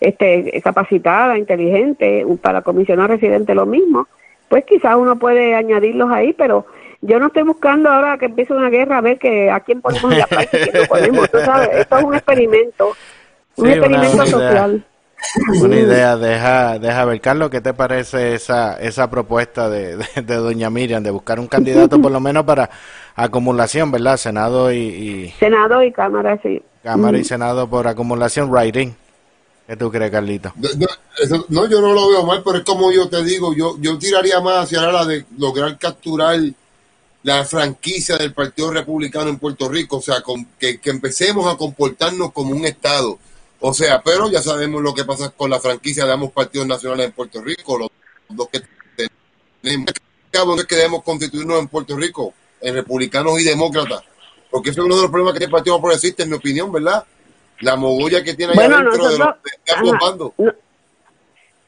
este, 0.00 0.60
capacitada, 0.62 1.36
inteligente, 1.36 2.24
para 2.40 2.62
comisionar 2.62 3.10
residente 3.10 3.54
lo 3.56 3.66
mismo, 3.66 4.06
pues 4.48 4.64
quizás 4.64 4.96
uno 4.96 5.18
puede 5.18 5.54
añadirlos 5.56 6.10
ahí, 6.10 6.32
pero 6.32 6.66
yo 7.02 7.18
no 7.18 7.26
estoy 7.26 7.42
buscando 7.42 7.90
ahora 7.90 8.16
que 8.18 8.26
empiece 8.26 8.52
una 8.54 8.70
guerra 8.70 8.98
a 8.98 9.00
ver 9.02 9.18
que 9.18 9.50
a 9.50 9.60
quién 9.60 9.80
ponemos 9.82 10.12
en 10.12 10.18
la 10.18 10.26
plaza 10.32 10.50
y 10.56 10.60
quién 10.60 10.76
no 10.76 10.86
ponemos, 10.86 11.30
tú 11.30 11.40
sabes, 11.44 11.70
esto 11.74 11.96
es 11.98 12.02
un 12.04 12.14
experimento, 12.14 12.96
un 13.56 13.66
Sí, 13.66 13.72
experimento 13.72 14.14
una 14.14 14.26
social. 14.26 14.84
una 15.62 15.76
idea, 15.76 16.16
deja, 16.16 16.78
deja 16.78 17.04
ver. 17.04 17.20
Carlos, 17.20 17.50
¿qué 17.50 17.60
te 17.60 17.74
parece 17.74 18.34
esa, 18.34 18.74
esa 18.80 19.08
propuesta 19.10 19.68
de, 19.68 19.96
de, 19.96 20.06
de 20.22 20.34
doña 20.36 20.70
Miriam 20.70 21.02
de 21.02 21.10
buscar 21.10 21.38
un 21.38 21.46
candidato 21.46 22.00
por 22.00 22.10
lo 22.10 22.20
menos 22.20 22.44
para 22.44 22.70
acumulación, 23.14 23.90
¿verdad? 23.90 24.16
Senado 24.16 24.72
y, 24.72 24.76
y 24.78 25.34
Senado 25.38 25.82
y 25.82 25.92
Cámara, 25.92 26.38
sí. 26.42 26.62
Cámara 26.82 27.18
y 27.18 27.24
Senado 27.24 27.68
por 27.68 27.86
acumulación, 27.86 28.50
writing. 28.50 28.92
¿Qué 29.66 29.76
tú 29.76 29.90
crees, 29.92 30.10
Carlito? 30.10 30.52
No, 30.56 30.68
no, 30.76 30.86
eso- 31.22 31.46
no, 31.48 31.66
yo 31.68 31.80
no 31.80 31.92
lo 31.92 32.08
veo 32.10 32.24
mal, 32.24 32.42
pero 32.44 32.58
es 32.58 32.64
como 32.64 32.90
yo 32.90 33.08
te 33.08 33.22
digo, 33.22 33.54
yo, 33.54 33.76
yo 33.80 33.96
tiraría 33.98 34.40
más 34.40 34.64
hacia 34.64 34.82
la 34.90 35.04
de 35.04 35.24
lograr 35.38 35.78
capturar 35.78 36.36
la 37.24 37.44
franquicia 37.44 38.16
del 38.16 38.32
Partido 38.32 38.72
Republicano 38.72 39.28
en 39.30 39.38
Puerto 39.38 39.68
Rico, 39.68 39.98
o 39.98 40.02
sea, 40.02 40.22
con, 40.22 40.44
que, 40.58 40.80
que 40.80 40.90
empecemos 40.90 41.52
a 41.52 41.56
comportarnos 41.56 42.32
como 42.32 42.50
un 42.54 42.64
Estado. 42.64 43.18
O 43.60 43.72
sea, 43.72 44.02
pero 44.02 44.28
ya 44.28 44.42
sabemos 44.42 44.82
lo 44.82 44.92
que 44.92 45.04
pasa 45.04 45.30
con 45.30 45.48
la 45.50 45.60
franquicia 45.60 46.04
de 46.04 46.12
ambos 46.12 46.32
partidos 46.32 46.66
nacionales 46.66 47.06
en 47.06 47.12
Puerto 47.12 47.40
Rico, 47.42 47.78
los 47.78 47.88
dos 48.28 48.48
que 48.50 48.60
tenemos. 49.62 49.88
Es 50.58 50.64
que 50.64 50.76
debemos 50.76 51.02
constituirnos 51.04 51.60
en 51.60 51.68
Puerto 51.68 51.96
Rico, 51.96 52.34
en 52.60 52.74
republicanos 52.74 53.38
y 53.38 53.44
demócratas, 53.44 54.02
porque 54.50 54.70
eso 54.70 54.80
es 54.80 54.86
uno 54.86 54.96
de 54.96 55.02
los 55.02 55.10
problemas 55.10 55.34
que 55.34 55.40
tiene 55.40 55.50
el 55.50 55.52
Partido 55.56 55.80
Progresista, 55.80 56.22
en 56.24 56.30
mi 56.30 56.36
opinión, 56.36 56.72
¿verdad? 56.72 57.04
La 57.60 57.76
mogolla 57.76 58.24
que 58.24 58.34
tiene 58.34 58.52
ahí 58.52 58.56
Bueno, 58.56 58.76
adentro 58.78 59.08
de 59.10 59.18
los 59.18 59.18
de 59.18 59.72
ambos 59.76 59.92
ajá, 59.94 60.16
no- 60.38 60.54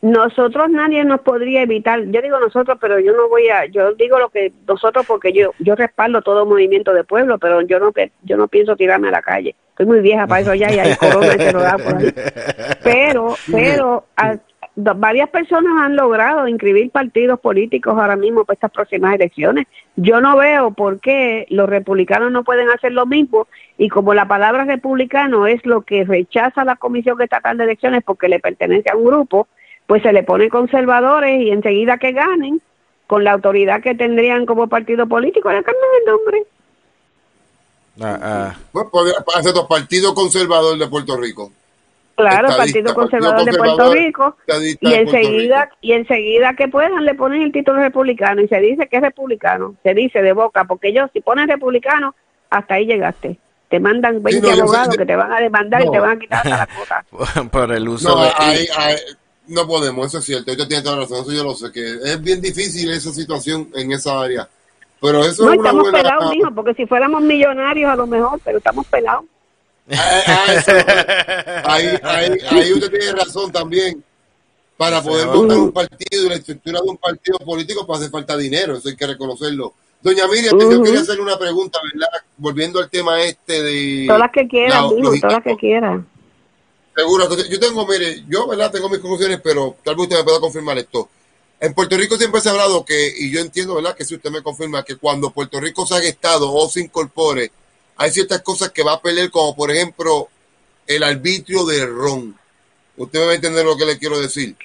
nosotros 0.05 0.69
nadie 0.69 1.03
nos 1.03 1.21
podría 1.23 1.63
evitar, 1.63 2.05
yo 2.05 2.21
digo 2.21 2.39
nosotros, 2.39 2.77
pero 2.79 3.01
yo 3.01 3.15
no 3.15 3.27
voy 3.31 3.49
a, 3.49 3.65
yo 3.65 3.95
digo 3.95 4.19
lo 4.19 4.29
que 4.29 4.53
nosotros 4.69 5.07
porque 5.07 5.33
yo 5.33 5.53
yo 5.61 5.75
respaldo 5.77 6.21
todo 6.21 6.45
movimiento 6.45 6.93
de 6.93 7.05
pueblo, 7.05 7.39
pero 7.39 7.63
yo 7.63 7.79
no 7.79 7.91
yo 8.23 8.37
no 8.37 8.47
pienso 8.47 8.77
tirarme 8.77 9.09
a 9.09 9.13
la 9.13 9.23
calle. 9.23 9.55
Estoy 9.71 9.87
muy 9.87 10.01
vieja 10.01 10.27
para 10.27 10.43
eso 10.43 10.53
ya 10.53 10.71
y 10.71 10.79
hay 10.79 10.95
corona 11.01 11.35
y 11.35 11.39
se 11.39 11.53
lo 11.55 11.61
da 11.61 11.79
por 11.79 11.97
ahí. 11.97 12.13
Pero, 12.83 13.35
pero 13.51 14.05
a- 14.17 14.37
varias 14.77 15.31
personas 15.31 15.73
han 15.81 15.97
logrado 15.97 16.49
inscribir 16.49 16.91
partidos 16.91 17.41
políticos 17.41 17.95
ahora 17.97 18.17
mismo 18.17 18.45
para 18.45 18.55
estas 18.55 18.73
próximas 18.73 19.15
elecciones. 19.15 19.67
Yo 19.97 20.21
no 20.21 20.37
veo 20.37 20.73
por 20.73 21.01
qué 21.01 21.47
los 21.49 21.69
republicanos 21.69 22.31
no 22.31 22.45
pueden 22.45 22.69
hacer 22.69 22.93
lo 22.93 23.07
mismo 23.07 23.47
y 23.79 23.89
como 23.89 24.13
la 24.13 24.27
palabra 24.29 24.65
republicano 24.65 25.47
es 25.47 25.65
lo 25.65 25.83
que 25.83 26.05
rechaza 26.05 26.65
la 26.65 26.77
Comisión 26.77 27.21
Estatal 27.23 27.57
de 27.57 27.65
Elecciones 27.65 28.03
porque 28.05 28.29
le 28.29 28.41
pertenece 28.41 28.91
a 28.91 28.97
un 28.97 29.05
grupo, 29.05 29.47
pues 29.87 30.03
se 30.03 30.13
le 30.13 30.23
pone 30.23 30.49
conservadores 30.49 31.41
y 31.43 31.51
enseguida 31.51 31.99
que 31.99 32.13
ganen, 32.13 32.61
con 33.07 33.23
la 33.25 33.33
autoridad 33.33 33.83
que 33.83 33.95
tendrían 33.95 34.47
como 34.47 34.67
partido 34.69 35.07
político, 35.07 35.51
le 35.51 35.63
cambian 35.63 35.91
el 36.01 36.13
nombre. 36.13 36.43
Ah, 38.01 38.19
ah. 38.23 38.55
Pues 38.73 38.87
podría 38.91 39.15
hacer 39.37 39.53
dos 39.53 39.67
partido 39.67 40.15
conservador 40.15 40.77
de 40.79 40.87
Puerto 40.89 41.17
Rico. 41.17 41.53
Claro, 42.17 42.47
Partido 42.49 42.57
Partido 42.93 42.95
Conservador 42.95 43.45
de 43.45 43.53
Puerto 43.59 43.93
Rico. 43.93 44.37
Y 44.47 44.53
de 44.53 44.77
Puerto 44.77 44.91
enseguida, 45.17 45.65
Rico. 45.65 45.77
y 45.81 45.93
enseguida 45.95 46.55
que 46.55 46.69
puedan 46.69 47.05
le 47.05 47.15
ponen 47.15 47.43
el 47.43 47.51
título 47.53 47.81
republicano 47.81 48.41
y 48.41 48.47
se 48.49 48.61
dice 48.61 48.87
que 48.89 48.97
es 48.99 49.03
republicano, 49.03 49.75
se 49.83 49.95
dice 49.95 50.23
de 50.23 50.33
boca, 50.33 50.65
porque 50.65 50.89
ellos 50.91 51.11
si 51.13 51.21
ponen 51.21 51.49
republicano, 51.49 52.15
hasta 52.51 52.75
ahí 52.75 52.87
llegaste. 52.87 53.37
Te 53.69 53.81
mandan 53.81 54.23
20 54.23 54.41
no, 54.43 54.49
yo 54.49 54.55
sé- 54.55 54.63
abogados 54.63 54.97
que 54.97 55.07
te 55.07 55.17
van 55.17 55.33
a 55.33 55.41
demandar 55.41 55.85
y 55.85 55.91
te 55.91 55.99
van 55.99 56.11
a 56.11 56.19
quitar 56.21 56.39
hasta 56.39 56.57
la 56.57 56.67
cuota. 57.13 57.51
Por 57.51 57.73
el 57.73 57.89
uso 57.89 58.09
No, 58.11 58.23
de... 58.23 58.31
ahí- 58.39 58.67
no 59.47 59.67
podemos, 59.67 60.07
eso 60.07 60.19
es 60.19 60.25
cierto. 60.25 60.51
Usted 60.53 60.67
tiene 60.69 60.83
toda 60.83 60.97
la 60.97 61.03
razón, 61.03 61.19
eso 61.23 61.33
yo 61.33 61.45
lo 61.45 61.55
sé, 61.55 61.71
que 61.73 61.95
es 62.03 62.21
bien 62.23 62.41
difícil 62.41 62.91
esa 62.91 63.13
situación 63.13 63.69
en 63.75 63.93
esa 63.93 64.21
área. 64.21 64.49
Pero 65.01 65.25
eso 65.25 65.45
No, 65.45 65.53
es 65.53 65.59
una 65.59 65.69
estamos 65.69 65.83
buena... 65.83 65.99
pelados, 66.03 66.31
mijo, 66.31 66.51
porque 66.55 66.75
si 66.75 66.87
fuéramos 66.87 67.21
millonarios 67.23 67.91
a 67.91 67.97
lo 67.97 68.07
mejor, 68.07 68.41
pero 68.45 68.59
estamos 68.59 68.87
pelados. 68.87 69.25
Ah, 69.91 70.23
ah, 70.27 70.55
eso- 70.55 70.73
ahí, 71.65 71.87
ahí, 72.03 72.39
ahí 72.51 72.73
usted 72.73 72.91
tiene 72.91 73.13
razón 73.13 73.53
también. 73.53 74.03
Para 74.77 75.01
poder 75.03 75.27
montar 75.29 75.57
un 75.59 75.71
partido 75.73 76.25
y 76.25 76.29
la 76.31 76.35
estructura 76.35 76.81
de 76.83 76.91
un 76.91 76.97
partido 76.97 77.39
político, 77.39 77.87
pues 77.87 78.01
hace 78.01 78.11
falta 78.11 78.37
dinero, 78.37 78.77
eso 78.77 78.89
hay 78.89 78.97
que 78.97 79.07
reconocerlo. 79.07 79.73
Doña 80.03 80.27
Miriam, 80.27 80.59
yo 80.59 80.67
Ujú. 80.69 80.83
quería 80.83 81.01
hacerle 81.01 81.23
una 81.23 81.39
pregunta, 81.39 81.79
¿verdad? 81.93 82.09
Volviendo 82.37 82.81
al 82.81 82.91
tema 82.91 83.23
este 83.23 83.63
de... 83.63 84.05
Todas 84.07 84.21
las 84.21 84.33
que 84.33 84.49
quieran, 84.49 84.83
la- 84.83 84.89
todas 85.21 85.33
las 85.35 85.43
que 85.45 85.57
quieran. 85.57 86.09
Seguro, 86.97 87.25
entonces, 87.25 87.49
yo 87.49 87.59
tengo, 87.59 87.87
mire, 87.87 88.23
yo, 88.29 88.47
¿verdad? 88.47 88.71
Tengo 88.71 88.89
mis 88.89 89.01
conclusiones, 89.01 89.41
pero 89.43 89.77
tal 89.83 89.97
vez 89.97 90.05
usted 90.05 90.17
me 90.19 90.25
pueda 90.25 90.41
confirmar 90.41 90.79
esto. 90.79 91.09
En 91.61 91.73
Puerto 91.75 91.97
Rico 91.97 92.17
siempre 92.17 92.41
se 92.41 92.49
ha 92.49 92.53
hablado 92.53 92.85
que, 92.85 93.13
y 93.19 93.31
yo 93.33 93.41
entiendo, 93.41 93.75
¿verdad? 93.75 93.97
Que 93.97 94.05
si 94.05 94.15
usted 94.15 94.31
me 94.31 94.43
confirma 94.43 94.85
que 94.85 94.97
cuando 94.97 95.31
Puerto 95.31 95.61
Rico 95.61 95.87
se 95.87 95.95
haga 95.97 96.07
Estado 96.09 96.53
o 96.53 96.69
se 96.69 96.81
incorpore, 96.81 97.51
hay 97.97 98.11
ciertas 98.11 98.43
cosas 98.43 98.71
que 98.71 98.83
va 98.83 98.93
a 98.95 99.01
perder, 99.03 99.31
como 99.31 99.55
por 99.57 99.71
ejemplo 99.71 100.29
el 100.87 101.03
arbitrio 101.03 101.65
del 101.65 101.89
ron. 101.95 102.37
Usted 102.97 103.19
me 103.21 103.27
va 103.27 103.33
a 103.33 103.37
entender 103.37 103.65
lo 103.65 103.77
que 103.77 103.87
le 103.87 103.99
quiero 103.99 104.19
decir. 104.21 104.57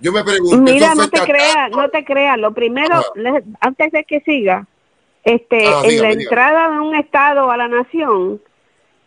Yo 0.00 0.12
me 0.12 0.22
pregunto, 0.22 0.56
Mira, 0.58 0.88
¿eso 0.92 0.96
no 0.96 1.08
te 1.08 1.20
creas, 1.20 1.70
no 1.70 1.88
te 1.90 2.04
creas. 2.04 2.38
Lo 2.38 2.52
primero, 2.54 3.02
antes 3.60 3.92
de 3.92 4.04
que 4.04 4.20
siga, 4.20 4.66
este, 5.24 5.66
Ah, 5.66 5.80
en 5.82 5.90
dígame, 5.90 5.96
la 6.02 6.08
dígame. 6.08 6.22
entrada 6.22 6.70
de 6.70 6.80
un 6.80 6.94
estado 6.94 7.50
a 7.50 7.56
la 7.56 7.68
nación, 7.68 8.40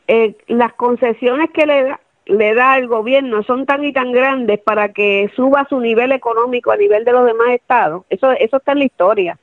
eh, 0.08 0.36
las 0.48 0.74
concesiones 0.74 1.50
que 1.54 1.66
le 1.66 1.84
da, 1.84 2.00
le 2.28 2.54
da 2.54 2.78
el 2.78 2.88
gobierno 2.88 3.44
son 3.44 3.66
tan 3.66 3.84
y 3.84 3.94
tan 3.94 4.12
grandes 4.12 4.60
para 4.60 4.94
que 4.94 5.30
suba 5.36 5.66
su 5.70 5.80
nivel 5.80 6.12
económico 6.12 6.72
a 6.72 6.78
nivel 6.78 7.04
de 7.06 7.12
los 7.14 7.26
demás 7.26 7.50
estados. 7.50 8.04
Eso, 8.10 8.32
eso 8.32 8.58
está 8.58 8.74
en 8.74 8.80
la 8.80 8.86
historia. 8.86 9.38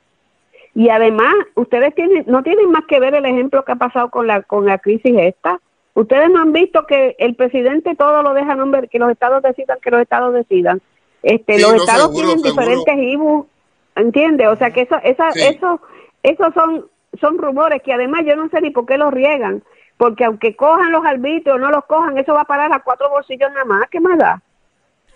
Y 0.73 0.89
además, 0.89 1.33
ustedes 1.55 1.95
tienen, 1.95 2.25
no 2.27 2.43
tienen 2.43 2.69
más 2.71 2.85
que 2.85 2.99
ver 2.99 3.15
el 3.15 3.25
ejemplo 3.25 3.63
que 3.63 3.71
ha 3.71 3.75
pasado 3.77 4.09
con 4.09 4.27
la, 4.27 4.41
con 4.43 4.65
la 4.65 4.77
crisis 4.77 5.13
esta. 5.17 5.59
Ustedes 5.93 6.29
no 6.29 6.41
han 6.41 6.51
visto 6.51 6.85
que 6.85 7.15
el 7.19 7.35
presidente 7.35 7.95
todo 7.95 8.21
lo 8.21 8.33
deja 8.33 8.51
a 8.51 8.55
nombre, 8.55 8.87
que 8.89 8.99
los 8.99 9.09
estados 9.09 9.41
decidan, 9.41 9.77
que 9.81 9.91
los 9.91 10.01
estados 10.01 10.33
decidan. 10.33 10.81
Este, 11.23 11.55
Sí, 11.55 11.61
los 11.61 11.71
no, 11.71 11.77
estados 11.77 12.01
seguro, 12.07 12.25
tienen 12.27 12.39
seguro. 12.43 12.61
diferentes 12.61 12.95
IBU, 13.13 13.47
¿entiendes? 13.95 14.47
O 14.47 14.55
sea 14.57 14.71
que 14.71 14.81
eso, 14.81 14.97
esa, 15.03 15.31
Sí. 15.31 15.41
eso, 15.55 15.79
esos 16.23 16.53
son, 16.53 16.85
son 17.21 17.37
rumores 17.37 17.81
que 17.81 17.93
además 17.93 18.23
yo 18.25 18.35
no 18.35 18.49
sé 18.49 18.59
ni 18.61 18.71
por 18.71 18.85
qué 18.85 18.97
los 18.97 19.13
riegan, 19.13 19.63
porque 19.97 20.25
aunque 20.25 20.55
cojan 20.55 20.91
los 20.91 21.05
arbitrios 21.05 21.59
no 21.59 21.71
los 21.71 21.85
cojan, 21.85 22.17
eso 22.17 22.33
va 22.33 22.41
a 22.41 22.45
parar 22.45 22.71
a 22.73 22.83
cuatro 22.83 23.09
bolsillos 23.09 23.49
nada 23.51 23.65
más, 23.65 23.87
¿qué 23.89 23.99
más 23.99 24.17
da? 24.17 24.41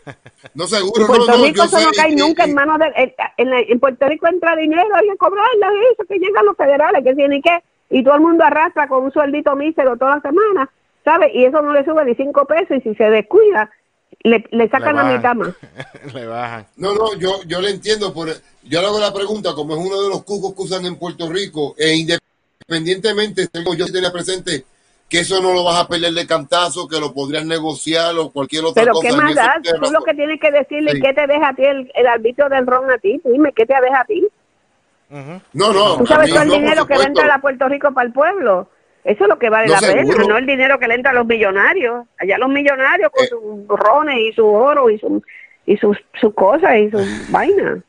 No, 0.54 0.66
seguro, 0.66 1.02
En 1.02 1.08
Puerto 1.08 1.28
no, 1.28 1.38
no, 1.38 1.44
Rico 1.44 1.58
yo 1.58 1.64
eso 1.66 1.80
no 1.82 1.92
cae 1.96 2.16
nunca 2.16 2.46
en 2.46 2.54
manos 2.54 2.80
de... 2.80 3.14
En, 3.38 3.50
la- 3.50 3.60
en 3.60 3.80
Puerto 3.80 4.08
Rico 4.08 4.28
entra 4.28 4.56
dinero, 4.56 4.88
hay 4.96 5.08
que 5.10 5.18
cobrarlo, 5.18 5.76
y 5.76 5.94
eso, 5.94 6.04
que 6.08 6.18
llegan 6.18 6.46
los 6.46 6.56
federales, 6.58 7.04
que 7.04 7.14
tienen 7.16 7.42
que... 7.42 7.62
Y 7.92 8.04
todo 8.04 8.16
el 8.16 8.22
mundo 8.22 8.44
arrastra 8.44 8.88
con 8.88 9.04
un 9.04 9.12
sueldito 9.12 9.56
mísero 9.56 9.98
toda 9.98 10.16
la 10.16 10.22
semana, 10.22 10.70
¿sabes? 11.04 11.32
Y 11.34 11.44
eso 11.46 11.62
no 11.62 11.74
le 11.74 11.84
sube 11.84 12.06
ni 12.06 12.16
cinco 12.16 12.46
pesos, 12.46 12.78
y 12.78 12.82
si 12.82 12.96
se 12.96 13.10
descuida, 13.10 13.70
le, 14.24 14.44
le 14.52 14.70
sacan 14.70 14.96
la 14.96 15.04
mitad 15.04 15.36
más. 15.36 15.50
Le 16.14 16.26
bajan. 16.26 16.66
No, 16.78 16.94
no, 16.94 17.16
yo, 17.16 17.42
yo 17.46 17.62
le 17.62 17.70
entiendo. 17.72 18.14
Por, 18.14 18.30
yo 18.64 18.82
le 18.82 18.88
hago 18.88 19.00
la 19.00 19.14
pregunta, 19.14 19.54
como 19.54 19.76
es 19.76 19.80
uno 19.86 20.02
de 20.02 20.10
los 20.10 20.24
cucos 20.24 20.54
que 20.56 20.62
usan 20.62 20.86
en 20.86 20.98
Puerto 20.98 21.30
Rico, 21.30 21.76
e 21.78 21.96
independientemente, 21.96 23.48
tengo 23.48 23.74
yo 23.74 23.86
tenía 23.92 24.12
presente 24.12 24.66
que 25.10 25.20
eso 25.22 25.42
no 25.42 25.54
lo 25.54 25.64
vas 25.64 25.82
a 25.84 25.88
perder 25.88 26.14
de 26.14 26.28
cantazo, 26.28 26.88
que 26.88 27.00
lo 27.00 27.14
podrías 27.14 27.44
negociar 27.44 28.16
o 28.18 28.30
cualquier 28.30 28.64
otra 28.66 28.84
Pero 28.84 28.94
cosa. 28.94 29.08
¿qué 29.08 29.14
en 29.16 29.18
más 29.24 29.36
da? 29.36 29.56
Tú 29.64 29.72
lo 29.74 29.82
razón. 29.82 30.04
que 30.06 30.14
tienes 30.14 30.40
que 30.40 30.52
decirle, 30.52 30.92
Sí. 30.92 31.02
¿qué 31.02 31.14
te 31.14 31.26
deja 31.28 31.50
a 31.50 31.54
ti 31.56 31.66
el, 31.66 31.92
el 31.96 32.08
arbitrio 32.08 32.48
del 32.48 32.68
ron 32.68 32.90
a 32.92 32.98
ti? 33.00 33.20
Dime, 33.26 33.52
¿qué 33.54 33.66
te 33.66 33.74
deja 33.82 34.02
a 34.02 34.06
ti? 34.06 34.28
No, 35.54 35.74
no. 35.74 35.98
¿Tú 35.98 36.06
sabes 36.06 36.30
todo 36.30 36.44
el 36.44 36.48
no, 36.50 36.54
dinero 36.54 36.86
que 36.86 36.96
va 36.96 37.34
a 37.36 37.42
Puerto 37.42 37.68
Rico 37.68 37.92
para 37.94 38.06
el 38.08 38.14
pueblo? 38.14 38.70
Eso 39.04 39.24
es 39.24 39.30
lo 39.30 39.40
que 39.40 39.50
vale 39.50 39.68
No, 39.68 39.74
la 39.74 39.80
seguro. 39.80 40.18
pena, 40.18 40.28
no 40.28 40.38
el 40.38 40.46
dinero 40.46 40.78
que 40.78 40.88
le 40.88 40.94
entra 40.94 41.12
a 41.12 41.16
los 41.16 41.26
millonarios. 41.26 42.06
Allá 42.20 42.38
los 42.38 42.50
millonarios 42.50 43.10
con 43.12 43.26
Eh. 43.26 43.30
sus 43.30 43.68
rones 43.80 44.18
y 44.20 44.34
su 44.34 44.46
oro 44.46 44.90
y, 44.92 45.00
su, 45.00 45.24
y 45.66 45.78
sus, 45.78 45.98
sus 46.22 46.34
cosas 46.36 46.76
y 46.78 46.92
sus 46.92 47.02
vainas. 47.32 47.80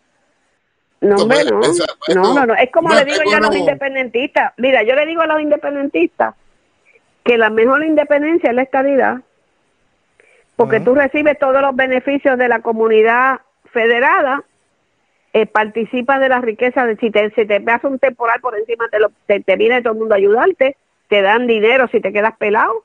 No, 1.02 1.16
No, 1.16 1.22
hombre, 1.24 1.38
pero 1.44 1.58
no. 1.58 1.64
esa- 1.66 1.84
No, 1.84 2.22
esto- 2.22 2.34
no, 2.34 2.46
no. 2.46 2.54
Es 2.54 2.70
como 2.72 2.88
no, 2.88 2.94
le 2.94 3.04
digo 3.04 3.18
yo 3.30 3.36
a 3.36 3.40
los 3.40 3.54
independentistas. 3.56 4.54
Mira, 4.56 4.82
yo 4.84 4.94
le 4.94 5.04
digo 5.04 5.20
a 5.20 5.26
los 5.26 5.40
independentistas 5.42 6.34
que 7.24 7.38
la 7.38 7.50
mejor 7.50 7.84
independencia 7.84 8.50
es 8.50 8.56
la 8.56 8.62
estadidad, 8.62 9.20
porque 10.56 10.80
tú 10.80 10.94
recibes 10.94 11.38
todos 11.38 11.62
los 11.62 11.74
beneficios 11.74 12.36
de 12.36 12.48
la 12.48 12.60
comunidad 12.60 13.40
federada, 13.72 14.42
eh, 15.32 15.46
participas 15.46 16.20
de 16.20 16.28
la 16.28 16.40
riqueza, 16.40 16.84
de, 16.84 16.96
si, 16.96 17.10
te, 17.10 17.30
si 17.30 17.46
te 17.46 17.62
hace 17.66 17.86
un 17.86 17.98
temporal 17.98 18.40
por 18.40 18.58
encima, 18.58 18.88
te, 18.88 18.98
lo, 18.98 19.10
te, 19.26 19.40
te 19.40 19.56
viene 19.56 19.80
todo 19.80 19.94
el 19.94 20.00
mundo 20.00 20.14
a 20.14 20.18
ayudarte, 20.18 20.76
te 21.08 21.22
dan 21.22 21.46
dinero 21.46 21.88
si 21.88 22.00
te 22.00 22.12
quedas 22.12 22.36
pelado, 22.36 22.84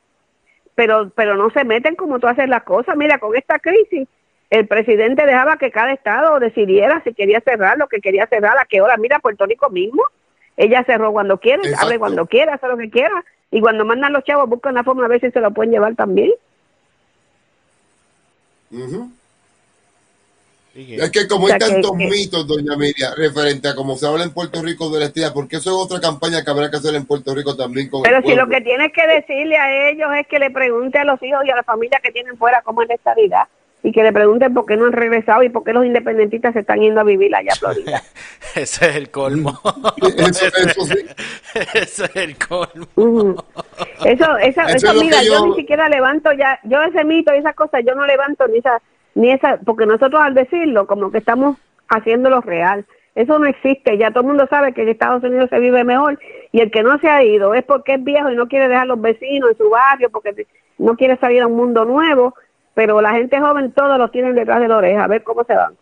pero, 0.76 1.10
pero 1.16 1.36
no 1.36 1.50
se 1.50 1.64
meten 1.64 1.96
como 1.96 2.20
tú 2.20 2.28
haces 2.28 2.48
las 2.48 2.64
cosas. 2.64 2.96
Mira, 2.96 3.18
con 3.18 3.36
esta 3.36 3.60
crisis, 3.60 4.08
el 4.50 4.68
presidente 4.68 5.26
dejaba 5.26 5.58
que 5.58 5.72
cada 5.72 5.92
estado 5.92 6.40
decidiera 6.40 7.02
si 7.04 7.14
quería 7.14 7.42
cerrar, 7.42 7.78
lo 7.78 7.88
que 7.88 8.00
quería 8.00 8.28
cerrar, 8.28 8.58
a 8.58 8.66
qué 8.66 8.82
hora. 8.82 8.98
Mira, 8.98 9.20
Puerto 9.20 9.46
Rico 9.46 9.70
mismo, 9.70 10.04
ella 10.56 10.84
cerró 10.86 11.12
cuando 11.12 11.40
quiere, 11.40 11.64
Exacto. 11.64 11.86
abre 11.86 12.00
cuando 12.00 12.26
quiera, 12.28 12.54
hace 12.56 12.68
lo 12.68 12.78
que 12.78 12.90
quiera, 12.90 13.24
y 13.56 13.62
cuando 13.62 13.86
mandan 13.86 14.12
los 14.12 14.26
chavos 14.26 14.50
buscan 14.50 14.74
la 14.76 14.84
forma 14.84 15.06
a 15.06 15.08
ver 15.08 15.22
si 15.22 15.32
se 15.32 15.40
lo 15.40 15.50
pueden 15.50 15.72
llevar 15.72 15.96
también. 15.96 16.30
Es 20.76 21.10
que 21.10 21.26
como 21.26 21.46
O 21.46 21.48
sea, 21.48 21.56
hay 21.56 21.60
tantos 21.72 21.92
que- 21.98 22.10
mitos, 22.10 22.46
doña 22.46 22.76
Miriam, 22.76 23.14
referente 23.16 23.70
a 23.70 23.76
cómo 23.76 23.96
se 23.96 24.06
habla 24.06 24.26
en 24.26 24.32
Puerto 24.34 24.62
Rico 24.62 24.90
de 24.90 25.00
la 25.00 25.06
estadía, 25.06 25.34
porque 25.34 25.56
eso 25.56 25.70
es 25.70 25.86
otra 25.86 26.02
campaña 26.02 26.44
que 26.44 26.52
habrá 26.52 26.70
que 26.70 26.76
hacer 26.76 26.96
en 26.96 27.06
Puerto 27.06 27.34
Rico 27.34 27.56
también 27.56 27.88
con 27.88 28.02
Pero 28.02 28.18
el 28.18 28.26
si 28.26 28.36
lo 28.36 28.46
que 28.50 28.60
tienes 28.60 28.92
que 28.92 29.08
decirle 29.08 29.56
a 29.56 29.90
ellos 29.90 30.10
es 30.20 30.28
que 30.28 30.38
le 30.38 30.52
pregunte 30.52 30.98
a 31.00 31.06
los 31.06 31.24
hijos 31.24 31.46
y 31.46 31.50
a 31.50 31.56
la 31.56 31.64
familia 31.64 32.02
que 32.04 32.12
tienen 32.12 32.36
fuera 32.38 32.62
cómo 32.62 32.82
es 32.82 32.90
la 32.90 32.96
estabilidad 32.96 33.48
y 33.88 33.92
que 33.92 34.02
le 34.02 34.12
pregunten 34.12 34.52
por 34.52 34.66
qué 34.66 34.76
no 34.78 34.86
han 34.86 34.94
regresado 34.94 35.44
y 35.44 35.50
por 35.50 35.64
qué 35.64 35.72
los 35.72 35.86
independentistas 35.86 36.54
se 36.54 36.62
están 36.62 36.80
yendo 36.80 37.02
a 37.02 37.04
vivir 37.04 37.36
allá 37.36 37.52
a 37.54 37.56
Florida. 37.60 38.02
Ese 38.56 38.90
es 38.90 38.96
el 38.96 39.12
colmo. 39.12 39.60
Eso, 40.18 40.46
eso 40.48 40.86
sí. 40.86 41.06
Ese 41.76 42.06
es 42.06 42.16
el 42.16 42.36
colmo. 42.38 43.46
Eso, 44.04 44.38
esa, 44.38 44.64
Eso 44.66 44.88
eso, 44.88 44.94
mira, 45.00 45.22
yo... 45.24 45.34
yo- 45.34 45.46
ni 45.48 45.56
siquiera 45.56 45.88
levanto 45.88 46.32
ya, 46.34 46.60
yo 46.64 46.82
ese 46.82 47.04
mito 47.04 47.34
y 47.34 47.38
esas 47.38 47.54
cosas, 47.56 47.84
yo 47.86 47.94
no 47.94 48.08
levanto 48.08 48.48
ni 48.48 48.58
esa, 48.58 48.82
ni 49.14 49.32
esa, 49.32 49.60
porque 49.64 49.86
nosotros 49.86 50.20
al 50.22 50.34
decirlo, 50.34 50.88
como 50.88 51.12
que 51.12 51.20
estamos 51.20 51.58
haciéndolo 51.88 52.42
real. 52.42 52.86
Eso 53.14 53.38
no 53.40 53.46
existe, 53.46 53.98
ya 54.00 54.10
todo 54.10 54.22
el 54.22 54.28
mundo 54.28 54.48
sabe 54.50 54.74
que 54.74 54.82
en 54.82 54.90
Estados 54.90 55.24
Unidos 55.24 55.50
se 55.50 55.60
vive 55.60 55.84
mejor 55.84 56.20
y 56.52 56.60
el 56.60 56.72
que 56.72 56.82
no 56.84 56.98
se 57.00 57.08
ha 57.08 57.24
ido 57.24 57.54
es 57.54 57.64
porque 57.64 57.94
es 57.94 58.04
viejo 58.04 58.30
y 58.32 58.36
no 58.36 58.48
quiere 58.48 58.68
dejar 58.68 58.88
los 58.88 59.00
vecinos 59.00 59.52
en 59.52 59.58
su 59.58 59.70
barrio, 59.70 60.10
porque 60.10 60.48
no 60.80 60.96
quiere 60.98 61.16
salir 61.18 61.42
a 61.44 61.48
un 61.48 61.56
mundo 61.56 61.86
nuevo, 61.86 62.34
pero 62.76 63.02
la 63.02 63.14
gente 63.14 63.40
joven 63.40 63.72
todos 63.72 63.98
los 63.98 64.12
tienen 64.12 64.36
detrás 64.36 64.60
de 64.60 64.68
la 64.68 64.78
oreja, 64.78 65.06
a 65.06 65.08
ver 65.08 65.24
cómo 65.24 65.44
se 65.46 65.56
van. 65.56 65.74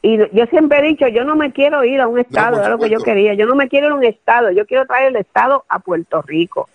Y 0.00 0.18
yo 0.32 0.46
siempre 0.46 0.78
he 0.78 0.82
dicho, 0.82 1.08
yo 1.08 1.24
no 1.24 1.34
me 1.34 1.52
quiero 1.52 1.82
ir 1.82 2.00
a 2.00 2.06
un 2.06 2.20
estado, 2.20 2.52
por 2.52 2.60
era 2.60 2.68
lo 2.68 2.78
que 2.78 2.90
yo 2.90 2.98
quería. 2.98 3.34
Yo 3.34 3.46
no 3.46 3.56
me 3.56 3.68
quiero 3.68 3.88
ir 3.88 3.92
a 3.92 3.96
un 3.96 4.04
estado, 4.04 4.52
yo 4.52 4.64
quiero 4.66 4.86
traer 4.86 5.08
el 5.08 5.16
estado 5.16 5.64
a 5.68 5.80
Puerto 5.80 6.22
Rico. 6.22 6.68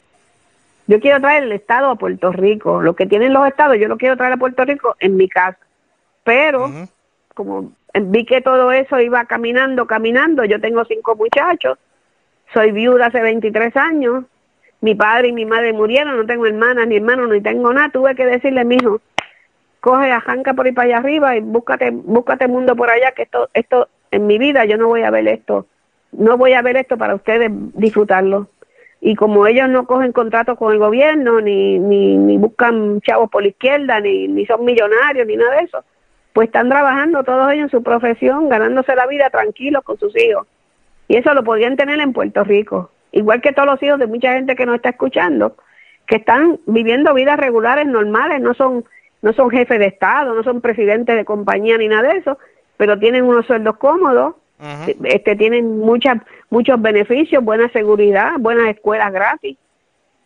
Yo 0.88 1.00
quiero 1.00 1.22
traer 1.22 1.44
el 1.44 1.54
estado 1.54 1.90
a 1.90 1.96
Puerto 1.96 2.34
Rico. 2.34 2.82
Lo 2.82 2.96
que 2.96 3.06
tienen 3.06 3.32
los 3.32 3.48
estados, 3.48 3.78
yo 3.80 3.88
lo 3.88 3.98
quiero 3.98 4.18
traer 4.18 4.34
a 4.34 4.38
Puerto 4.38 4.66
Rico 4.66 4.98
en 5.00 5.16
mi 5.16 5.30
casa. 5.30 5.60
Pero, 6.26 6.70
como 7.34 7.72
vi 7.94 8.26
que 8.26 8.42
todo 8.42 8.72
eso 8.72 9.00
iba 9.00 9.24
caminando, 9.26 9.88
caminando, 9.88 10.44
yo 10.44 10.60
tengo 10.60 10.84
cinco 10.84 11.16
muchachos, 11.16 11.78
soy 12.54 12.72
viuda 12.72 13.06
hace 13.06 13.22
23 13.22 13.76
años, 13.78 14.26
mi 14.84 14.96
padre 14.96 15.30
y 15.30 15.32
mi 15.32 15.46
madre 15.46 15.72
murieron, 15.72 16.18
no 16.18 16.26
tengo 16.26 16.46
hermanas 16.46 16.86
ni 16.88 16.98
hermanos, 16.98 17.30
ni 17.30 17.40
tengo 17.40 17.72
nada, 17.72 17.88
tuve 17.88 18.16
que 18.16 18.26
decirle, 18.26 18.66
mijo, 18.66 19.00
coge, 19.80 20.12
arranca 20.12 20.54
por 20.54 20.66
ahí 20.66 20.74
para 20.74 20.88
allá 20.88 20.98
arriba 20.98 21.38
y 21.38 21.40
búscate, 21.40 21.92
búscate 21.92 22.50
mundo 22.50 22.76
por 22.76 22.90
allá, 22.90 23.14
que 23.14 23.22
esto, 23.22 23.50
esto, 23.54 23.88
en 24.12 24.28
mi 24.28 24.38
vida 24.38 24.66
yo 24.66 24.78
no 24.78 24.90
voy 24.90 25.04
a 25.04 25.10
ver 25.10 25.26
esto, 25.30 25.68
no 26.12 26.38
voy 26.38 26.52
a 26.52 26.62
ver 26.62 26.76
esto 26.76 26.98
para 26.98 27.16
ustedes 27.16 27.50
disfrutarlo. 27.76 28.50
Y 29.00 29.16
como 29.16 29.48
ellos 29.48 29.70
no 29.70 29.88
cogen 29.88 30.12
contratos 30.12 30.58
con 30.58 30.74
el 30.74 30.80
gobierno, 30.80 31.40
ni, 31.40 31.80
ni, 31.80 32.18
ni 32.18 32.38
buscan 32.38 33.00
chavos 33.00 33.30
por 33.30 33.42
la 33.42 33.50
izquierda, 33.50 34.02
ni, 34.02 34.28
ni 34.28 34.46
son 34.46 34.66
millonarios, 34.66 35.26
ni 35.26 35.38
nada 35.38 35.56
de 35.56 35.64
eso, 35.64 35.82
pues 36.34 36.48
están 36.48 36.68
trabajando 36.68 37.24
todos 37.24 37.54
ellos 37.54 37.64
en 37.64 37.70
su 37.70 37.84
profesión, 37.84 38.50
ganándose 38.50 38.94
la 38.96 39.08
vida 39.08 39.30
tranquilos 39.30 39.82
con 39.86 39.98
sus 39.98 40.14
hijos. 40.18 40.46
Y 41.08 41.16
eso 41.16 41.34
lo 41.34 41.42
podrían 41.46 41.78
tener 41.78 42.02
en 42.02 42.12
Puerto 42.12 42.44
Rico. 42.44 42.90
Igual 43.14 43.42
que 43.42 43.54
todos 43.54 43.68
los 43.68 43.82
hijos 43.82 44.00
de 44.00 44.08
mucha 44.08 44.34
gente 44.34 44.56
que 44.56 44.66
nos 44.66 44.76
está 44.76 44.90
escuchando, 44.90 45.56
que 46.06 46.18
están 46.18 46.60
viviendo 46.66 47.14
vidas 47.14 47.40
regulares, 47.40 47.86
normales, 47.88 48.42
no 48.42 48.54
son, 48.54 48.84
no 49.22 49.32
son 49.34 49.50
jefes 49.50 49.80
de 49.80 49.86
Estado, 49.86 50.34
no 50.36 50.44
son 50.44 50.60
presidentes 50.60 51.16
de 51.16 51.24
compañía 51.24 51.78
ni 51.78 51.88
nada 51.88 52.12
de 52.12 52.18
eso, 52.20 52.38
pero 52.76 53.00
tienen 53.00 53.24
unos 53.24 53.46
sueldos 53.46 53.78
cómodos, 53.78 54.36
este, 55.04 55.36
tienen 55.36 55.80
muchas, 55.80 56.18
muchos 56.50 56.82
beneficios, 56.82 57.44
buena 57.44 57.70
seguridad, 57.70 58.34
buenas 58.40 58.68
escuelas 58.68 59.14
gratis, 59.14 59.58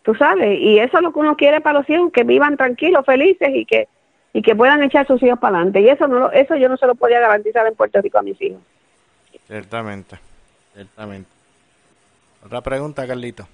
tú 0.04 0.16
sabes, 0.16 0.60
y 0.60 0.80
eso 0.80 0.98
es 0.98 1.04
lo 1.04 1.12
que 1.12 1.20
uno 1.20 1.36
quiere 1.36 1.60
para 1.62 1.80
los 1.80 1.90
hijos, 1.90 2.12
que 2.12 2.24
vivan 2.24 2.56
tranquilos, 2.58 3.06
felices 3.06 3.50
y 3.54 3.66
que 3.66 3.88
y 4.34 4.42
que 4.44 4.56
puedan 4.56 4.84
echar 4.84 5.08
sus 5.08 5.24
hijos 5.24 5.40
para 5.40 5.56
adelante. 5.56 5.82
Y 5.82 5.90
eso 5.90 6.08
no 6.08 6.20
lo- 6.20 6.32
eso 6.32 6.56
yo 6.56 6.70
no 6.70 6.78
se 6.78 6.86
lo 6.86 6.94
podía 6.94 7.20
garantizar 7.20 7.66
en 7.66 7.74
Puerto 7.74 8.00
Rico 8.02 8.20
a 8.20 8.22
mis 8.22 8.40
hijos. 8.40 8.62
Ciertamente, 9.48 10.18
ciertamente. 10.76 11.28
Otra 12.48 12.62
pregunta, 12.62 13.06
Carlito. 13.06 13.46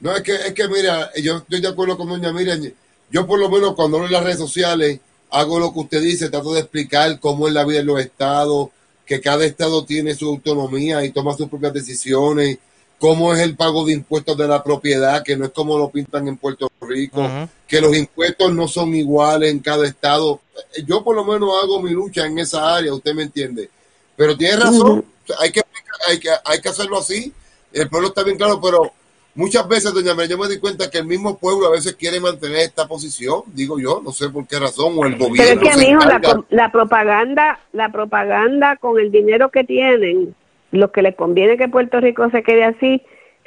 No, 0.00 0.16
es 0.16 0.22
que, 0.22 0.34
es 0.34 0.54
que 0.54 0.68
mira, 0.68 1.10
yo 1.22 1.36
estoy 1.36 1.60
de 1.60 1.68
acuerdo 1.68 1.98
con 1.98 2.08
doña 2.08 2.32
Miriam. 2.32 2.72
Yo 3.10 3.26
por 3.26 3.38
lo 3.38 3.50
menos 3.50 3.74
cuando 3.74 4.02
en 4.02 4.10
las 4.10 4.24
redes 4.24 4.38
sociales 4.38 5.00
hago 5.28 5.60
lo 5.60 5.70
que 5.70 5.80
usted 5.80 6.00
dice, 6.00 6.30
trato 6.30 6.54
de 6.54 6.60
explicar 6.60 7.20
cómo 7.20 7.46
es 7.46 7.52
la 7.52 7.66
vida 7.66 7.80
en 7.80 7.86
los 7.86 8.00
estados, 8.00 8.70
que 9.04 9.20
cada 9.20 9.44
estado 9.44 9.84
tiene 9.84 10.14
su 10.14 10.30
autonomía 10.30 11.04
y 11.04 11.10
toma 11.10 11.36
sus 11.36 11.50
propias 11.50 11.74
decisiones, 11.74 12.58
cómo 12.98 13.34
es 13.34 13.40
el 13.40 13.54
pago 13.54 13.84
de 13.84 13.92
impuestos 13.92 14.34
de 14.38 14.48
la 14.48 14.64
propiedad, 14.64 15.22
que 15.22 15.36
no 15.36 15.44
es 15.44 15.50
como 15.50 15.76
lo 15.76 15.90
pintan 15.90 16.28
en 16.28 16.38
Puerto 16.38 16.72
Rico, 16.80 17.28
que 17.68 17.82
los 17.82 17.94
impuestos 17.94 18.50
no 18.54 18.66
son 18.66 18.94
iguales 18.94 19.50
en 19.50 19.58
cada 19.58 19.86
estado. 19.86 20.40
Yo 20.86 21.04
por 21.04 21.14
lo 21.14 21.26
menos 21.26 21.50
hago 21.62 21.82
mi 21.82 21.90
lucha 21.90 22.24
en 22.24 22.38
esa 22.38 22.74
área, 22.74 22.94
usted 22.94 23.12
me 23.14 23.24
entiende. 23.24 23.68
Pero 24.16 24.38
tiene 24.38 24.56
razón, 24.56 25.04
hay 25.38 25.52
que, 25.52 25.62
hay 26.08 26.18
que, 26.18 26.30
hay 26.46 26.60
que 26.62 26.68
hacerlo 26.70 26.98
así. 26.98 27.30
El 27.72 27.88
pueblo 27.88 28.08
está 28.08 28.22
bien 28.22 28.36
claro, 28.36 28.60
pero 28.60 28.92
muchas 29.34 29.66
veces, 29.68 29.92
doña 29.92 30.14
María, 30.14 30.30
yo 30.30 30.38
me 30.38 30.48
di 30.48 30.58
cuenta 30.58 30.90
que 30.90 30.98
el 30.98 31.06
mismo 31.06 31.38
pueblo 31.38 31.66
a 31.66 31.70
veces 31.70 31.94
quiere 31.94 32.20
mantener 32.20 32.60
esta 32.60 32.86
posición, 32.86 33.42
digo 33.46 33.78
yo, 33.78 34.00
no 34.04 34.12
sé 34.12 34.28
por 34.28 34.46
qué 34.46 34.58
razón, 34.58 34.94
o 34.96 35.04
el 35.06 35.16
Pero 35.16 35.24
es 35.24 35.30
gobierno 35.30 35.62
que, 35.62 35.76
mijo, 35.76 36.04
la, 36.04 36.44
la 36.50 36.72
propaganda, 36.72 37.60
la 37.72 37.90
propaganda 37.90 38.76
con 38.76 38.98
el 38.98 39.10
dinero 39.10 39.50
que 39.50 39.64
tienen, 39.64 40.34
lo 40.70 40.90
que 40.90 41.02
les 41.02 41.14
conviene 41.14 41.56
que 41.56 41.68
Puerto 41.68 42.00
Rico 42.00 42.28
se 42.30 42.42
quede 42.42 42.64
así, 42.64 43.02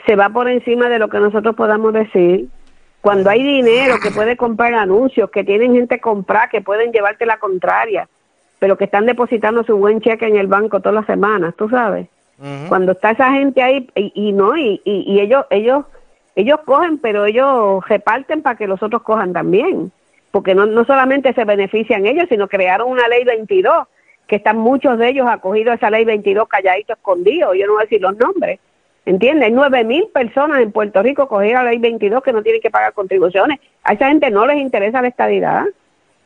se 0.05 0.15
va 0.15 0.29
por 0.29 0.47
encima 0.47 0.89
de 0.89 0.99
lo 0.99 1.09
que 1.09 1.19
nosotros 1.19 1.55
podamos 1.55 1.93
decir. 1.93 2.47
Cuando 3.01 3.29
hay 3.29 3.43
dinero 3.43 3.97
que 4.01 4.09
puede 4.09 4.35
comprar 4.35 4.73
anuncios, 4.73 5.29
que 5.29 5.43
tienen 5.43 5.75
gente 5.75 5.99
comprar, 5.99 6.49
que 6.49 6.61
pueden 6.61 6.91
llevarte 6.91 7.25
la 7.25 7.37
contraria, 7.37 8.09
pero 8.57 8.77
que 8.77 8.85
están 8.85 9.05
depositando 9.05 9.63
su 9.63 9.77
buen 9.77 10.01
cheque 10.01 10.25
en 10.25 10.37
el 10.37 10.47
banco 10.47 10.79
todas 10.79 10.95
las 10.95 11.05
semanas, 11.05 11.53
tú 11.55 11.69
sabes. 11.69 12.07
Cuando 12.67 12.91
está 12.91 13.11
esa 13.11 13.31
gente 13.31 13.63
ahí 13.63 13.87
y, 13.95 14.11
y 14.13 14.33
no 14.33 14.57
y, 14.57 14.81
y, 14.83 15.05
y 15.07 15.21
ellos 15.21 15.45
ellos 15.49 15.85
ellos 16.35 16.59
cogen, 16.65 16.97
pero 16.97 17.25
ellos 17.25 17.83
reparten 17.87 18.41
para 18.41 18.57
que 18.57 18.67
los 18.67 18.83
otros 18.83 19.01
cojan 19.03 19.31
también, 19.31 19.91
porque 20.31 20.53
no, 20.53 20.65
no 20.65 20.83
solamente 20.83 21.33
se 21.33 21.45
benefician 21.45 22.05
ellos, 22.05 22.25
sino 22.29 22.47
crearon 22.47 22.91
una 22.91 23.07
ley 23.07 23.23
22, 23.23 23.87
que 24.27 24.35
están 24.35 24.57
muchos 24.57 24.97
de 24.97 25.09
ellos 25.09 25.27
acogidos 25.29 25.73
a 25.73 25.75
esa 25.75 25.89
ley 25.89 26.03
22 26.03 26.47
calladitos 26.47 26.97
escondidos, 26.97 27.55
yo 27.57 27.67
no 27.67 27.73
voy 27.73 27.81
a 27.81 27.85
decir 27.85 28.01
los 28.01 28.17
nombres, 28.17 28.59
¿entiendes? 29.05 29.45
Hay 29.45 29.53
nueve 29.53 29.83
mil 29.85 30.07
personas 30.07 30.61
en 30.61 30.71
Puerto 30.71 31.01
Rico 31.01 31.27
cogidas 31.27 31.61
a 31.61 31.63
la 31.63 31.69
ley 31.71 31.79
22 31.79 32.21
que 32.21 32.33
no 32.33 32.43
tienen 32.43 32.61
que 32.61 32.69
pagar 32.69 32.93
contribuciones, 32.93 33.59
a 33.83 33.93
esa 33.93 34.09
gente 34.09 34.29
no 34.29 34.45
les 34.45 34.57
interesa 34.57 35.01
la 35.01 35.07
estadidad. 35.07 35.65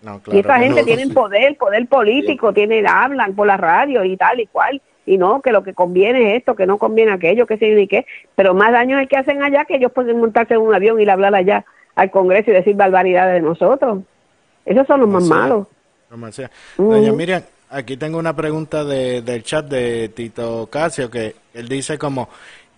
No, 0.01 0.21
y 0.31 0.39
esa 0.39 0.59
gente 0.59 0.79
no, 0.79 0.85
tiene 0.85 1.03
sí. 1.07 1.11
poder, 1.11 1.57
poder 1.57 1.85
político, 1.87 2.53
tienen, 2.53 2.87
hablan 2.87 3.35
por 3.35 3.45
la 3.45 3.57
radio 3.57 4.03
y 4.05 4.15
tal 4.15 4.39
y 4.39 4.47
cual, 4.47 4.81
y 5.09 5.17
no, 5.17 5.41
que 5.41 5.51
lo 5.51 5.63
que 5.63 5.73
conviene 5.73 6.29
es 6.29 6.37
esto, 6.37 6.55
que 6.55 6.67
no 6.67 6.77
conviene 6.77 7.11
aquello, 7.11 7.47
que 7.47 7.57
sé 7.57 7.71
ni 7.71 7.87
qué, 7.87 8.05
pero 8.35 8.53
más 8.53 8.71
daño 8.71 8.97
es 8.97 9.03
el 9.03 9.09
que 9.09 9.17
hacen 9.17 9.41
allá 9.41 9.65
que 9.65 9.77
ellos 9.77 9.91
pueden 9.91 10.19
montarse 10.19 10.53
en 10.53 10.61
un 10.61 10.71
avión 10.71 11.01
y 11.01 11.09
hablar 11.09 11.33
allá 11.33 11.65
al 11.95 12.11
Congreso 12.11 12.51
y 12.51 12.53
decir 12.53 12.75
barbaridades 12.75 13.41
de 13.41 13.41
nosotros. 13.41 14.03
Esos 14.65 14.85
son 14.85 14.99
los 14.99 15.09
más 15.09 15.23
malos. 15.23 15.67
Sea. 16.31 16.51
Doña 16.77 17.11
Miriam, 17.11 17.41
aquí 17.71 17.97
tengo 17.97 18.19
una 18.19 18.35
pregunta 18.35 18.83
de, 18.83 19.23
del 19.23 19.41
chat 19.41 19.65
de 19.65 20.09
Tito 20.09 20.67
Casio, 20.71 21.09
que 21.09 21.35
él 21.55 21.67
dice 21.67 21.97
como, 21.97 22.29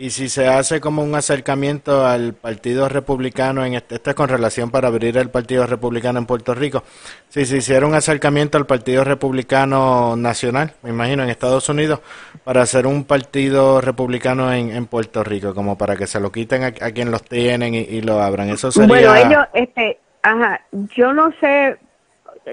y 0.01 0.09
si 0.09 0.29
se 0.29 0.47
hace 0.47 0.81
como 0.81 1.03
un 1.03 1.13
acercamiento 1.13 2.07
al 2.07 2.33
Partido 2.33 2.89
Republicano, 2.89 3.63
en 3.63 3.75
este, 3.75 4.15
con 4.15 4.29
relación 4.29 4.71
para 4.71 4.87
abrir 4.87 5.15
el 5.15 5.29
Partido 5.29 5.67
Republicano 5.67 6.17
en 6.17 6.25
Puerto 6.25 6.55
Rico, 6.55 6.83
si 7.29 7.45
se 7.45 7.57
hiciera 7.57 7.85
un 7.85 7.93
acercamiento 7.93 8.57
al 8.57 8.65
Partido 8.65 9.03
Republicano 9.03 10.15
Nacional, 10.15 10.73
me 10.81 10.89
imagino, 10.89 11.21
en 11.21 11.29
Estados 11.29 11.69
Unidos, 11.69 11.99
para 12.43 12.63
hacer 12.63 12.87
un 12.87 13.03
partido 13.03 13.79
republicano 13.79 14.51
en, 14.51 14.71
en 14.71 14.87
Puerto 14.87 15.23
Rico, 15.23 15.53
como 15.53 15.77
para 15.77 15.95
que 15.95 16.07
se 16.07 16.19
lo 16.19 16.31
quiten 16.31 16.63
a, 16.63 16.67
a 16.67 16.91
quien 16.91 17.11
los 17.11 17.21
tienen 17.21 17.75
y, 17.75 17.81
y 17.81 18.01
lo 18.01 18.19
abran. 18.19 18.49
Eso 18.49 18.71
sería... 18.71 18.87
Bueno, 18.87 19.15
ellos, 19.15 19.45
este, 19.53 19.99
ajá, 20.23 20.61
yo 20.95 21.13
no 21.13 21.31
sé, 21.39 21.77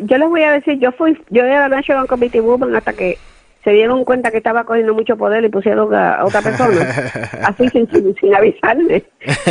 yo 0.03 0.19
les 0.19 0.29
voy 0.29 0.43
a 0.43 0.53
decir, 0.53 0.79
yo 0.81 0.93
fui, 0.93 1.19
yo 1.31 1.45
era 1.45 1.67
National 1.71 2.07
Committee 2.09 2.41
Woman 2.41 2.77
hasta 2.77 2.93
que 2.93 3.17
se 3.65 3.71
dieron 3.71 4.05
cuenta 4.05 4.31
que 4.31 4.39
estaba 4.39 4.65
cogiendo 4.65 4.95
mucho 4.95 5.17
poder 5.17 5.45
y 5.45 5.49
pusieron 5.49 5.95
a, 5.95 6.25
otra 6.25 6.43
persona, 6.43 6.81
así 7.45 7.69
sin, 7.69 7.91
sin, 7.91 8.15
sin 8.17 8.35
avisarme, 8.35 9.05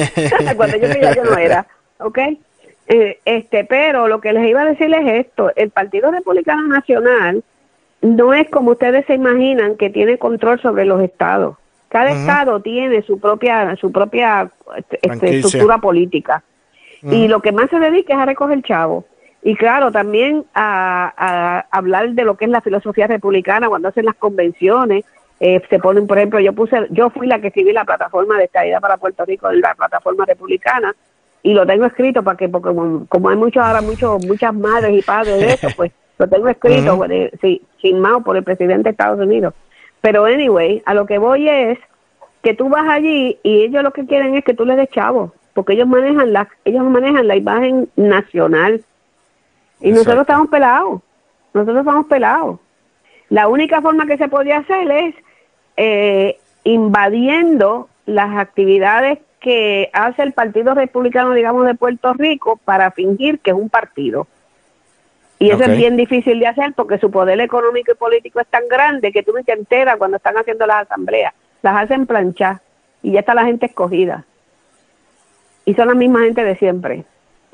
cuando 0.57 0.77
yo 0.77 0.87
ya 0.87 1.15
yo 1.15 1.23
no 1.23 1.37
era, 1.37 1.67
¿ok? 1.99 2.19
Eh, 2.89 3.19
este, 3.25 3.65
pero 3.65 4.07
lo 4.07 4.21
que 4.21 4.31
les 4.31 4.47
iba 4.47 4.61
a 4.61 4.65
decir 4.65 4.93
es 4.93 5.25
esto, 5.25 5.51
el 5.55 5.71
Partido 5.71 6.09
Republicano 6.09 6.67
Nacional 6.67 7.43
no 8.01 8.33
es 8.33 8.49
como 8.49 8.71
ustedes 8.71 9.05
se 9.05 9.15
imaginan 9.15 9.75
que 9.75 9.89
tiene 9.89 10.17
control 10.17 10.61
sobre 10.61 10.85
los 10.85 11.01
estados. 11.01 11.57
Cada 11.89 12.11
estado 12.11 12.61
tiene 12.61 13.01
su 13.01 13.17
propia 13.19 13.75
su 13.77 13.91
propia 13.91 14.51
este, 14.75 14.99
Franquicia. 15.03 15.37
estructura 15.37 15.77
política 15.77 16.43
y 17.01 17.27
lo 17.27 17.41
que 17.41 17.53
más 17.53 17.69
se 17.69 17.79
dedica 17.79 18.13
es 18.13 18.19
a 18.19 18.25
recoger 18.25 18.61
chavo. 18.61 19.05
Y 19.43 19.55
claro, 19.55 19.91
también 19.91 20.45
a, 20.53 21.13
a 21.15 21.59
hablar 21.77 22.09
de 22.11 22.23
lo 22.23 22.35
que 22.35 22.45
es 22.45 22.51
la 22.51 22.61
filosofía 22.61 23.07
republicana 23.07 23.69
cuando 23.69 23.87
hacen 23.89 24.05
las 24.05 24.15
convenciones. 24.15 25.05
eh, 25.39 25.61
se 25.69 25.79
ponen, 25.79 26.07
por 26.07 26.17
ejemplo, 26.17 26.39
yo 26.39 26.53
puse, 26.53 26.87
yo 26.89 27.09
fui 27.11 27.27
la 27.27 27.39
que 27.39 27.47
escribí 27.47 27.71
la 27.71 27.85
plataforma 27.85 28.37
de 28.37 28.45
estadía 28.45 28.79
para 28.79 28.97
Puerto 28.97 29.23
Rico, 29.25 29.51
la 29.51 29.75
plataforma 29.75 30.25
republicana, 30.25 30.95
y 31.43 31.53
lo 31.53 31.65
tengo 31.65 31.85
escrito 31.85 32.23
para 32.23 32.35
que, 32.35 32.49
porque 32.49 32.69
como, 32.69 33.05
como 33.07 33.29
hay 33.29 33.35
muchos 33.37 33.63
ahora, 33.63 33.81
muchos, 33.81 34.19
muchas 34.19 34.53
madres 34.53 34.97
y 34.97 35.01
padres 35.03 35.39
de 35.39 35.53
eso, 35.53 35.69
pues 35.75 35.91
lo 36.17 36.27
tengo 36.27 36.47
escrito, 36.47 36.95
Ujú. 36.95 37.03
eh, 37.05 37.31
sí, 37.39 37.61
firmado 37.79 38.21
por 38.21 38.35
el 38.35 38.43
presidente 38.43 38.83
de 38.85 38.89
Estados 38.89 39.19
Unidos. 39.19 39.53
Pero 40.01 40.25
anyway, 40.25 40.81
a 40.85 40.93
lo 40.95 41.05
que 41.05 41.19
voy 41.19 41.47
es 41.47 41.77
que 42.41 42.55
tú 42.55 42.69
vas 42.69 42.89
allí 42.89 43.37
y 43.43 43.63
ellos 43.65 43.83
lo 43.83 43.91
que 43.91 44.05
quieren 44.07 44.35
es 44.35 44.43
que 44.43 44.55
tú 44.55 44.65
les 44.65 44.77
des 44.77 44.89
chavo, 44.89 45.33
porque 45.53 45.73
ellos 45.73 45.87
manejan 45.87 46.33
la, 46.33 46.49
ellos 46.65 46.83
manejan 46.83 47.27
la 47.27 47.35
imagen 47.35 47.89
nacional. 47.95 48.83
Y 49.79 49.89
Exacto. 49.89 49.91
nosotros 49.91 50.21
estamos 50.21 50.47
pelados, 50.49 51.01
nosotros 51.53 51.79
estamos 51.79 52.05
pelados. 52.07 52.59
La 53.29 53.47
única 53.47 53.81
forma 53.81 54.05
que 54.05 54.17
se 54.17 54.27
podía 54.27 54.59
hacer 54.59 54.89
es 54.89 55.15
eh, 55.75 56.39
invadiendo 56.63 57.89
las 58.05 58.37
actividades 58.37 59.19
que 59.39 59.89
hace 59.93 60.23
el 60.23 60.33
Partido 60.33 60.73
Republicano, 60.73 61.33
digamos, 61.33 61.65
de 61.65 61.75
Puerto 61.75 62.13
Rico 62.13 62.57
para 62.63 62.91
fingir 62.91 63.39
que 63.39 63.51
es 63.51 63.57
un 63.57 63.69
partido. 63.69 64.27
Y 65.39 65.51
eso 65.51 65.63
es 65.63 65.77
bien 65.77 65.97
difícil 65.97 66.39
de 66.39 66.47
hacer 66.47 66.73
porque 66.73 66.97
su 66.97 67.11
poder 67.11 67.39
económico 67.39 67.91
y 67.91 67.95
político 67.95 68.39
es 68.39 68.47
tan 68.47 68.67
grande 68.67 69.11
que 69.11 69.21
tú 69.21 69.33
ni 69.37 69.43
te 69.43 69.53
enteras 69.53 69.97
cuando 69.97 70.17
están 70.17 70.35
haciendo 70.35 70.65
las 70.65 70.87
asambleas. 70.87 71.33
Las 71.61 71.83
hacen 71.83 72.07
planchar 72.07 72.61
y 73.03 73.11
ya 73.11 73.19
está 73.19 73.35
la 73.35 73.45
gente 73.45 73.67
escogida. 73.67 74.25
Y 75.65 75.75
son 75.75 75.89
la 75.89 75.93
misma 75.93 76.21
gente 76.21 76.43
de 76.43 76.55
siempre. 76.55 77.05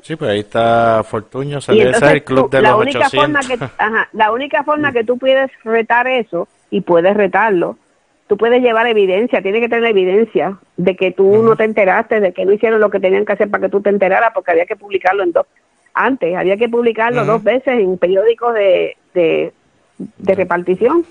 Sí, 0.04 0.16
pues 0.16 0.30
ahí 0.30 0.40
está 0.40 1.02
Fortuño, 1.02 1.58
es 1.58 1.68
entonces 1.70 2.02
el 2.12 2.24
club 2.24 2.50
tú- 2.50 2.56
de 2.56 2.62
la 2.62 2.70
los 2.72 2.80
única 2.82 3.06
800. 3.06 3.20
forma 3.20 3.40
que 3.40 3.64
ajá, 3.82 4.08
la 4.12 4.32
única 4.32 4.62
forma 4.62 4.92
que 4.92 5.02
tú 5.02 5.16
puedes 5.16 5.50
retar 5.64 6.06
eso 6.06 6.46
y 6.70 6.82
puedes 6.82 7.16
retarlo 7.16 7.78
tú 8.26 8.36
puedes 8.36 8.62
llevar 8.62 8.86
evidencia 8.86 9.40
tienes 9.40 9.62
que 9.62 9.68
tener 9.70 9.84
evidencia 9.90 10.58
de 10.76 10.94
que 10.94 11.10
tú 11.10 11.42
no 11.42 11.56
te 11.56 11.64
enteraste 11.64 12.20
de 12.20 12.32
que 12.34 12.44
no 12.44 12.52
hicieron 12.52 12.80
lo 12.80 12.90
que 12.90 13.00
tenían 13.00 13.24
que 13.24 13.32
hacer 13.32 13.48
para 13.50 13.62
que 13.64 13.70
tú 13.70 13.80
te 13.80 13.88
enteraras 13.88 14.32
porque 14.34 14.50
había 14.50 14.66
que 14.66 14.76
publicarlo 14.76 15.22
en 15.22 15.32
dos 15.32 15.46
antes 15.94 16.36
había 16.36 16.56
que 16.58 16.68
publicarlo 16.68 17.24
dos 17.24 17.42
veces 17.42 17.78
en 17.80 17.96
periódicos 17.96 18.52
de, 18.54 18.96
de, 19.14 19.52
de 19.96 20.34
repartición. 20.34 21.04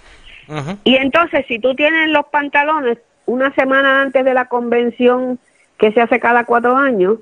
Y 0.84 0.98
entonces, 0.98 1.46
si 1.48 1.58
tú 1.58 1.74
tienes 1.74 2.10
los 2.10 2.26
pantalones 2.26 2.98
una 3.26 3.54
semana 3.56 4.02
antes 4.02 4.26
de 4.26 4.34
la 4.34 4.46
convención 4.50 5.40
que 5.78 5.94
se 5.94 6.02
hace 6.02 6.20
cada 6.20 6.44
cuatro 6.44 6.76
años, 6.76 7.20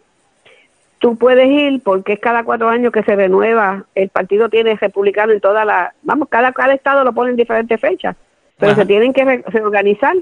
tú 1.01 1.17
puedes 1.17 1.47
ir 1.47 1.81
porque 1.83 2.13
es 2.13 2.19
cada 2.19 2.43
cuatro 2.43 2.69
años 2.69 2.93
que 2.93 3.01
se 3.01 3.15
renueva. 3.15 3.85
El 3.95 4.09
partido 4.09 4.49
tiene 4.49 4.75
republicano 4.75 5.33
en 5.33 5.41
toda 5.41 5.65
la, 5.65 5.93
vamos, 6.03 6.29
cada, 6.29 6.53
cada 6.53 6.75
estado 6.75 7.03
lo 7.03 7.11
pone 7.11 7.31
en 7.31 7.35
diferentes 7.37 7.81
fechas, 7.81 8.15
pero 8.59 8.73
Ajá. 8.73 8.81
se 8.81 8.87
tienen 8.87 9.11
que 9.11 9.25
re- 9.25 9.43
reorganizar 9.47 10.15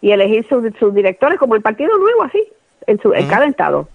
y 0.00 0.10
elegir 0.10 0.48
sus, 0.48 0.64
sus 0.80 0.94
directores 0.94 1.38
como 1.38 1.54
el 1.54 1.60
partido 1.60 1.96
nuevo, 1.98 2.22
así, 2.22 2.42
en, 2.86 2.98
su, 3.00 3.12
en 3.12 3.28
cada 3.28 3.44
estado. 3.46 3.88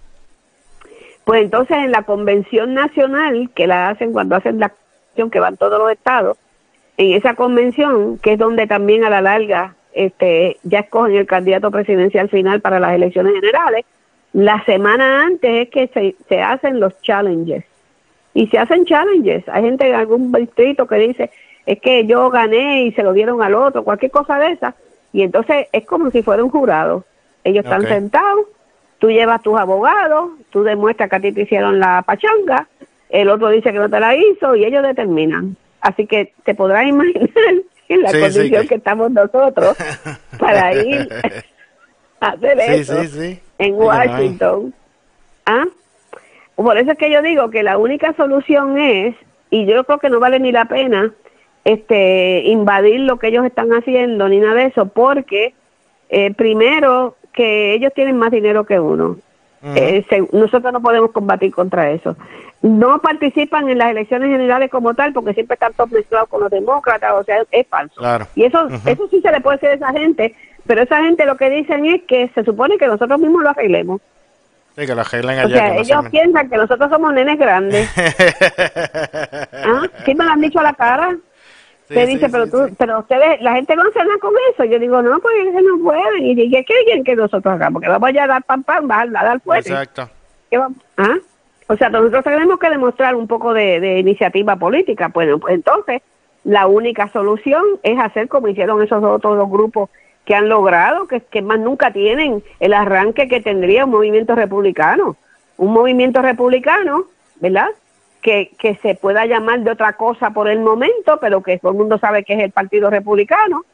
Pues 1.24 1.42
entonces 1.42 1.76
en 1.78 1.90
la 1.90 2.04
convención 2.04 2.72
nacional, 2.72 3.50
que 3.54 3.66
la 3.66 3.88
hacen 3.90 4.12
cuando 4.12 4.36
hacen 4.36 4.60
la 4.60 4.68
convención 4.70 5.30
que 5.30 5.40
van 5.40 5.56
todos 5.56 5.78
los 5.78 5.90
estados, 5.90 6.38
en 6.96 7.14
esa 7.14 7.34
convención, 7.34 8.16
que 8.18 8.34
es 8.34 8.38
donde 8.38 8.68
también 8.68 9.04
a 9.04 9.10
la 9.10 9.20
larga 9.20 9.74
este, 9.92 10.56
ya 10.62 10.78
escogen 10.80 11.16
el 11.16 11.26
candidato 11.26 11.72
presidencial 11.72 12.28
final 12.28 12.60
para 12.60 12.78
las 12.78 12.94
elecciones 12.94 13.34
generales, 13.34 13.84
la 14.32 14.62
semana 14.64 15.24
antes 15.24 15.50
es 15.66 15.70
que 15.70 15.88
se, 15.88 16.14
se 16.28 16.40
hacen 16.42 16.80
los 16.80 17.00
challenges. 17.02 17.64
Y 18.34 18.46
se 18.48 18.58
hacen 18.58 18.84
challenges. 18.84 19.44
Hay 19.48 19.62
gente 19.64 19.88
en 19.88 19.94
algún 19.94 20.30
distrito 20.32 20.86
que 20.86 20.96
dice, 20.96 21.30
es 21.66 21.80
que 21.80 22.06
yo 22.06 22.30
gané 22.30 22.84
y 22.84 22.92
se 22.92 23.02
lo 23.02 23.12
dieron 23.12 23.42
al 23.42 23.54
otro, 23.54 23.82
cualquier 23.84 24.10
cosa 24.12 24.38
de 24.38 24.52
esa. 24.52 24.74
Y 25.12 25.22
entonces 25.22 25.66
es 25.72 25.86
como 25.86 26.10
si 26.10 26.22
fuera 26.22 26.44
un 26.44 26.50
jurado. 26.50 27.04
Ellos 27.44 27.64
están 27.64 27.82
sentados, 27.88 28.44
tú 28.98 29.10
llevas 29.10 29.42
tus 29.42 29.58
abogados, 29.58 30.30
tú 30.50 30.62
demuestras 30.62 31.08
que 31.08 31.16
a 31.16 31.20
ti 31.20 31.32
te 31.32 31.42
hicieron 31.42 31.80
la 31.80 32.02
pachanga, 32.02 32.68
el 33.08 33.28
otro 33.30 33.48
dice 33.48 33.72
que 33.72 33.78
no 33.78 33.88
te 33.88 33.98
la 34.00 34.14
hizo 34.14 34.54
y 34.54 34.64
ellos 34.64 34.82
determinan. 34.82 35.56
Así 35.80 36.06
que 36.06 36.32
te 36.44 36.54
podrás 36.54 36.86
imaginar 36.86 37.28
en 37.88 38.02
la 38.02 38.10
Sí, 38.10 38.16
sí, 38.16 38.20
condición 38.20 38.62
que- 38.62 38.68
que 38.68 38.74
estamos 38.74 39.10
nosotros 39.10 39.76
para 40.38 40.74
ir 40.74 41.08
hacer 42.20 42.58
Sí, 42.60 42.72
eso 42.74 43.02
sí, 43.02 43.08
sí. 43.08 43.40
en 43.58 43.74
Washington. 43.74 44.74
¿Ah? 45.46 45.64
Por 46.56 46.76
eso 46.78 46.92
es 46.92 46.98
que 46.98 47.10
yo 47.10 47.22
digo 47.22 47.50
que 47.50 47.62
la 47.62 47.78
única 47.78 48.12
solución 48.14 48.78
es, 48.78 49.14
y 49.50 49.64
yo 49.66 49.84
creo 49.84 49.98
que 49.98 50.10
no 50.10 50.20
vale 50.20 50.40
ni 50.40 50.52
la 50.52 50.64
pena, 50.66 51.12
este, 51.64 52.42
invadir 52.46 53.00
lo 53.00 53.18
que 53.18 53.28
ellos 53.28 53.44
están 53.44 53.70
haciendo 53.72 54.28
ni 54.28 54.38
nada 54.38 54.54
de 54.54 54.64
eso, 54.66 54.86
porque 54.86 55.54
eh, 56.08 56.32
primero 56.34 57.16
que 57.32 57.74
ellos 57.74 57.92
tienen 57.94 58.16
más 58.16 58.30
dinero 58.30 58.64
que 58.64 58.80
uno. 58.80 59.16
Eh, 59.62 60.04
se- 60.08 60.28
nosotros 60.32 60.72
no 60.72 60.80
podemos 60.80 61.10
combatir 61.10 61.52
contra 61.52 61.90
eso. 61.90 62.16
No 62.62 63.00
participan 63.00 63.68
en 63.68 63.78
las 63.78 63.90
elecciones 63.90 64.30
generales 64.30 64.70
como 64.70 64.94
tal 64.94 65.12
porque 65.12 65.34
siempre 65.34 65.54
están 65.54 65.72
todos 65.74 65.90
mezclados 65.90 66.28
con 66.28 66.40
los 66.40 66.50
demócratas, 66.50 67.12
o 67.14 67.24
sea, 67.24 67.42
es 67.50 67.66
falso. 67.66 67.94
Claro. 67.96 68.26
Y 68.36 68.44
eso, 68.44 68.68
eso 68.86 69.08
sí 69.08 69.20
se 69.20 69.30
le 69.32 69.40
puede 69.40 69.58
decir 69.58 69.70
a 69.70 69.74
esa 69.74 69.92
gente, 69.98 70.34
pero 70.68 70.82
esa 70.82 71.02
gente 71.02 71.26
lo 71.26 71.36
que 71.36 71.50
dicen 71.50 71.84
es 71.86 72.02
que 72.04 72.28
se 72.34 72.44
supone 72.44 72.78
que 72.78 72.86
nosotros 72.86 73.18
mismos 73.18 73.42
lo 73.42 73.48
arreglemos. 73.50 74.00
Sí, 74.76 74.86
que 74.86 74.94
la 74.94 75.02
arreglen 75.02 75.38
O 75.38 75.42
allá. 75.42 75.56
sea, 75.56 75.68
que 75.70 75.74
no 75.74 75.80
ellos 75.80 76.04
se- 76.04 76.10
piensan 76.10 76.48
que 76.50 76.56
nosotros 76.56 76.88
somos 76.90 77.12
nenes 77.12 77.36
grandes. 77.38 77.90
¿Ah? 79.52 79.82
Sí 80.04 80.14
me 80.14 80.24
lo 80.24 80.30
han 80.30 80.40
dicho 80.40 80.60
a 80.60 80.62
la 80.62 80.72
cara. 80.74 81.16
Sí, 81.88 81.94
Te 81.94 82.06
dice, 82.06 82.26
sí, 82.26 82.32
pero 82.32 82.46
tú, 82.48 82.74
pero 82.78 82.98
ustedes, 82.98 83.40
la 83.40 83.54
gente 83.54 83.74
no 83.74 83.82
nada 83.84 84.18
con 84.20 84.32
eso. 84.52 84.64
Yo 84.64 84.78
digo, 84.78 85.00
no, 85.02 85.18
pues 85.20 85.34
ellos 85.40 85.62
no 85.62 85.82
pueden. 85.82 86.24
Y 86.26 86.34
dije, 86.34 86.64
¿qué 86.64 86.74
quieren 86.84 87.02
que 87.02 87.16
nosotros 87.16 87.54
hagamos? 87.54 87.80
Que 87.82 87.88
vamos 87.88 88.08
allá 88.10 88.24
a 88.24 88.26
dar 88.26 88.42
pam, 88.44 88.62
pam, 88.62 88.90
a 88.90 89.06
dar, 89.06 89.08
a 89.16 89.24
dar 89.24 89.40
fuerte. 89.40 89.70
Exacto. 89.70 90.08
¿Ah? 90.98 91.16
O 91.66 91.76
sea, 91.76 91.88
nosotros 91.90 92.24
tenemos 92.24 92.58
que 92.58 92.70
demostrar 92.70 93.14
un 93.14 93.26
poco 93.26 93.54
de, 93.54 93.80
de 93.80 93.98
iniciativa 94.00 94.56
política. 94.56 95.08
Bueno, 95.08 95.38
pues 95.38 95.54
entonces 95.54 96.02
la 96.44 96.66
única 96.66 97.08
solución 97.08 97.62
es 97.82 97.98
hacer 97.98 98.28
como 98.28 98.48
hicieron 98.48 98.82
esos 98.82 99.02
otros 99.02 99.36
dos 99.38 99.50
grupos 99.50 99.88
que 100.28 100.34
han 100.34 100.50
logrado, 100.50 101.08
que, 101.08 101.40
más 101.40 101.58
nunca 101.58 101.90
tienen 101.90 102.44
el 102.60 102.74
arranque 102.74 103.28
que 103.28 103.40
tendría 103.40 103.86
un 103.86 103.92
movimiento 103.92 104.34
republicano. 104.34 105.16
Un 105.56 105.72
movimiento 105.72 106.20
republicano, 106.20 107.06
¿verdad? 107.36 107.70
Que, 108.20 108.50
que 108.58 108.74
se 108.82 108.94
pueda 108.94 109.24
llamar 109.24 109.60
de 109.60 109.70
otra 109.70 109.94
cosa 109.94 110.28
por 110.32 110.50
el 110.50 110.60
momento, 110.60 111.18
pero 111.18 111.42
que 111.42 111.56
todo 111.56 111.72
el 111.72 111.78
mundo 111.78 111.96
sabe 111.96 112.24
que 112.24 112.34
es 112.34 112.40
el 112.40 112.50
Partido 112.50 112.90
Republicano, 112.90 113.64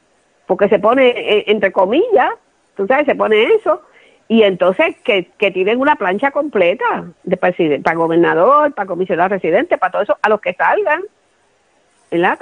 porque 0.47 0.69
se 0.69 0.79
pone 0.79 1.09
eh, 1.09 1.45
entre 1.49 1.73
comillas, 1.73 2.31
tú 2.77 2.87
sabes, 2.87 3.07
se 3.07 3.17
pone 3.17 3.43
eso, 3.55 3.83
y 4.29 4.45
entonces 4.45 4.95
que, 5.03 5.33
que 5.37 5.51
tienen 5.51 5.81
una 5.81 5.97
plancha 5.97 6.31
completa 6.31 7.07
de 7.25 7.37
presidente, 7.37 7.83
para 7.83 7.97
gobernador, 7.97 8.73
para 8.75 8.87
comisionado 8.87 9.31
residente, 9.31 9.77
para 9.77 9.91
todo 9.91 10.03
eso, 10.03 10.19
a 10.23 10.29
los 10.29 10.41
que 10.41 10.55
salgan, 10.55 11.03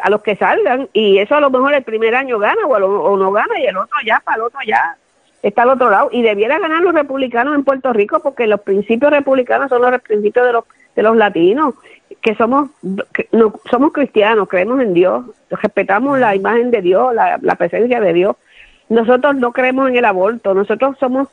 A 0.02 0.10
los 0.10 0.22
que 0.22 0.36
salgan, 0.36 0.88
y 0.92 1.18
eso 1.18 1.34
a 1.34 1.40
lo 1.40 1.50
mejor 1.50 1.72
el 1.74 1.82
primer 1.82 2.14
año 2.14 2.38
gana 2.38 2.66
o, 2.66 2.78
lo- 2.78 3.16
no 3.16 3.32
gana, 3.32 3.58
y 3.60 3.66
el 3.66 3.76
otro 3.76 3.96
ya, 4.04 4.20
para 4.24 4.36
el 4.36 4.42
otro 4.42 4.60
ya, 4.66 4.96
está 5.42 5.62
al 5.62 5.70
otro 5.70 5.90
lado, 5.90 6.08
y 6.12 6.22
debiera 6.22 6.58
ganar 6.58 6.82
los 6.82 6.94
republicanos 6.94 7.54
en 7.54 7.64
Puerto 7.64 7.92
Rico, 7.92 8.20
porque 8.22 8.46
los 8.46 8.60
principios 8.60 9.10
republicanos 9.10 9.68
son 9.70 9.82
los 9.82 10.00
principios 10.02 10.46
de 10.46 10.52
los 10.52 10.64
de 10.94 11.02
los 11.02 11.16
latinos, 11.16 11.74
que 12.20 12.34
somos 12.34 12.68
somos 13.70 13.92
cristianos, 13.92 14.46
creemos 14.48 14.80
en 14.82 14.92
Dios, 14.92 15.24
respetamos 15.48 16.18
la 16.18 16.34
imagen 16.36 16.70
de 16.70 16.82
Dios, 16.82 17.14
la, 17.14 17.38
la 17.40 17.54
presencia 17.54 17.98
de 18.00 18.12
Dios. 18.12 18.36
Nosotros 18.90 19.34
no 19.36 19.52
creemos 19.52 19.88
en 19.88 19.96
el 19.96 20.04
aborto, 20.04 20.52
nosotros 20.52 20.98
somos, 21.00 21.28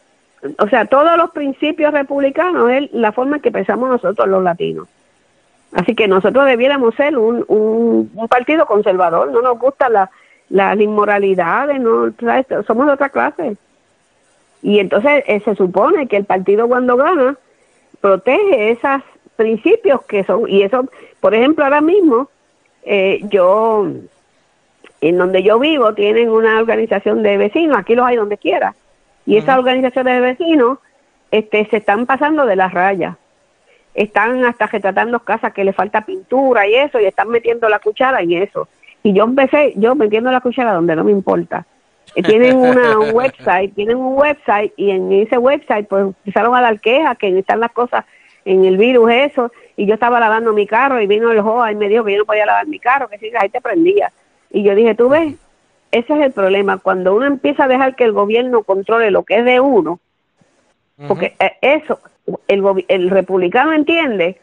o 0.58 0.68
sea, 0.70 0.86
todos 0.86 1.18
los 1.18 1.32
principios 1.32 1.92
republicanos 1.94 2.72
es 2.72 2.90
la 2.94 3.12
forma 3.12 3.36
en 3.36 3.42
que 3.42 3.52
pensamos 3.52 3.90
nosotros 3.90 4.30
los 4.30 4.42
latinos. 4.42 4.88
Así 5.74 5.94
que 5.96 6.08
nosotros 6.08 6.46
debiéramos 6.46 6.96
ser 6.96 7.18
un, 7.18 7.46
un, 7.48 8.12
un 8.16 8.28
partido 8.28 8.66
conservador, 8.66 9.32
no 9.32 9.42
nos 9.42 9.60
gustan 9.60 9.94
la- 9.94 10.10
las 10.50 10.80
inmoralidades, 10.80 11.80
no, 11.80 12.12
somos 12.66 12.88
de 12.88 12.94
otra 12.94 13.10
clase. 13.10 13.56
Y 14.64 14.80
entonces 14.80 15.24
eh, 15.28 15.40
se 15.42 15.56
supone 15.56 16.08
que 16.08 16.18
el 16.18 16.26
partido 16.26 16.68
cuando 16.68 16.98
gana 16.98 17.38
protege 18.02 18.72
esos 18.72 19.04
principios 19.36 20.02
que 20.06 20.24
son, 20.24 20.50
y 20.50 20.64
eso, 20.64 20.86
por 21.20 21.36
ejemplo, 21.36 21.64
ahora 21.64 21.82
mismo, 21.82 22.30
eh, 22.84 23.20
yo, 23.30 23.88
en 25.02 25.18
donde 25.18 25.44
yo 25.44 25.60
vivo, 25.60 25.94
tienen 25.94 26.30
una 26.30 26.60
organización 26.60 27.22
de 27.24 27.38
vecinos, 27.38 27.78
aquí 27.78 27.94
los 27.96 28.06
hay 28.06 28.16
donde 28.16 28.38
quiera, 28.38 28.74
y 29.26 29.38
esas 29.38 29.60
organizaciones 29.60 30.16
de 30.16 30.22
vecinos 30.22 30.80
este, 31.32 31.66
se 31.68 31.78
están 31.78 32.06
pasando 32.08 32.46
de 32.48 32.56
las 32.56 32.74
rayas. 32.74 33.16
Están 33.94 34.46
hasta 34.46 34.68
retratando 34.68 35.20
casas 35.20 35.54
que 35.54 35.64
le 35.64 35.74
falta 35.74 36.02
pintura 36.02 36.68
y 36.68 36.76
eso, 36.76 37.00
y 37.00 37.06
están 37.06 37.30
metiendo 37.30 37.68
la 37.70 37.80
cuchara 37.80 38.22
en 38.22 38.34
eso. 38.34 38.68
Y 39.04 39.14
yo 39.14 39.24
empecé, 39.24 39.74
yo 39.76 39.96
metiendo 39.96 40.32
la 40.32 40.42
cuchara 40.42 40.74
donde 40.74 40.96
no 40.96 41.04
me 41.04 41.12
importa. 41.12 41.66
Eh, 42.16 42.24
tienen 42.24 42.58
una, 42.58 42.98
un 42.98 43.12
website, 43.14 43.74
tienen 43.74 43.98
un 43.98 44.18
website 44.18 44.74
y 44.78 44.92
en 44.92 45.12
ese 45.12 45.38
website 45.38 45.88
pues 45.88 46.04
empezaron 46.04 46.56
a 46.56 46.62
dar 46.62 46.80
quejas 46.80 47.18
que 47.18 47.38
están 47.38 47.60
las 47.60 47.72
cosas 47.72 48.06
en 48.46 48.66
el 48.66 48.78
virus 48.78 49.12
eso 49.12 49.52
y 49.76 49.86
yo 49.86 49.94
estaba 49.94 50.20
lavando 50.20 50.54
mi 50.54 50.66
carro 50.66 51.02
y 51.02 51.08
vino 51.08 51.32
el 51.32 51.42
JOA 51.42 51.72
y 51.72 51.76
me 51.76 51.88
dijo 51.88 52.04
que 52.04 52.14
yo 52.14 52.20
no 52.20 52.26
podía 52.26 52.46
lavar 52.46 52.68
mi 52.68 52.80
carro, 52.80 53.08
que 53.08 53.18
si 53.18 53.30
la 53.30 53.42
gente 53.42 53.62
prendía. 53.62 54.12
Y 54.50 54.64
yo 54.64 54.76
dije, 54.76 54.96
tú 54.96 55.10
ves, 55.10 55.36
ese 55.92 56.14
es 56.14 56.20
el 56.20 56.32
problema, 56.32 56.78
cuando 56.78 57.16
uno 57.16 57.26
empieza 57.26 57.66
a 57.66 57.68
dejar 57.68 57.96
que 57.96 58.04
el 58.04 58.12
gobierno 58.12 58.64
controle 58.64 59.12
lo 59.12 59.24
que 59.24 59.38
es 59.38 59.46
de 59.46 59.60
uno, 59.60 60.00
porque 61.08 61.34
eh, 61.40 61.54
eso, 61.62 62.00
el, 62.48 62.86
el 62.88 63.10
republicano 63.10 63.74
entiende 63.74 64.40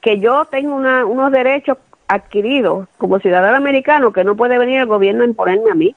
que 0.00 0.20
yo 0.20 0.44
tengo 0.46 0.74
una, 0.74 1.04
unos 1.04 1.32
derechos 1.32 1.78
adquiridos 2.06 2.88
como 2.96 3.20
ciudadano 3.20 3.56
americano 3.56 4.12
que 4.12 4.24
no 4.24 4.36
puede 4.36 4.58
venir 4.58 4.80
el 4.80 4.86
gobierno 4.86 5.22
a 5.22 5.26
imponerme 5.26 5.70
a 5.70 5.74
mí. 5.74 5.94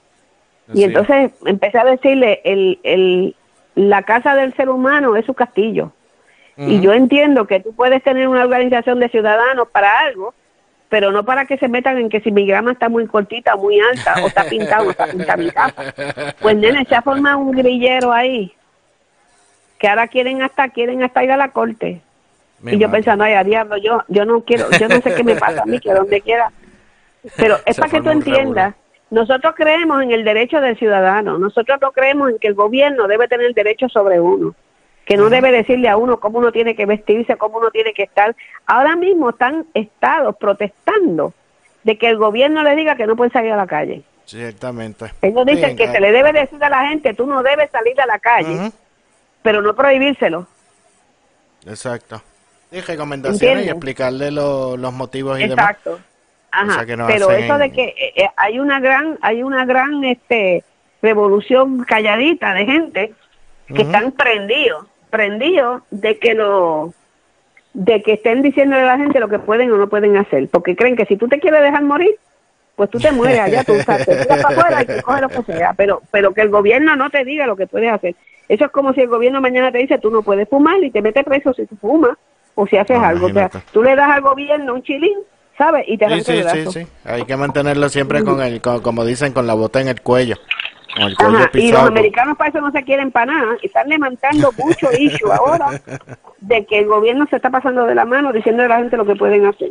Y 0.74 0.84
entonces 0.84 1.32
empecé 1.44 1.78
a 1.78 1.84
decirle, 1.84 2.40
el, 2.44 2.78
el, 2.82 3.36
la 3.74 4.02
casa 4.02 4.34
del 4.34 4.54
ser 4.54 4.68
humano 4.68 5.16
es 5.16 5.26
su 5.26 5.34
castillo. 5.34 5.92
Y 6.56 6.80
yo 6.80 6.92
entiendo 6.92 7.46
que 7.46 7.60
tú 7.60 7.74
puedes 7.74 8.02
tener 8.02 8.28
una 8.28 8.42
organización 8.42 9.00
de 9.00 9.08
ciudadanos 9.08 9.68
para 9.68 10.00
algo, 10.00 10.34
pero 10.90 11.10
no 11.10 11.24
para 11.24 11.46
que 11.46 11.56
se 11.56 11.66
metan 11.68 11.96
en 11.96 12.10
que 12.10 12.20
si 12.20 12.30
mi 12.30 12.46
grama 12.46 12.72
está 12.72 12.90
muy 12.90 13.06
cortita, 13.06 13.56
muy 13.56 13.80
alta, 13.80 14.22
o 14.22 14.26
está 14.26 14.44
pintada, 14.44 14.82
o 14.82 14.90
está 14.90 15.06
pintada. 15.36 15.72
Pues 16.40 16.56
nene, 16.56 16.84
se 16.84 16.94
ha 16.94 17.02
formado 17.02 17.38
un 17.38 17.52
grillero 17.52 18.12
ahí, 18.12 18.52
que 19.82 19.88
ahora 19.88 20.06
quieren 20.06 20.40
hasta, 20.42 20.68
quieren 20.68 21.02
hasta 21.02 21.24
ir 21.24 21.32
a 21.32 21.36
la 21.36 21.48
corte. 21.48 22.00
Y 22.64 22.78
yo 22.78 22.86
madre. 22.86 22.98
pensando, 22.98 23.24
ay, 23.24 23.32
a 23.32 23.42
diablo, 23.42 23.76
yo, 23.78 24.04
yo 24.06 24.24
no 24.24 24.42
quiero, 24.42 24.70
yo 24.78 24.86
no 24.86 25.00
sé 25.00 25.12
qué 25.12 25.24
me 25.24 25.34
pasa 25.34 25.62
a 25.62 25.66
mí, 25.66 25.80
que 25.80 25.92
donde 25.92 26.20
quiera. 26.20 26.52
Pero 27.36 27.56
es 27.66 27.74
Se 27.74 27.82
para 27.82 27.90
que 27.90 28.00
tú 28.00 28.10
entiendas, 28.10 28.76
nosotros 29.10 29.54
creemos 29.56 30.00
en 30.00 30.12
el 30.12 30.22
derecho 30.22 30.60
del 30.60 30.78
ciudadano, 30.78 31.36
nosotros 31.36 31.80
no 31.82 31.90
creemos 31.90 32.30
en 32.30 32.38
que 32.38 32.46
el 32.46 32.54
gobierno 32.54 33.08
debe 33.08 33.26
tener 33.26 33.52
derecho 33.54 33.88
sobre 33.88 34.20
uno, 34.20 34.54
que 35.04 35.16
no 35.16 35.30
debe 35.30 35.50
decirle 35.50 35.88
a 35.88 35.96
uno 35.96 36.20
cómo 36.20 36.38
uno 36.38 36.52
tiene 36.52 36.76
que 36.76 36.86
vestirse, 36.86 37.36
cómo 37.36 37.58
uno 37.58 37.72
tiene 37.72 37.92
que 37.92 38.04
estar. 38.04 38.36
Ahora 38.66 38.94
mismo 38.94 39.30
están 39.30 39.66
estados 39.74 40.36
protestando 40.36 41.34
de 41.82 41.98
que 41.98 42.08
el 42.08 42.18
gobierno 42.18 42.62
le 42.62 42.76
diga 42.76 42.94
que 42.94 43.08
no 43.08 43.16
pueden 43.16 43.32
salir 43.32 43.50
a 43.50 43.56
la 43.56 43.66
calle. 43.66 44.04
Ciertamente. 44.26 45.06
Ellos 45.20 45.44
dicen 45.44 45.76
que 45.76 45.84
eh, 45.84 45.90
se 45.90 45.98
le 45.98 46.12
debe 46.12 46.32
decir 46.32 46.62
a 46.62 46.70
la 46.70 46.86
gente, 46.86 47.14
tú 47.14 47.26
no 47.26 47.42
debes 47.42 47.68
salir 47.72 48.00
a 48.00 48.06
la 48.06 48.20
calle, 48.20 48.70
pero 49.42 49.60
no 49.62 49.74
prohibírselo. 49.74 50.46
Exacto. 51.66 52.22
Y 52.70 52.80
recomendaciones 52.80 53.42
¿Entiendes? 53.42 53.66
y 53.66 53.70
explicarle 53.70 54.30
lo- 54.30 54.76
los 54.76 54.92
motivos 54.92 55.38
y 55.38 55.42
demás. 55.48 55.70
Exacto. 55.70 56.00
Ajá. 56.50 56.70
O 56.70 56.74
sea, 56.74 56.86
que 56.86 56.96
no 56.96 57.06
Pero 57.06 57.28
hacen 57.30 57.44
eso 57.44 57.58
de 57.58 57.72
que 57.72 57.84
eh, 57.84 58.12
eh, 58.16 58.28
hay 58.36 58.58
una 58.58 58.80
gran, 58.80 59.18
hay 59.22 59.42
una 59.42 59.64
gran, 59.64 60.04
este, 60.04 60.64
revolución 61.00 61.84
calladita 61.84 62.54
de 62.54 62.64
gente 62.66 63.12
que 63.68 63.82
están 63.82 64.12
prendidos, 64.12 64.86
prendidos 65.10 65.82
de 65.90 66.18
que 66.18 66.34
lo 66.34 66.92
de 67.74 68.02
que 68.02 68.12
estén 68.14 68.42
diciéndole 68.42 68.82
a 68.82 68.86
la 68.86 68.98
gente 68.98 69.18
lo 69.18 69.28
que 69.30 69.38
pueden 69.38 69.72
o 69.72 69.78
no 69.78 69.88
pueden 69.88 70.14
hacer, 70.18 70.46
porque 70.50 70.76
creen 70.76 70.94
que 70.94 71.06
si 71.06 71.16
tú 71.16 71.26
te 71.26 71.40
quieres 71.40 71.62
dejar 71.62 71.82
morir, 71.82 72.16
pues 72.76 72.90
tú 72.90 72.98
te 72.98 73.10
mueres 73.12 73.40
allá, 73.40 73.64
tú, 73.64 73.72
o 73.72 73.82
sea, 73.82 73.96
te 74.04 74.14
tiras 74.14 74.42
para 74.42 74.48
afuera 74.58 74.82
y 74.82 74.86
te 74.86 75.02
coges 75.02 75.22
lo 75.22 75.28
que 75.30 75.42
sea, 75.54 75.72
pero, 75.72 76.02
pero 76.10 76.34
que 76.34 76.42
el 76.42 76.50
gobierno 76.50 76.96
no 76.96 77.08
te 77.08 77.24
diga 77.24 77.46
lo 77.46 77.56
que 77.56 77.66
puedes 77.66 77.90
hacer. 77.90 78.14
Eso 78.52 78.66
es 78.66 78.70
como 78.70 78.92
si 78.92 79.00
el 79.00 79.08
gobierno 79.08 79.40
mañana 79.40 79.72
te 79.72 79.78
dice 79.78 79.96
tú 79.98 80.10
no 80.10 80.22
puedes 80.22 80.46
fumar 80.46 80.76
y 80.84 80.90
te 80.90 81.00
mete 81.00 81.24
preso 81.24 81.54
si 81.54 81.64
tú 81.66 81.74
fumas 81.76 82.18
o 82.54 82.66
si 82.66 82.76
haces 82.76 82.98
No, 82.98 83.04
algo. 83.04 83.26
O 83.28 83.30
sea, 83.30 83.48
tú 83.72 83.82
le 83.82 83.96
das 83.96 84.10
al 84.10 84.20
gobierno 84.20 84.74
un 84.74 84.82
chilín, 84.82 85.16
¿sabes? 85.56 85.84
Y 85.88 85.96
te 85.96 86.06
Sí, 86.08 86.20
sí, 86.20 86.32
el 86.32 86.36
sí, 86.36 86.42
brazo. 86.42 86.72
sí. 86.72 86.86
Hay 87.06 87.24
que 87.24 87.34
mantenerlo 87.36 87.88
siempre 87.88 88.22
con 88.22 88.42
el, 88.42 88.60
con- 88.60 88.82
como 88.82 89.06
dicen, 89.06 89.32
con 89.32 89.46
la 89.46 89.54
bota 89.54 89.80
en 89.80 89.88
el 89.88 90.02
cuello. 90.02 90.36
Con 90.94 91.04
el 91.04 91.16
cuello 91.16 91.36
Ajá, 91.38 91.50
y 91.54 91.72
los 91.72 91.80
americanos 91.80 92.36
para 92.36 92.50
eso 92.50 92.60
no 92.60 92.70
se 92.72 92.82
quieren 92.84 93.10
para 93.10 93.32
nada. 93.32 93.56
y 93.62 93.66
Están 93.68 93.88
levantando 93.88 94.52
mucho 94.58 94.88
issue 94.98 95.32
ahora 95.32 95.80
de 96.40 96.66
que 96.66 96.80
el 96.80 96.86
gobierno 96.88 97.26
se 97.30 97.36
está 97.36 97.48
pasando 97.48 97.86
de 97.86 97.94
la 97.94 98.04
mano 98.04 98.34
diciendo 98.34 98.64
a 98.64 98.68
la 98.68 98.76
gente 98.80 98.98
lo 98.98 99.06
que 99.06 99.16
pueden 99.16 99.46
hacer. 99.46 99.70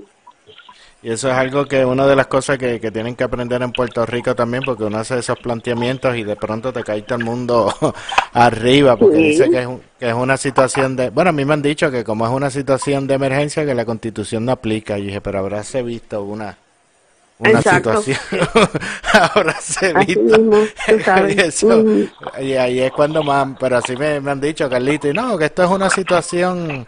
Y 1.04 1.10
eso 1.12 1.30
es 1.30 1.34
algo 1.34 1.66
que 1.66 1.84
una 1.84 2.06
de 2.06 2.16
las 2.16 2.28
cosas 2.28 2.60
que, 2.60 2.80
que 2.80 2.92
tienen 2.92 3.16
que 3.16 3.24
aprender 3.24 3.60
en 3.64 3.72
Puerto 3.72 4.06
Rico 4.06 4.36
también, 4.36 4.62
porque 4.64 4.84
uno 4.84 5.00
hace 5.00 5.18
esos 5.18 5.40
planteamientos 5.40 6.16
y 6.16 6.24
de 6.24 6.36
pronto 6.36 6.72
te 6.72 6.84
cae 6.84 7.02
todo 7.02 7.18
el 7.18 7.26
mundo 7.26 7.74
arriba, 8.34 8.96
porque 8.98 9.18
Sí. 9.18 9.24
dice 9.24 9.50
que 9.50 9.60
es, 9.62 9.66
un- 9.68 9.82
que 10.00 10.10
es 10.10 10.14
una 10.14 10.38
situación 10.38 10.96
de... 10.96 11.10
Bueno, 11.10 11.32
a 11.32 11.34
mí 11.34 11.44
me 11.44 11.54
han 11.54 11.62
dicho 11.64 11.90
que 11.90 12.04
como 12.04 12.26
es 12.28 12.32
una 12.32 12.52
situación 12.52 13.08
de 13.08 13.16
emergencia, 13.16 13.66
que 13.66 13.74
la 13.74 13.86
constitución 13.86 14.46
no 14.46 14.52
aplica. 14.52 15.00
Y 15.00 15.08
dije, 15.08 15.22
pero 15.22 15.40
habráse 15.40 15.82
visto 15.82 16.24
una, 16.24 16.56
una 17.42 17.52
Exacto. 17.60 18.02
situación, 18.02 18.20
mismo, 20.08 20.58
tú 20.88 21.00
sabes. 21.00 21.36
Y 21.36 21.40
eso- 21.42 21.68
Ujú. 21.80 22.08
y 22.40 22.54
ahí 22.54 22.80
es 22.82 22.92
cuando 22.92 23.24
más, 23.24 23.48
pero 23.60 23.78
así 23.78 23.96
me, 23.98 24.20
me 24.20 24.32
han 24.32 24.40
dicho, 24.42 24.70
Carlito, 24.70 25.08
y 25.08 25.14
no, 25.14 25.38
que 25.38 25.46
esto 25.46 25.64
es 25.64 25.70
una 25.70 25.90
situación 25.90 26.88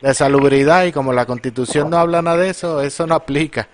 de 0.00 0.14
salubridad 0.14 0.84
y 0.84 0.92
como 0.92 1.12
la 1.12 1.26
constitución 1.26 1.90
no 1.90 1.98
habla 1.98 2.22
nada 2.22 2.38
de 2.38 2.50
eso, 2.50 2.80
eso 2.80 3.06
no 3.06 3.14
aplica. 3.14 3.68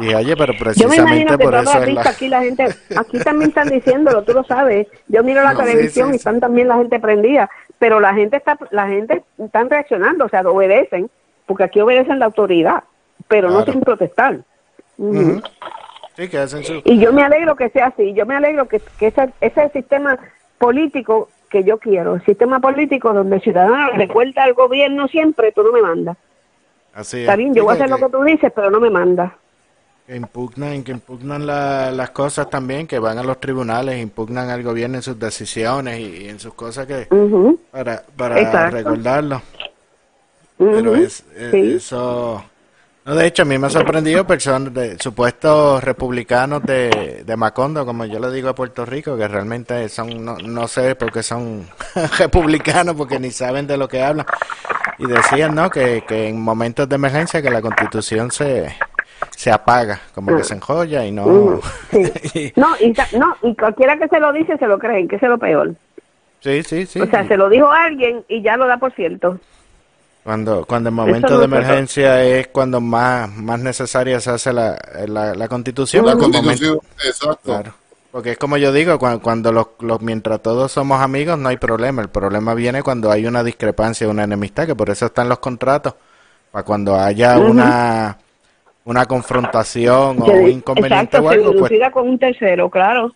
Y 0.00 0.14
oye, 0.14 0.36
pero 0.36 0.52
Yo 0.52 0.58
me 0.58 0.64
precisamente 0.64 0.96
imagino 1.02 1.38
que 1.38 1.44
por 1.44 1.54
eso 1.54 1.82
es 1.82 1.94
la... 1.94 2.00
aquí 2.02 2.28
la 2.28 2.42
gente, 2.42 2.74
aquí 2.96 3.18
también 3.20 3.48
están 3.50 3.68
diciéndolo, 3.68 4.22
tú 4.22 4.32
lo 4.32 4.44
sabes. 4.44 4.86
Yo 5.08 5.22
miro 5.22 5.42
la 5.42 5.52
No, 5.54 5.60
televisión 5.60 6.08
sí, 6.08 6.10
y 6.10 6.12
sí. 6.14 6.16
están 6.18 6.40
también 6.40 6.68
la 6.68 6.76
gente 6.76 6.98
prendida, 7.00 7.50
pero 7.78 8.00
la 8.00 8.14
gente 8.14 8.36
está, 8.36 8.58
la 8.70 8.86
gente 8.88 9.22
están 9.38 9.68
reaccionando, 9.70 10.24
o 10.26 10.28
sea, 10.28 10.40
obedecen, 10.42 11.10
porque 11.46 11.64
aquí 11.64 11.80
obedecen 11.80 12.18
la 12.18 12.26
autoridad, 12.26 12.84
pero 13.28 13.50
no 13.50 13.64
sin 13.64 13.80
protestar. 13.80 14.40
Sí, 16.16 16.28
que 16.28 16.38
hacen 16.38 16.62
su... 16.64 16.80
Y 16.84 16.98
yo 17.00 17.12
me 17.12 17.22
alegro 17.24 17.56
que 17.56 17.68
sea 17.70 17.86
así, 17.88 18.12
yo 18.14 18.24
me 18.26 18.36
alegro 18.36 18.68
que, 18.68 18.80
que 18.98 19.08
ese, 19.08 19.30
ese 19.40 19.68
sistema 19.70 20.18
político 20.58 21.28
que 21.50 21.64
yo 21.64 21.78
quiero, 21.78 22.14
el 22.16 22.24
sistema 22.24 22.60
político 22.60 23.12
donde 23.12 23.36
el 23.36 23.42
ciudadano 23.42 23.90
recuerda 23.96 24.44
al 24.44 24.54
gobierno 24.54 25.08
siempre, 25.08 25.52
tú 25.52 25.62
no 25.62 25.72
me 25.72 25.82
mandas. 25.82 26.16
Así 26.94 27.16
es. 27.18 27.22
Está 27.22 27.36
bien, 27.36 27.52
Sí, 27.52 27.58
yo 27.58 27.64
voy 27.64 27.72
a 27.72 27.74
hacer 27.74 27.90
lo 27.90 27.98
que 27.98 28.08
tú 28.08 28.22
dices, 28.22 28.52
pero 28.54 28.70
no 28.70 28.80
me 28.80 28.90
mandas. 28.90 29.32
que 30.06 30.14
impugnan, 30.16 30.84
que 30.84 30.92
impugnan 30.92 31.46
la- 31.46 31.90
las 31.90 32.10
cosas 32.10 32.50
también, 32.50 32.86
que 32.86 32.98
van 32.98 33.18
a 33.18 33.22
los 33.24 33.40
tribunales, 33.40 34.00
impugnan 34.02 34.50
al 34.50 34.62
gobierno 34.62 34.96
en 34.96 35.02
sus 35.02 35.18
decisiones 35.18 35.98
y, 35.98 36.24
y 36.24 36.28
en 36.28 36.38
sus 36.38 36.54
cosas 36.54 36.86
que 36.86 37.08
para, 37.70 38.02
para 38.16 38.38
Exacto. 38.40 38.76
recordarlo. 38.76 39.42
Pero 40.58 40.94
es, 40.94 41.24
es- 41.36 41.50
sí. 41.50 41.72
eso... 41.76 42.44
No, 43.06 43.14
de 43.14 43.26
hecho, 43.26 43.42
a 43.42 43.44
mí 43.44 43.58
me 43.58 43.66
ha 43.66 43.70
sorprendido 43.70 44.26
personas 44.26 44.72
de 44.72 44.98
supuestos 44.98 45.84
republicanos 45.84 46.62
de, 46.62 47.22
de 47.26 47.36
Macondo, 47.36 47.84
como 47.84 48.06
yo 48.06 48.18
le 48.18 48.30
digo 48.30 48.48
a 48.48 48.54
Puerto 48.54 48.86
Rico, 48.86 49.14
que 49.18 49.28
realmente 49.28 49.90
son, 49.90 50.24
no, 50.24 50.36
no 50.38 50.66
sé 50.68 50.94
por 50.94 51.12
qué 51.12 51.22
son 51.22 51.66
republicanos, 52.18 52.94
porque 52.94 53.18
ni 53.20 53.30
saben 53.30 53.66
de 53.66 53.76
lo 53.76 53.88
que 53.88 54.02
hablan. 54.02 54.24
Y 54.98 55.06
decían, 55.06 55.54
¿no? 55.54 55.68
Que, 55.68 56.02
que 56.08 56.28
en 56.28 56.40
momentos 56.40 56.88
de 56.88 56.94
emergencia 56.94 57.42
que 57.42 57.50
la 57.50 57.60
constitución 57.60 58.30
se, 58.30 58.74
se 59.36 59.50
apaga, 59.52 60.00
como 60.14 60.34
que 60.34 60.44
se 60.44 60.54
enjolla 60.54 61.04
y 61.04 61.12
no... 61.12 61.60
Sí. 61.90 62.52
y- 62.56 62.58
No, 62.58 62.68
y, 62.80 62.94
no, 63.18 63.36
y 63.42 63.54
cualquiera 63.54 63.98
que 63.98 64.08
se 64.08 64.18
lo 64.18 64.32
dice 64.32 64.56
se 64.56 64.66
lo 64.66 64.78
creen, 64.78 65.08
que 65.08 65.16
es 65.16 65.22
lo 65.22 65.36
peor. 65.36 65.74
sí, 66.40 66.62
sí, 66.62 66.86
sí. 66.86 67.02
O 67.02 67.06
sea, 67.06 67.28
se 67.28 67.36
lo 67.36 67.50
dijo 67.50 67.70
a 67.70 67.84
alguien 67.84 68.24
y 68.28 68.40
ya 68.40 68.56
lo 68.56 68.66
da 68.66 68.78
por 68.78 68.92
cierto. 68.94 69.38
Cuando, 70.24 70.64
cuando 70.64 70.90
momentos 70.90 71.30
no 71.30 71.38
de 71.38 71.44
emergencia 71.44 72.24
es 72.24 72.48
cuando 72.48 72.80
más, 72.80 73.28
más 73.36 73.60
necesaria 73.60 74.18
se 74.20 74.30
hace 74.30 74.52
la, 74.54 74.78
la, 75.06 75.34
la 75.34 75.48
constitución. 75.48 76.06
La 76.06 76.16
constitución, 76.16 76.78
exacto. 77.04 77.38
Claro. 77.44 77.74
Porque 78.10 78.30
es 78.32 78.38
como 78.38 78.56
yo 78.56 78.72
digo, 78.72 78.98
cuando, 78.98 79.20
cuando 79.20 79.52
los, 79.52 79.66
los- 79.80 80.00
mientras 80.00 80.40
todos 80.40 80.72
somos 80.72 81.00
amigos 81.02 81.38
no 81.38 81.48
hay 81.50 81.58
problema. 81.58 82.00
El 82.00 82.08
problema 82.08 82.54
viene 82.54 82.82
cuando 82.82 83.10
hay 83.10 83.26
una 83.26 83.42
discrepancia, 83.44 84.08
una 84.08 84.24
enemistad, 84.24 84.66
que 84.66 84.74
por 84.74 84.88
eso 84.88 85.06
están 85.06 85.28
los 85.28 85.40
contratos. 85.40 85.94
Para 86.50 86.64
cuando 86.64 86.94
haya 86.98 87.36
una, 87.38 88.16
una 88.84 89.04
confrontación 89.06 90.22
o 90.22 90.26
Se- 90.26 90.32
un 90.32 90.48
inconveniente 90.50 91.16
exacto, 91.18 91.26
o 91.26 91.30
se 91.30 91.34
algo, 91.34 91.50
pues 91.58 91.70
dilucida 91.70 91.90
con 91.90 92.08
un 92.08 92.18
tercero, 92.18 92.70
claro. 92.70 93.12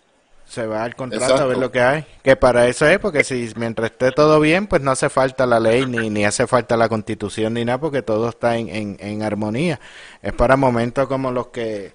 Se 0.49 0.65
va 0.65 0.83
al 0.83 0.95
contrato 0.95 1.35
a 1.35 1.45
ver 1.45 1.57
lo 1.57 1.71
que 1.71 1.81
hay. 1.81 2.05
Que 2.23 2.35
para 2.35 2.67
eso 2.67 2.87
es, 2.87 2.97
porque 2.99 3.23
si 3.23 3.51
mientras 3.55 3.91
esté 3.91 4.11
todo 4.11 4.39
bien, 4.39 4.67
pues 4.67 4.81
no 4.81 4.91
hace 4.91 5.09
falta 5.09 5.45
la 5.45 5.59
ley, 5.59 5.85
ni, 5.85 6.09
ni 6.09 6.25
hace 6.25 6.47
falta 6.47 6.75
la 6.75 6.89
constitución, 6.89 7.53
ni 7.53 7.63
nada, 7.63 7.79
porque 7.79 8.01
todo 8.01 8.29
está 8.29 8.57
en, 8.57 8.67
en, 8.69 8.97
en 8.99 9.21
armonía. 9.21 9.79
Es 10.21 10.33
para 10.33 10.57
momentos 10.57 11.07
como 11.07 11.31
los 11.31 11.47
que 11.47 11.93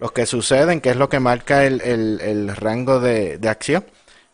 los 0.00 0.10
que 0.10 0.26
suceden, 0.26 0.80
que 0.80 0.90
es 0.90 0.96
lo 0.96 1.08
que 1.08 1.20
marca 1.20 1.64
el, 1.64 1.80
el, 1.80 2.20
el 2.20 2.56
rango 2.56 2.98
de, 2.98 3.38
de 3.38 3.48
acción. 3.48 3.84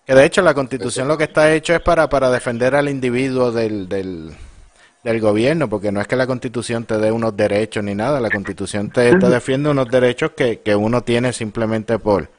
Que 0.06 0.14
de 0.14 0.24
hecho 0.24 0.40
la 0.40 0.54
constitución 0.54 1.06
lo 1.06 1.18
que 1.18 1.24
está 1.24 1.52
hecho 1.52 1.74
es 1.74 1.80
para, 1.82 2.08
para 2.08 2.30
defender 2.30 2.74
al 2.74 2.88
individuo 2.88 3.52
del, 3.52 3.86
del, 3.86 4.32
del 5.04 5.20
gobierno, 5.20 5.68
porque 5.68 5.92
no 5.92 6.00
es 6.00 6.06
que 6.08 6.16
la 6.16 6.26
constitución 6.26 6.84
te 6.84 6.96
dé 6.96 7.12
unos 7.12 7.36
derechos 7.36 7.84
ni 7.84 7.94
nada, 7.94 8.18
la 8.18 8.30
constitución 8.30 8.88
te, 8.88 9.14
te 9.18 9.28
defiende 9.28 9.68
unos 9.68 9.90
derechos 9.90 10.30
que, 10.34 10.60
que 10.60 10.74
uno 10.74 11.02
tiene 11.02 11.34
simplemente 11.34 11.98
por, 11.98 12.30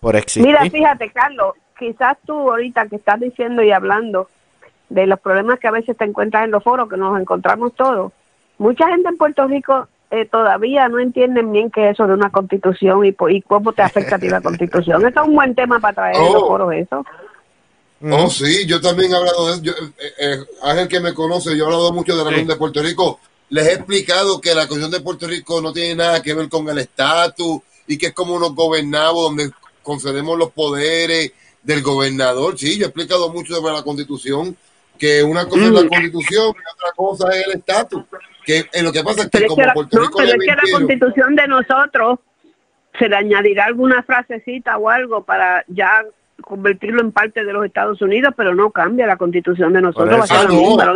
por 0.00 0.16
existir. 0.16 0.44
Mira, 0.46 0.68
fíjate, 0.70 1.10
Carlos, 1.10 1.54
quizás 1.78 2.16
tú 2.26 2.32
ahorita 2.50 2.88
que 2.88 2.96
estás 2.96 3.20
diciendo 3.20 3.62
y 3.62 3.70
hablando 3.70 4.28
de 4.88 5.06
los 5.06 5.20
problemas 5.20 5.58
que 5.60 5.68
a 5.68 5.72
veces 5.72 5.96
te 5.96 6.04
encuentras 6.04 6.44
en 6.44 6.50
los 6.50 6.64
foros, 6.64 6.88
que 6.88 6.96
nos 6.96 7.20
encontramos 7.20 7.74
todos, 7.74 8.12
mucha 8.58 8.88
gente 8.88 9.08
en 9.08 9.16
Puerto 9.16 9.46
Rico 9.46 9.88
eh, 10.10 10.24
todavía 10.26 10.88
no 10.88 10.98
entienden 10.98 11.52
bien 11.52 11.70
qué 11.70 11.86
es 11.88 11.92
eso 11.94 12.06
de 12.08 12.14
una 12.14 12.30
constitución 12.30 13.04
y, 13.06 13.14
y 13.28 13.42
cómo 13.42 13.72
te 13.72 13.82
afecta 13.82 14.16
a 14.16 14.18
ti 14.18 14.28
la 14.28 14.40
constitución. 14.42 15.06
Eso 15.06 15.20
es 15.22 15.28
un 15.28 15.34
buen 15.36 15.54
tema 15.54 15.78
para 15.78 15.94
traer 15.94 16.16
en 16.16 16.24
los 16.32 16.42
Oh. 16.42 16.48
foros 16.48 16.72
eso. 16.74 17.04
Oh, 18.02 18.30
sí, 18.30 18.66
yo 18.66 18.80
también 18.80 19.12
he 19.12 19.16
hablado 19.16 19.46
de 19.46 19.52
eso. 19.52 19.62
Yo, 19.62 19.72
eh, 19.72 20.12
eh, 20.18 20.38
Ángel 20.62 20.88
que 20.88 21.00
me 21.00 21.12
conoce, 21.12 21.54
yo 21.56 21.64
he 21.64 21.66
hablado 21.66 21.92
mucho 21.92 22.12
de 22.12 22.18
la 22.18 22.24
Constitución 22.24 22.48
de 22.48 22.58
Puerto 22.58 22.82
Rico. 22.82 23.20
Les 23.50 23.66
he 23.66 23.72
explicado 23.74 24.40
que 24.40 24.50
la 24.54 24.66
Constitución 24.66 24.90
de 24.90 25.00
Puerto 25.00 25.26
Rico 25.28 25.60
no 25.60 25.72
tiene 25.72 25.96
nada 25.96 26.22
que 26.22 26.32
ver 26.34 26.48
con 26.48 26.66
el 26.70 26.78
estatus 26.78 27.60
y 27.86 27.98
que 27.98 28.06
es 28.06 28.12
como 28.14 28.34
unos 28.34 28.54
gobernados 28.54 29.14
donde 29.22 29.50
concedemos 29.94 30.38
los 30.38 30.52
poderes 30.52 31.32
del 31.62 31.82
gobernador. 31.82 32.56
Sí, 32.56 32.78
yo 32.78 32.84
he 32.84 32.88
explicado 32.88 33.32
mucho 33.32 33.54
sobre 33.56 33.72
la 33.74 33.82
Constitución, 33.82 34.56
que 34.96 35.22
una 35.24 35.46
cosa 35.48 35.64
es 35.64 35.70
la 35.72 35.88
Constitución 35.88 36.46
y 36.46 36.72
otra 36.76 36.92
cosa 36.94 37.28
es 37.30 37.46
el 37.46 37.52
estatus. 37.58 38.04
Que 38.46 38.66
en 38.72 38.84
lo 38.84 38.92
que 38.92 39.02
pasa 39.02 39.22
es 39.22 39.30
que 39.30 39.38
Pero 39.38 39.44
es 39.46 39.48
como 39.50 39.60
que, 39.62 39.66
la, 39.66 39.74
Puerto 39.74 39.98
no, 39.98 40.10
pero 40.16 40.28
es 40.30 40.38
que 40.38 40.46
la 40.46 40.78
constitución 40.78 41.34
de 41.36 41.46
nosotros 41.48 42.18
se 42.98 43.08
le 43.08 43.16
añadirá 43.16 43.64
alguna 43.66 44.02
frasecita 44.02 44.78
o 44.78 44.88
algo 44.88 45.24
para 45.24 45.64
ya 45.68 46.04
convertirlo 46.40 47.02
en 47.02 47.12
parte 47.12 47.44
de 47.44 47.52
los 47.52 47.66
Estados 47.66 48.00
Unidos, 48.00 48.32
pero 48.36 48.54
no 48.54 48.70
cambia 48.70 49.06
la 49.06 49.16
constitución 49.16 49.72
de 49.72 49.82
nosotros, 49.82 50.18
va 50.20 50.24
a 50.24 50.26
ser 50.26 50.36
Ah, 50.38 50.44
no. 50.48 50.54
misma. 50.54 50.94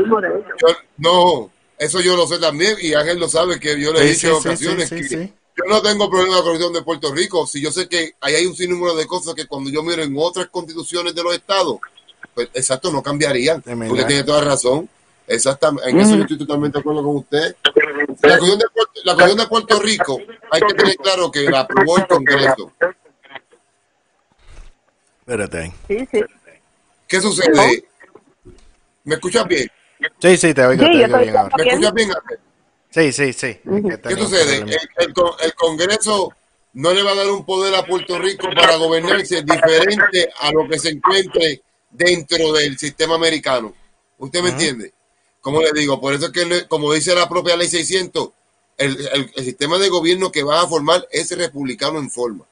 Yo- 0.60 0.76
no, 0.98 1.50
eso 1.78 2.00
yo 2.00 2.16
lo 2.16 2.26
sé 2.26 2.38
también 2.38 2.76
y 2.80 2.94
Ángel 2.94 3.18
lo 3.18 3.28
sabe 3.28 3.60
que 3.60 3.78
yo 3.80 3.92
le 3.92 3.98
he 4.00 4.14
Sí, 4.14 4.26
dicho 4.26 4.40
sí, 4.40 4.48
ocasiones 4.48 4.88
sí, 4.88 4.96
que 4.96 5.02
sí, 5.02 5.16
sí. 5.16 5.32
Yo 5.56 5.64
no 5.68 5.80
tengo 5.82 6.10
problema 6.10 6.36
con 6.36 6.38
la 6.38 6.42
constitución 6.42 6.72
de 6.72 6.82
Puerto 6.82 7.14
Rico. 7.14 7.46
Si 7.46 7.62
yo 7.62 7.70
sé 7.70 7.88
que 7.88 8.14
ahí 8.20 8.34
hay 8.34 8.46
un 8.46 8.56
sinnúmero 8.56 8.94
de 8.94 9.06
cosas 9.06 9.34
que 9.34 9.46
cuando 9.46 9.70
yo 9.70 9.82
miro 9.82 10.02
en 10.02 10.14
otras 10.18 10.48
constituciones 10.48 11.14
de 11.14 11.22
los 11.22 11.34
estados, 11.34 11.78
pues 12.34 12.48
exacto, 12.54 12.90
no 12.90 13.02
cambiarían. 13.02 13.62
Porque 13.62 14.04
tiene 14.04 14.24
toda 14.24 14.42
razón. 14.42 14.88
Exactamente, 15.26 15.88
en 15.88 16.00
eso 16.00 16.16
yo 16.16 16.22
estoy 16.22 16.36
totalmente 16.36 16.76
de 16.76 16.80
acuerdo 16.80 17.02
con 17.02 17.16
usted. 17.16 17.56
La 17.64 18.38
constitución 18.38 18.58
de 18.58 18.66
Puerto, 18.74 19.00
la 19.04 19.12
Constitución 19.14 19.38
de 19.38 19.46
Puerto 19.46 19.80
Rico, 19.80 20.18
hay 20.50 20.60
que 20.60 20.74
tener 20.74 20.96
claro 20.96 21.30
que 21.30 21.42
la 21.50 21.60
aprobó 21.60 21.96
el 21.96 22.06
Congreso. 22.06 22.72
Espérate. 25.20 25.72
Sí, 25.88 26.08
sí. 26.12 26.24
¿Qué 27.08 27.20
sucede? 27.20 27.84
¿Me 29.04 29.14
escuchas 29.14 29.46
bien? 29.48 29.70
Sí, 30.20 30.36
sí, 30.36 30.52
te 30.52 30.66
oigo, 30.66 30.84
Sí, 30.84 30.90
te 30.90 31.04
oigo 31.04 31.18
bien 31.18 31.36
ahora. 31.36 31.56
¿Me 31.56 31.68
escuchas 31.68 31.94
bien, 31.94 32.10
Ángel? 32.10 32.38
Sí, 32.94 33.12
sí, 33.12 33.32
sí. 33.32 33.56
¿Qué 34.08 34.14
sucede? 34.22 34.56
El, 34.58 35.06
el 35.08 35.12
con- 35.14 35.32
el 35.42 35.54
Congreso 35.54 36.32
no 36.74 36.92
le 36.92 37.02
va 37.02 37.10
a 37.12 37.14
dar 37.16 37.30
un 37.30 37.44
poder 37.44 37.74
a 37.74 37.84
Puerto 37.84 38.18
Rico 38.18 38.46
para 38.54 38.76
gobernarse 38.76 39.42
diferente 39.42 40.28
a 40.40 40.52
lo 40.52 40.68
que 40.68 40.78
se 40.78 40.90
encuentre 40.90 41.62
dentro 41.90 42.52
del 42.52 42.78
sistema 42.78 43.16
americano. 43.16 43.74
¿Usted 44.18 44.42
me 44.42 44.50
entiende? 44.50 44.92
Como 45.40 45.60
le 45.60 45.72
digo, 45.72 46.00
por 46.00 46.14
eso 46.14 46.26
es 46.26 46.32
que, 46.32 46.66
como 46.68 46.92
dice 46.92 47.14
la 47.14 47.28
propia 47.28 47.56
ley 47.56 47.68
600, 47.68 48.30
el, 48.78 48.96
el- 49.12 49.32
el 49.34 49.44
sistema 49.44 49.78
de 49.78 49.88
gobierno 49.88 50.30
que 50.30 50.42
va 50.44 50.60
a 50.62 50.68
formar 50.68 51.06
es 51.10 51.36
republicano 51.36 51.98
en 51.98 52.10
forma. 52.10 52.44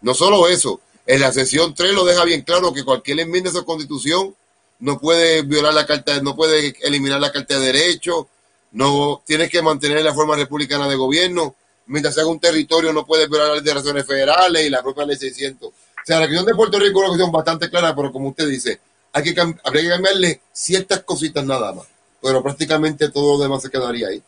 No 0.00 0.14
solo 0.14 0.48
eso, 0.48 0.80
en 1.06 1.20
la 1.20 1.32
sesión 1.32 1.74
3 1.74 1.92
lo 1.92 2.04
deja 2.04 2.24
bien 2.24 2.42
claro 2.42 2.72
que 2.72 2.84
cualquier 2.84 3.20
enmienda 3.20 3.50
a 3.50 3.52
esa 3.52 3.64
constitución 3.64 4.34
no 4.78 4.98
puede 5.00 5.42
violar 5.42 5.74
la 5.74 5.86
carta, 5.86 6.20
no 6.22 6.34
puede 6.36 6.74
eliminar 6.82 7.20
la 7.20 7.30
carta 7.32 7.58
de 7.58 7.66
derechos, 7.72 8.26
no 8.72 9.22
tienes 9.24 9.50
que 9.50 9.62
mantener 9.62 10.02
la 10.02 10.14
forma 10.14 10.36
republicana 10.36 10.88
de 10.88 10.96
gobierno. 10.96 11.54
Mientras 11.86 12.14
sea 12.14 12.26
un 12.26 12.38
territorio, 12.40 12.92
no 12.92 13.04
puedes 13.04 13.28
violar 13.28 13.48
las 13.48 13.64
declaraciones 13.64 14.06
federales 14.06 14.66
y 14.66 14.70
la 14.70 14.82
propia 14.82 15.04
ley 15.04 15.16
600. 15.16 15.68
O 15.68 15.72
sea, 16.04 16.20
la 16.20 16.26
cuestión 16.26 16.46
de 16.46 16.54
Puerto 16.54 16.78
Rico 16.78 16.90
es 16.90 16.96
una 16.96 17.08
cuestión 17.08 17.32
bastante 17.32 17.70
clara, 17.70 17.94
pero 17.94 18.12
como 18.12 18.28
usted 18.28 18.48
dice, 18.48 18.80
hay 19.12 19.22
que 19.22 19.40
habría 19.40 19.82
que 19.82 19.88
cambiarle 19.88 20.40
ciertas 20.52 21.02
cositas 21.02 21.44
nada 21.44 21.72
más. 21.72 21.86
Pero 22.20 22.42
prácticamente 22.42 23.10
todo 23.10 23.36
lo 23.36 23.42
demás 23.42 23.62
se 23.62 23.70
quedaría 23.70 24.08
ahí. 24.08 24.22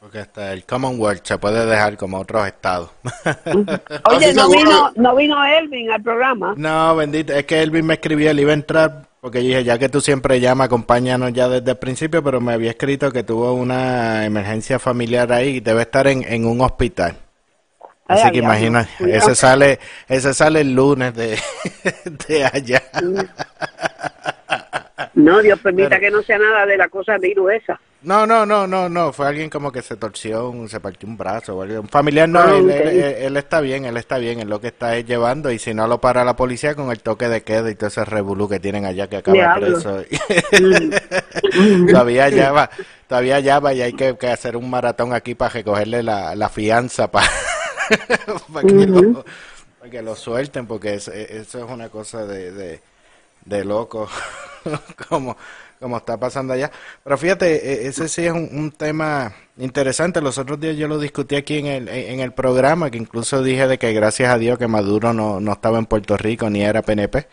Porque 0.00 0.18
hasta 0.18 0.52
el 0.54 0.64
Commonwealth 0.64 1.26
se 1.26 1.36
puede 1.36 1.66
dejar 1.66 1.98
como 1.98 2.18
otros 2.18 2.46
estados. 2.46 2.90
Oye, 4.10 4.32
no 4.32 4.48
vino, 4.48 4.90
no 4.96 5.14
vino 5.14 5.44
Elvin 5.44 5.90
al 5.90 6.02
programa. 6.02 6.54
No, 6.56 6.96
bendito, 6.96 7.34
es 7.34 7.44
que 7.44 7.60
Elvin 7.60 7.84
me 7.84 7.94
escribió, 7.94 8.30
él 8.30 8.40
iba 8.40 8.50
a 8.50 8.54
entrar, 8.54 9.09
porque 9.20 9.42
yo 9.42 9.48
dije, 9.48 9.64
ya 9.64 9.78
que 9.78 9.88
tú 9.88 10.00
siempre 10.00 10.40
llamas, 10.40 10.66
acompáñanos 10.66 11.32
ya 11.32 11.48
desde 11.48 11.72
el 11.72 11.76
principio, 11.78 12.22
pero 12.22 12.40
me 12.40 12.52
había 12.54 12.70
escrito 12.70 13.10
que 13.12 13.22
tuvo 13.22 13.52
una 13.52 14.24
emergencia 14.24 14.78
familiar 14.78 15.30
ahí 15.32 15.56
y 15.56 15.60
debe 15.60 15.82
estar 15.82 16.06
en, 16.06 16.22
en 16.26 16.46
un 16.46 16.60
hospital. 16.62 17.16
Ay, 18.08 18.18
Así 18.22 18.30
que 18.32 18.38
imagina, 18.38 18.88
cuidado. 18.98 19.18
ese 19.18 19.34
sale, 19.36 19.78
ese 20.08 20.34
sale 20.34 20.62
el 20.62 20.74
lunes 20.74 21.14
de, 21.14 21.38
de 22.28 22.44
allá. 22.44 22.82
No, 25.14 25.40
Dios 25.42 25.58
permita 25.60 25.90
Pero- 25.90 26.00
que 26.00 26.10
no 26.10 26.22
sea 26.22 26.38
nada 26.38 26.66
de 26.66 26.76
la 26.76 26.88
cosa 26.88 27.18
virus 27.18 27.52
esa. 27.52 27.80
No, 28.02 28.26
no, 28.26 28.46
no, 28.46 28.66
no, 28.66 28.88
no, 28.88 29.12
fue 29.12 29.28
alguien 29.28 29.50
como 29.50 29.70
que 29.70 29.82
se 29.82 29.94
torció, 29.96 30.48
un- 30.48 30.70
se 30.70 30.80
partió 30.80 31.06
un 31.06 31.18
brazo. 31.18 31.54
Un 31.58 31.86
familiar 31.88 32.26
no, 32.28 32.40
Ah, 32.40 32.56
él, 32.56 32.70
él- 32.70 32.88
él- 32.88 33.14
él 33.18 33.36
está 33.36 33.60
bien, 33.60 33.84
él 33.84 33.96
está 33.98 34.16
bien, 34.16 34.40
él 34.40 34.48
lo 34.48 34.58
que 34.58 34.68
está 34.68 34.96
es 34.96 35.04
llevando 35.04 35.50
y 35.52 35.58
si 35.58 35.74
no 35.74 35.86
lo 35.86 36.00
para 36.00 36.24
la 36.24 36.34
policía 36.34 36.74
con 36.74 36.90
el 36.90 37.00
toque 37.00 37.28
de 37.28 37.42
queda 37.42 37.70
y 37.70 37.74
todo 37.74 37.88
ese 37.88 38.04
revolú 38.06 38.48
que 38.48 38.58
tienen 38.58 38.86
allá 38.86 39.06
que 39.08 39.18
acaba 39.18 39.36
preso. 39.60 40.02
todavía 41.90 42.28
ya 42.30 42.52
va, 42.52 42.70
todavía 43.06 43.40
ya 43.40 43.60
va 43.60 43.74
y 43.74 43.82
hay 43.82 43.92
que, 43.92 44.16
que 44.16 44.28
hacer 44.28 44.56
un 44.56 44.70
maratón 44.70 45.12
aquí 45.12 45.34
para 45.34 45.50
recogerle 45.52 46.02
la, 46.02 46.34
la 46.34 46.48
fianza 46.48 47.10
para, 47.10 47.28
para 48.52 48.66
que, 48.66 48.86
lo, 48.86 49.24
para 49.78 49.90
que 49.90 50.02
lo 50.02 50.16
suelten 50.16 50.66
porque 50.66 50.94
es- 50.94 51.08
eso 51.08 51.58
es 51.64 51.70
una 51.70 51.88
cosa 51.90 52.24
de, 52.26 52.50
de, 52.52 52.80
de 53.44 53.64
loco 53.64 54.08
como, 55.08 55.36
como 55.80 55.96
está 55.96 56.18
pasando 56.18 56.52
allá. 56.52 56.70
Pero 57.02 57.18
fíjate, 57.18 57.86
e- 57.86 57.88
ese 57.88 58.08
sí 58.08 58.26
es 58.26 58.32
un, 58.32 58.70
tema 58.72 59.32
interesante. 59.56 60.20
Los 60.20 60.38
otros 60.38 60.60
días 60.60 60.76
yo 60.76 60.86
lo 60.86 60.98
discutí 60.98 61.36
aquí 61.36 61.58
en 61.58 61.66
el, 61.66 61.88
en 61.88 62.20
el 62.20 62.32
programa, 62.32 62.90
que 62.90 62.98
incluso 62.98 63.42
dije 63.42 63.66
de 63.66 63.78
que 63.78 63.92
gracias 63.92 64.32
a 64.32 64.38
Dios 64.38 64.58
que 64.58 64.68
Maduro 64.68 65.12
no, 65.12 65.40
no 65.40 65.52
estaba 65.52 65.78
en 65.78 65.86
Puerto 65.86 66.16
Rico 66.16 66.48
ni 66.50 66.62
era 66.62 66.82
PNP, 66.82 67.26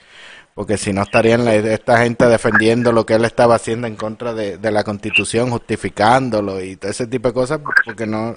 porque 0.56 0.78
si 0.78 0.93
no 0.93 1.04
estarían 1.04 1.48
esta 1.48 2.00
gente 2.00 2.26
defendiendo 2.26 2.91
lo 2.91 3.06
que 3.06 3.16
él 3.16 3.26
estaba 3.26 3.56
haciendo 3.56 3.86
en 3.88 3.95
contra 3.95 4.34
de, 4.34 4.58
de 4.58 4.72
la 4.72 4.84
constitución, 4.84 5.52
justificándolo 5.52 6.62
y 6.62 6.78
todo 6.78 6.91
ese 6.91 7.08
tipo 7.08 7.28
de 7.28 7.34
cosas, 7.34 7.60
porque 7.86 8.08
no, 8.08 8.36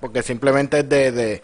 porque 0.00 0.22
simplemente 0.22 0.80
es 0.80 0.88
de, 0.88 1.12
de, 1.12 1.42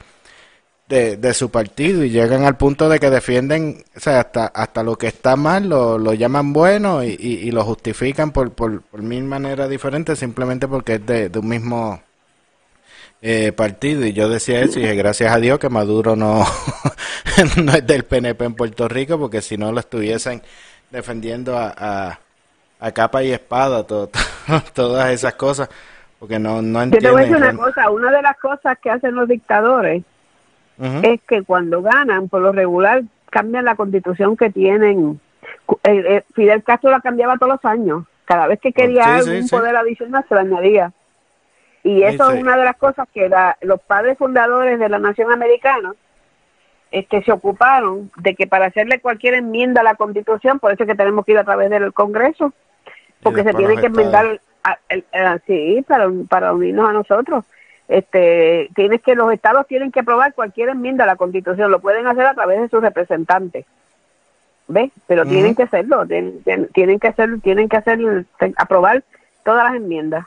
de, 0.89 1.16
de 1.18 1.34
su 1.34 1.51
partido 1.51 2.03
y 2.05 2.11
llegan 2.11 2.45
al 2.45 2.57
punto 2.57 2.89
de 2.89 2.99
que 2.99 3.11
defienden, 3.11 3.84
o 3.97 4.01
sea, 4.01 4.20
hasta, 4.20 4.47
hasta 4.47 4.82
lo 4.82 4.97
que 4.97 5.07
está 5.09 5.36
mal 5.36 5.68
lo, 5.68 5.99
lo 5.99 6.14
llaman 6.14 6.53
bueno 6.55 7.05
y, 7.05 7.09
y, 7.18 7.32
y 7.49 7.51
lo 7.51 7.62
justifican 7.64 8.30
por, 8.32 8.53
por, 8.53 8.80
por 8.82 9.03
mil 9.03 9.24
maneras 9.24 9.68
diferentes 9.68 10.18
simplemente 10.18 10.66
porque 10.66 10.95
es 10.95 11.07
de, 11.07 11.28
de 11.28 11.39
un 11.39 11.49
mismo 11.49 12.01
eh, 13.20 13.53
partido. 13.53 14.05
Y 14.07 14.12
yo 14.12 14.28
decía 14.28 14.61
eso 14.61 14.78
y 14.78 14.82
dije, 14.82 14.95
gracias 14.95 15.32
a 15.32 15.39
Dios 15.39 15.59
que 15.59 15.68
Maduro 15.68 16.16
no, 16.16 16.45
no 17.62 17.72
es 17.72 17.86
del 17.86 18.05
PNP 18.05 18.45
en 18.45 18.55
Puerto 18.55 18.89
Rico 18.89 19.18
porque 19.18 19.43
si 19.43 19.57
no 19.57 19.72
lo 19.72 19.80
estuviesen 19.80 20.43
defendiendo 20.91 21.57
a, 21.57 21.74
a, 21.76 22.20
a 22.80 22.93
capa 22.93 23.22
y 23.22 23.32
espada, 23.32 23.86
to- 23.86 24.11
todas 24.74 25.11
esas 25.12 25.34
cosas. 25.34 25.68
Porque 26.18 26.39
no, 26.39 26.62
no 26.62 26.82
Yo 26.84 26.99
te 26.99 27.11
voy 27.11 27.22
a 27.22 27.26
decir 27.26 27.36
entienden. 27.36 27.57
una 27.59 27.64
cosa, 27.66 27.91
una 27.91 28.11
de 28.11 28.22
las 28.22 28.39
cosas 28.39 28.78
que 28.82 28.91
hacen 28.91 29.14
los 29.14 29.28
dictadores 29.28 30.03
Es 31.03 31.20
que 31.22 31.43
cuando 31.43 31.83
ganan, 31.83 32.29
por 32.29 32.41
lo 32.41 32.53
regular, 32.53 33.03
cambian 33.31 33.64
la 33.64 33.74
constitución 33.74 34.37
que 34.37 34.51
tienen. 34.51 35.20
Eh, 35.85 36.05
eh, 36.09 36.22
Fidel 36.35 36.62
Castro 36.62 36.91
la 36.91 37.01
cambiaba 37.01 37.37
todos 37.37 37.53
los 37.55 37.64
años. 37.64 38.05
Cada 38.24 38.47
vez 38.47 38.61
que 38.61 38.72
quería 38.72 39.05
Sí, 39.05 39.11
algún 39.31 39.49
sí. 39.49 39.57
poder 39.57 39.74
adicional, 39.76 40.24
se 40.29 40.35
la 40.35 40.43
añadía. 40.43 40.93
Y 41.83 42.03
eso 42.03 42.31
es 42.31 42.41
una 42.41 42.57
de 42.57 42.64
las 42.64 42.76
cosas 42.76 43.09
que 43.14 43.29
la- 43.29 43.57
los 43.62 43.81
padres 43.81 44.18
fundadores 44.18 44.79
de 44.79 44.89
la 44.89 44.99
nación 44.99 45.33
americana 45.33 45.95
este, 46.91 47.22
se 47.22 47.33
ocuparon 47.33 48.11
de 48.16 48.35
que 48.35 48.47
para 48.47 48.66
hacerle 48.66 49.01
cualquier 49.01 49.35
enmienda 49.35 49.83
a 49.83 49.85
la 49.85 49.95
constitución, 49.95 50.59
por 50.59 50.72
eso 50.72 50.85
es 50.85 50.89
que 50.89 50.95
tenemos 50.95 51.24
que 51.24 51.33
ir 51.33 51.39
a 51.39 51.45
través 51.45 51.68
del 51.70 51.93
Congreso, 51.93 52.53
porque 53.22 53.43
se 53.45 53.53
tiene 53.53 53.76
que 53.76 53.87
enmendar, 53.87 54.41
a- 54.64 55.39
sí, 55.47 55.85
para, 55.87 56.09
para 56.29 56.53
unirnos 56.55 56.89
a 56.89 56.93
nosotros. 56.93 57.45
Este, 57.89 58.68
tienes 58.74 59.01
que 59.01 59.14
los 59.14 59.32
estados 59.32 59.66
tienen 59.66 59.91
que 59.91 60.01
aprobar 60.01 60.34
cualquier 60.34 60.68
enmienda 60.68 61.05
a 61.05 61.07
la 61.07 61.16
Constitución, 61.16 61.70
lo 61.70 61.80
pueden 61.80 62.07
hacer 62.07 62.26
a 62.26 62.34
través 62.34 62.61
de 62.61 62.68
sus 62.68 62.82
representantes. 62.82 63.64
¿Ves? 64.68 64.91
Pero 65.07 65.24
tienen 65.24 65.55
que 65.55 65.62
hacerlo, 65.62 66.07
tienen, 66.07 66.99
que 67.01 67.09
hacer 67.09 67.41
tienen 67.41 67.70
que 67.70 67.78
hacer 67.78 68.26
aprobar 68.59 69.03
todas 69.43 69.64
las 69.64 69.76
enmiendas. 69.76 70.26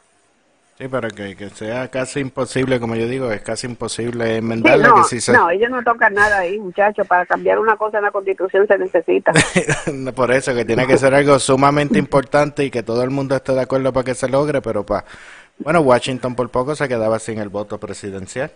Sí, 0.80 0.88
pero 0.88 1.10
que, 1.10 1.36
que 1.36 1.52
sea 1.52 1.90
casi 1.90 2.22
imposible, 2.22 2.80
como 2.80 2.96
yo 2.96 3.06
digo, 3.06 3.32
es 3.32 3.44
casi 3.44 3.68
imposible 3.68 4.26
Sí, 4.26 4.32
enmendarle 4.38 4.88
no, 4.88 4.96
que 4.96 5.04
si 5.04 5.22
se... 5.22 5.32
no, 5.32 5.52
ellos 5.52 5.70
no 5.70 5.84
tocan 5.84 6.16
nada 6.16 6.40
ahí, 6.40 6.58
muchachos, 6.58 7.06
para 7.06 7.24
cambiar 7.28 7.60
una 7.60 7.76
cosa 7.76 8.00
en 8.00 8.06
la 8.06 8.10
Constitución 8.10 8.66
se 8.66 8.80
necesita. 8.80 9.32
Por 10.16 10.32
eso, 10.32 10.56
que 10.56 10.66
tiene 10.66 10.88
que 10.88 10.98
ser 10.98 11.14
algo 11.14 11.38
sumamente 11.38 12.00
importante 12.00 12.66
y 12.66 12.72
que 12.72 12.82
todo 12.82 13.04
el 13.04 13.12
mundo 13.12 13.36
esté 13.36 13.54
de 13.54 13.62
acuerdo 13.62 13.94
para 13.94 14.06
que 14.06 14.16
se 14.16 14.28
logre, 14.28 14.60
pero 14.64 14.84
para... 14.84 15.06
Bueno, 15.60 15.82
Washington 15.82 16.36
por 16.36 16.50
poco 16.50 16.76
se 16.76 16.88
quedaba 16.88 17.20
sin 17.20 17.40
el 17.40 17.50
voto 17.50 17.80
presidencial. 17.80 18.52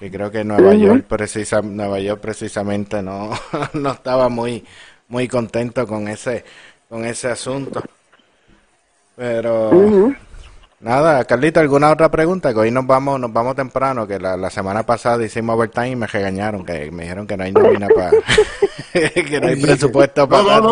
Y 0.00 0.10
creo 0.10 0.30
que 0.30 0.42
Nueva 0.42 0.74
York 0.74 1.04
precisa, 1.04 1.60
Nueva 1.60 2.00
York 2.00 2.20
precisamente 2.20 3.02
no, 3.02 3.30
no 3.74 3.92
estaba 3.92 4.28
muy 4.28 4.64
muy 5.08 5.28
contento 5.28 5.86
con 5.86 6.08
ese 6.08 6.44
con 6.88 7.04
ese 7.04 7.28
asunto. 7.28 7.82
Pero 9.16 10.14
nada, 10.80 11.24
Carlita, 11.24 11.60
¿alguna 11.60 11.92
otra 11.92 12.10
pregunta? 12.10 12.52
Que 12.52 12.60
hoy 12.60 12.70
nos 12.70 12.86
vamos 12.86 13.20
nos 13.20 13.32
vamos 13.32 13.54
temprano, 13.54 14.06
que 14.06 14.18
la, 14.18 14.36
la 14.36 14.50
semana 14.50 14.84
pasada 14.84 15.24
hicimos 15.24 15.56
overtime 15.56 15.90
y 15.90 15.96
me 15.96 16.06
regañaron, 16.06 16.64
que 16.64 16.90
me 16.90 17.02
dijeron 17.02 17.26
que 17.26 17.36
no 17.36 17.44
hay 17.44 17.52
nómina 17.52 17.88
para 17.88 18.10
que 18.92 19.40
no 19.40 19.48
hay 19.48 19.56
presupuesto 19.56 20.28
para 20.28 20.42
No, 20.42 20.60
no, 20.60 20.70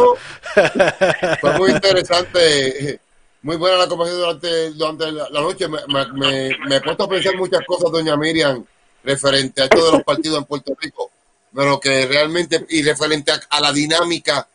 no. 0.74 1.36
Fue 1.40 1.58
muy 1.58 1.70
interesante. 1.72 3.00
Muy 3.44 3.56
buena 3.56 3.76
la 3.76 3.86
conversación 3.86 4.22
durante, 4.22 4.70
durante 4.70 5.12
la, 5.12 5.28
la 5.28 5.40
noche. 5.42 5.68
Me, 5.68 5.78
me, 5.88 6.06
me, 6.14 6.50
me 6.66 6.76
he 6.76 6.80
puesto 6.80 7.04
a 7.04 7.08
pensar 7.08 7.36
muchas 7.36 7.60
cosas, 7.66 7.92
doña 7.92 8.16
Miriam, 8.16 8.64
referente 9.04 9.60
a 9.60 9.64
esto 9.64 9.84
de 9.84 9.92
los 9.92 10.02
partidos 10.02 10.38
en 10.38 10.44
Puerto 10.46 10.74
Rico. 10.80 11.10
Pero 11.54 11.78
que 11.78 12.06
realmente, 12.06 12.64
y 12.70 12.82
referente 12.82 13.32
a, 13.32 13.40
a 13.50 13.60
la 13.60 13.70
dinámica, 13.70 14.48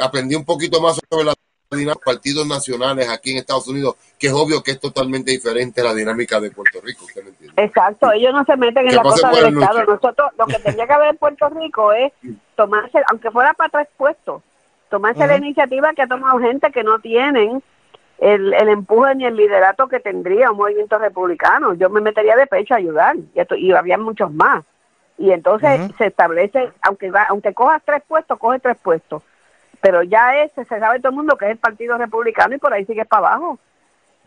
aprendí 0.00 0.34
un 0.34 0.46
poquito 0.46 0.80
más 0.80 0.98
sobre 1.10 1.26
la 1.26 1.34
dinámica 1.34 1.90
de 1.90 1.94
los 1.94 2.04
partidos 2.04 2.46
nacionales 2.46 3.10
aquí 3.10 3.32
en 3.32 3.36
Estados 3.36 3.68
Unidos, 3.68 3.96
que 4.18 4.28
es 4.28 4.32
obvio 4.32 4.62
que 4.62 4.70
es 4.70 4.80
totalmente 4.80 5.30
diferente 5.30 5.82
a 5.82 5.84
la 5.84 5.94
dinámica 5.94 6.40
de 6.40 6.50
Puerto 6.50 6.80
Rico. 6.80 7.04
¿Usted 7.04 7.22
me 7.24 7.28
entiende? 7.28 7.62
Exacto, 7.62 8.12
ellos 8.12 8.32
no 8.32 8.46
se 8.46 8.56
meten 8.56 8.88
en 8.88 8.96
la 8.96 9.02
cosa 9.02 9.28
del 9.28 9.58
Estado. 9.58 9.84
Nosotros, 9.84 10.30
lo 10.38 10.46
que 10.46 10.58
tendría 10.58 10.86
que 10.86 10.92
haber 10.94 11.10
en 11.10 11.16
Puerto 11.18 11.50
Rico 11.50 11.92
es 11.92 12.10
tomarse, 12.56 12.98
aunque 13.10 13.30
fuera 13.30 13.52
para 13.52 13.68
tres 13.68 13.88
puestos, 13.94 14.42
tomarse 14.88 15.26
la 15.26 15.36
iniciativa 15.36 15.92
que 15.92 16.00
ha 16.00 16.06
tomado 16.06 16.38
gente 16.38 16.72
que 16.72 16.82
no 16.82 16.98
tienen 16.98 17.62
el, 18.22 18.54
el 18.54 18.68
empuje 18.68 19.14
ni 19.16 19.24
el 19.26 19.34
liderato 19.36 19.88
que 19.88 19.98
tendría 20.00 20.50
un 20.52 20.56
movimiento 20.56 20.96
republicano. 20.98 21.74
Yo 21.74 21.90
me 21.90 22.00
metería 22.00 22.36
de 22.36 22.46
pecho 22.46 22.74
a 22.74 22.76
ayudar 22.76 23.16
y, 23.16 23.28
esto- 23.40 23.56
y 23.56 23.72
habría 23.72 23.98
muchos 23.98 24.32
más. 24.32 24.64
Y 25.18 25.30
entonces 25.32 25.80
se 25.98 26.06
establece, 26.06 26.70
aunque 26.82 27.10
va- 27.10 27.26
aunque 27.28 27.52
cojas 27.52 27.82
tres 27.84 28.02
puestos, 28.06 28.38
coge 28.38 28.58
tres 28.60 28.76
puestos. 28.82 29.22
Pero 29.80 30.02
ya 30.04 30.36
ese 30.42 30.64
se 30.64 30.78
sabe 30.78 31.00
todo 31.00 31.10
el 31.10 31.16
mundo 31.16 31.36
que 31.36 31.46
es 31.46 31.50
el 31.52 31.58
Partido 31.58 31.98
Republicano 31.98 32.54
y 32.54 32.58
por 32.58 32.72
ahí 32.72 32.84
sigues 32.84 33.06
para 33.08 33.26
abajo. 33.28 33.58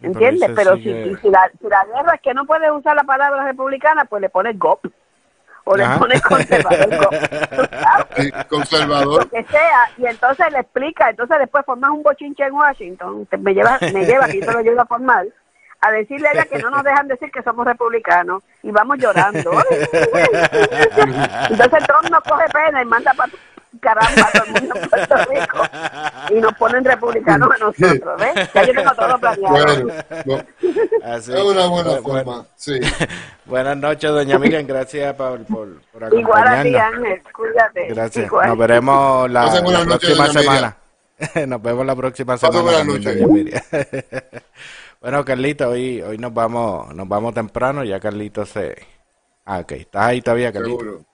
¿Entiendes? 0.02 0.50
Pero 0.56 0.76
si, 0.76 0.84
sigue- 1.06 1.22
si 1.22 1.30
la, 1.30 1.50
si 1.62 1.68
la 1.70 1.86
guerra 1.86 2.16
es 2.16 2.22
que 2.22 2.34
no 2.34 2.46
puedes 2.46 2.70
usar 2.72 2.96
la 2.98 3.04
palabra 3.06 3.46
republicana, 3.46 4.04
pues 4.06 4.22
le 4.22 4.30
pones 4.30 4.60
GOP. 4.60 4.86
O 5.68 5.76
le 5.76 5.84
Ajá. 5.84 5.98
pones 6.00 6.22
conservador 6.22 7.10
Conservador. 8.50 9.24
Lo 9.24 9.30
que 9.30 9.44
sea. 9.46 9.90
Y 9.98 10.06
entonces 10.06 10.46
le 10.52 10.60
explica. 10.60 11.10
Entonces 11.10 11.40
después 11.40 11.66
formas 11.66 11.90
un 11.92 12.04
bochinche 12.04 12.44
en 12.44 12.54
Washington. 12.54 13.28
me 13.40 13.54
lleva, 13.54 13.78
me 13.82 14.06
lleva, 14.06 14.28
que 14.28 14.42
yo 14.42 14.52
lo 14.52 14.62
llevo 14.62 14.82
a 14.82 14.86
formar. 14.86 15.26
A 15.82 15.92
decirle 15.92 16.28
a 16.28 16.32
ella 16.34 16.46
que 16.46 16.60
no 16.60 16.70
nos 16.70 16.84
dejan 16.84 17.08
decir 17.08 17.32
que 17.32 17.42
somos 17.44 17.66
republicanos. 17.66 18.44
Y 18.64 18.72
vamos 18.72 18.98
llorando. 19.00 19.52
Entonces 21.50 21.84
Trump 21.88 22.10
nos 22.12 22.24
coge 22.24 22.46
pena 22.54 22.82
y 22.82 22.86
manda 22.86 23.12
para 23.14 23.32
caramba 23.80 24.30
todo 24.34 24.44
el 24.46 24.52
mundo 24.62 24.76
en 24.82 24.90
Puerto 24.90 25.16
Rico. 25.30 25.58
Y 26.32 26.34
nos 26.42 26.54
ponen 26.54 26.84
republicanos 26.86 27.50
a 27.52 27.58
nosotros. 27.58 28.20
¿Ves? 28.20 28.50
Ya 28.54 28.64
yo 28.64 28.74
tengo 28.74 28.92
todo 28.96 29.18
planeado. 29.20 29.50
Bueno, 29.56 29.94
no, 30.26 30.44
Así. 31.04 31.34
es 31.34 31.42
una 31.44 31.66
buena 31.68 31.90
Bu- 31.92 32.00
bu- 32.00 32.04
forma. 32.04 32.46
Sí. 32.56 32.80
Buenas 33.46 33.78
noches, 33.78 34.10
doña 34.12 34.40
Miriam. 34.40 34.66
Gracias 34.66 35.14
por, 35.16 35.44
por, 35.46 35.82
por 35.92 36.14
Igual 36.18 36.48
a 36.48 36.64
ti, 36.64 36.76
acompañarnos. 36.76 37.04
Ángel. 37.06 37.22
Cuídate. 37.34 37.88
Gracias. 37.90 38.26
Igual. 38.26 38.48
Nos 38.50 38.58
veremos 38.58 39.30
la, 39.32 39.46
la 39.46 39.62
noches, 39.62 39.86
próxima 40.16 40.28
semana. 40.42 40.78
nos 41.48 41.62
vemos 41.62 41.86
la 41.86 41.96
próxima 41.96 42.38
semana. 42.38 42.62
buenas 42.62 42.86
noches. 42.86 43.06
doña 43.20 43.28
Miriam. 43.28 43.62
bueno, 45.02 45.24
Carlito, 45.26 45.70
hoy, 45.70 46.02
hoy 46.02 46.18
nos 46.18 46.34
vamos, 46.34 46.94
nos 46.96 47.08
vamos 47.08 47.34
temprano, 47.34 47.84
ya 47.84 48.00
Carlito 48.00 48.46
se... 48.46 48.76
Ah, 49.46 49.60
ok, 49.60 49.72
estás 49.74 50.06
ahí 50.08 50.22
todavía, 50.22 50.52
Carlito. 50.52 50.80
Seguro. 50.80 51.06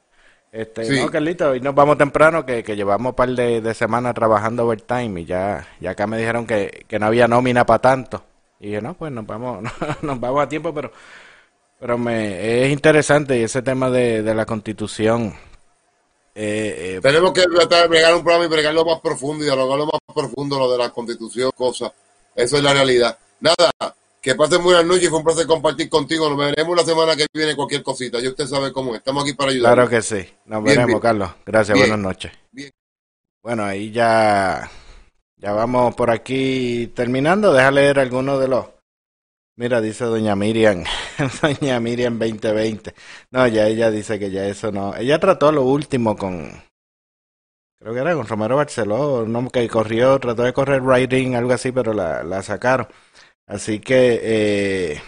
Este, 0.52 0.86
Sí. 0.86 1.00
no, 1.00 1.10
Carlito, 1.10 1.52
hoy 1.52 1.62
nos 1.62 1.74
vamos 1.74 1.98
temprano, 1.98 2.46
que, 2.46 2.62
que 2.64 2.76
llevamos 2.76 3.12
un 3.12 3.16
par 3.16 3.30
de, 3.30 3.62
de 3.62 3.74
semanas 3.74 4.14
trabajando 4.14 4.66
overtime 4.66 5.22
y 5.22 5.26
ya, 5.26 5.66
ya 5.80 5.92
acá 5.92 6.08
me 6.08 6.18
dijeron 6.18 6.46
que, 6.46 6.86
que 6.90 7.00
no 7.00 7.06
había 7.06 7.28
nómina 7.28 7.66
para 7.66 7.80
tanto. 7.80 8.22
Y 8.60 8.68
dije, 8.68 8.82
no, 8.82 8.94
pues 8.94 9.12
nos 9.14 9.26
vamos, 9.26 9.64
nos 10.02 10.20
vamos 10.20 10.44
a 10.44 10.50
tiempo, 10.50 10.74
pero, 10.74 10.92
pero 11.80 11.98
me, 11.98 12.66
es 12.66 12.72
interesante 12.72 13.38
y 13.40 13.44
ese 13.44 13.62
tema 13.62 13.90
de, 13.90 14.22
de 14.24 14.36
la 14.36 14.46
constitución. 14.46 15.34
eh, 16.36 16.96
eh, 16.98 17.00
Tenemos 17.02 17.32
que 17.32 17.44
tratar 17.44 17.84
de 17.84 17.88
bregar 17.88 18.14
un 18.14 18.22
programa 18.24 18.46
y 18.46 18.50
bregarlo 18.50 18.84
más 18.86 19.00
profundo 19.00 19.44
y 19.44 19.48
dialogarlo 19.48 19.86
más 19.86 20.02
profundo, 20.14 20.60
lo 20.60 20.70
de 20.72 20.78
la 20.78 20.90
constitución, 20.90 21.52
cosas. 21.56 21.94
Eso 22.36 22.58
es 22.58 22.64
la 22.64 22.74
realidad. 22.74 23.18
Nada, 23.40 23.72
que 24.22 24.36
pasen 24.36 24.64
buenas 24.64 24.86
noches 24.86 25.04
y 25.04 25.08
fue 25.08 25.18
un 25.18 25.26
placer 25.26 25.48
compartir 25.48 25.90
contigo. 25.90 26.30
Nos 26.30 26.38
veremos 26.38 26.78
la 26.78 26.84
semana 26.84 27.16
que 27.16 27.26
viene 27.34 27.56
cualquier 27.56 27.82
cosita. 27.82 28.20
Ya 28.20 28.30
usted 28.30 28.46
sabe 28.46 28.72
cómo 28.72 28.92
es. 28.94 29.00
Estamos 29.00 29.24
aquí 29.24 29.34
para 29.34 29.52
ayudar. 29.52 29.74
claro 29.74 29.90
que 29.90 30.02
sí. 30.02 30.28
Nos 30.46 30.64
Bien, 30.64 30.76
veremos, 30.76 30.88
bien. 30.88 31.00
Carlos. 31.00 31.32
Gracias, 31.46 31.76
Bien. 31.76 31.90
buenas 31.90 32.04
noches. 32.06 32.32
Bien. 32.52 32.70
Bueno, 33.42 33.64
ahí 33.64 33.92
ya, 33.92 34.70
ya 35.38 35.52
vamos 35.54 35.96
por 35.96 36.12
aquí 36.12 36.92
terminando. 36.96 37.52
Deja 37.52 37.72
leer 37.72 38.00
algunos 38.00 38.40
de 38.40 38.48
los. 38.48 38.66
Mira, 39.58 39.82
dice 39.82 40.06
Doña 40.06 40.36
Miriam, 40.36 40.84
Doña 41.42 41.80
Miriam 41.80 42.18
2020. 42.18 42.94
No, 43.32 43.48
ya 43.48 43.68
ella 43.68 43.92
dice 43.92 44.18
que 44.20 44.30
ya 44.32 44.46
eso 44.46 44.72
no. 44.72 44.96
Ella 44.96 45.20
trató 45.20 45.52
lo 45.52 45.64
último 45.64 46.16
con, 46.16 46.50
creo 47.80 47.94
que 47.94 48.00
era 48.00 48.16
con 48.16 48.28
Romero 48.28 48.56
Barceló, 48.56 49.26
no, 49.28 49.50
que 49.50 49.68
corrió, 49.68 50.20
trató 50.20 50.44
de 50.44 50.54
correr 50.54 50.82
writing, 50.82 51.36
algo 51.36 51.54
así, 51.54 51.72
pero 51.72 51.94
la, 51.94 52.24
la 52.24 52.42
sacaron. 52.42 52.88
Así 53.48 53.80
que, 53.80 54.20
eh, 54.24 55.02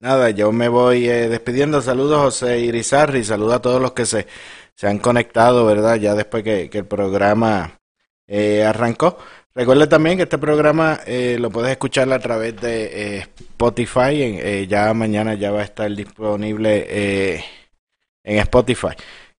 nada, 0.00 0.30
yo 0.30 0.52
me 0.52 0.68
voy 0.68 1.08
eh, 1.08 1.28
despidiendo. 1.28 1.80
Saludos, 1.80 2.20
José 2.20 2.60
Irizarri, 2.60 3.24
saludos 3.24 3.54
a 3.54 3.62
todos 3.62 3.80
los 3.80 3.92
que 3.92 4.06
se, 4.06 4.26
se 4.74 4.86
han 4.86 4.98
conectado, 4.98 5.66
¿verdad? 5.66 5.96
Ya 5.96 6.14
después 6.14 6.44
que, 6.44 6.70
el 6.72 6.86
programa 6.86 7.80
eh, 8.26 8.64
arrancó. 8.64 9.18
Recuerda 9.54 9.88
también 9.88 10.16
que 10.16 10.22
este 10.24 10.38
programa 10.38 11.00
eh, 11.06 11.36
lo 11.38 11.50
puedes 11.50 11.70
escuchar 11.72 12.10
a 12.12 12.18
través 12.18 12.60
de 12.60 13.18
Spotify. 13.18 14.66
Ya 14.66 14.94
mañana 14.94 15.34
ya 15.34 15.50
va 15.50 15.60
a 15.60 15.64
estar 15.64 15.94
disponible 15.94 17.42
en 18.24 18.38
Spotify. 18.38 18.94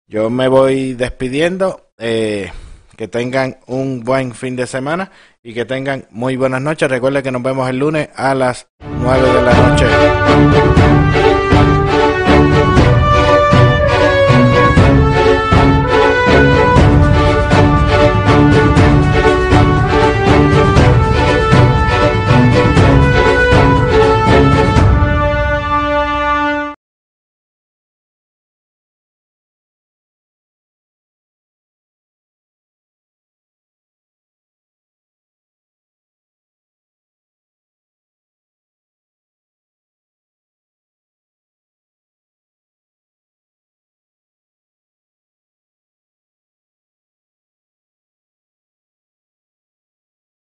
Yo 0.08 0.30
me 0.30 0.48
voy 0.48 0.94
despidiendo. 0.94 1.90
que 1.98 3.08
tengan 3.10 3.58
un 3.66 4.04
buen 4.04 4.36
fin 4.36 4.56
de 4.56 4.68
semana 4.68 5.12
y 5.44 5.54
que 5.54 5.66
tengan 5.66 6.06
muy 6.10 6.38
buenas 6.38 6.62
noches. 6.62 6.90
Recuerden 6.90 7.22
que 7.22 7.32
nos 7.32 7.44
vemos 7.44 7.70
el 7.70 7.78
lunes 7.78 8.10
a 8.16 8.34
las 8.34 8.70
9 8.80 9.34
de 9.34 9.42
la 9.42 9.54
noche. 9.54 11.03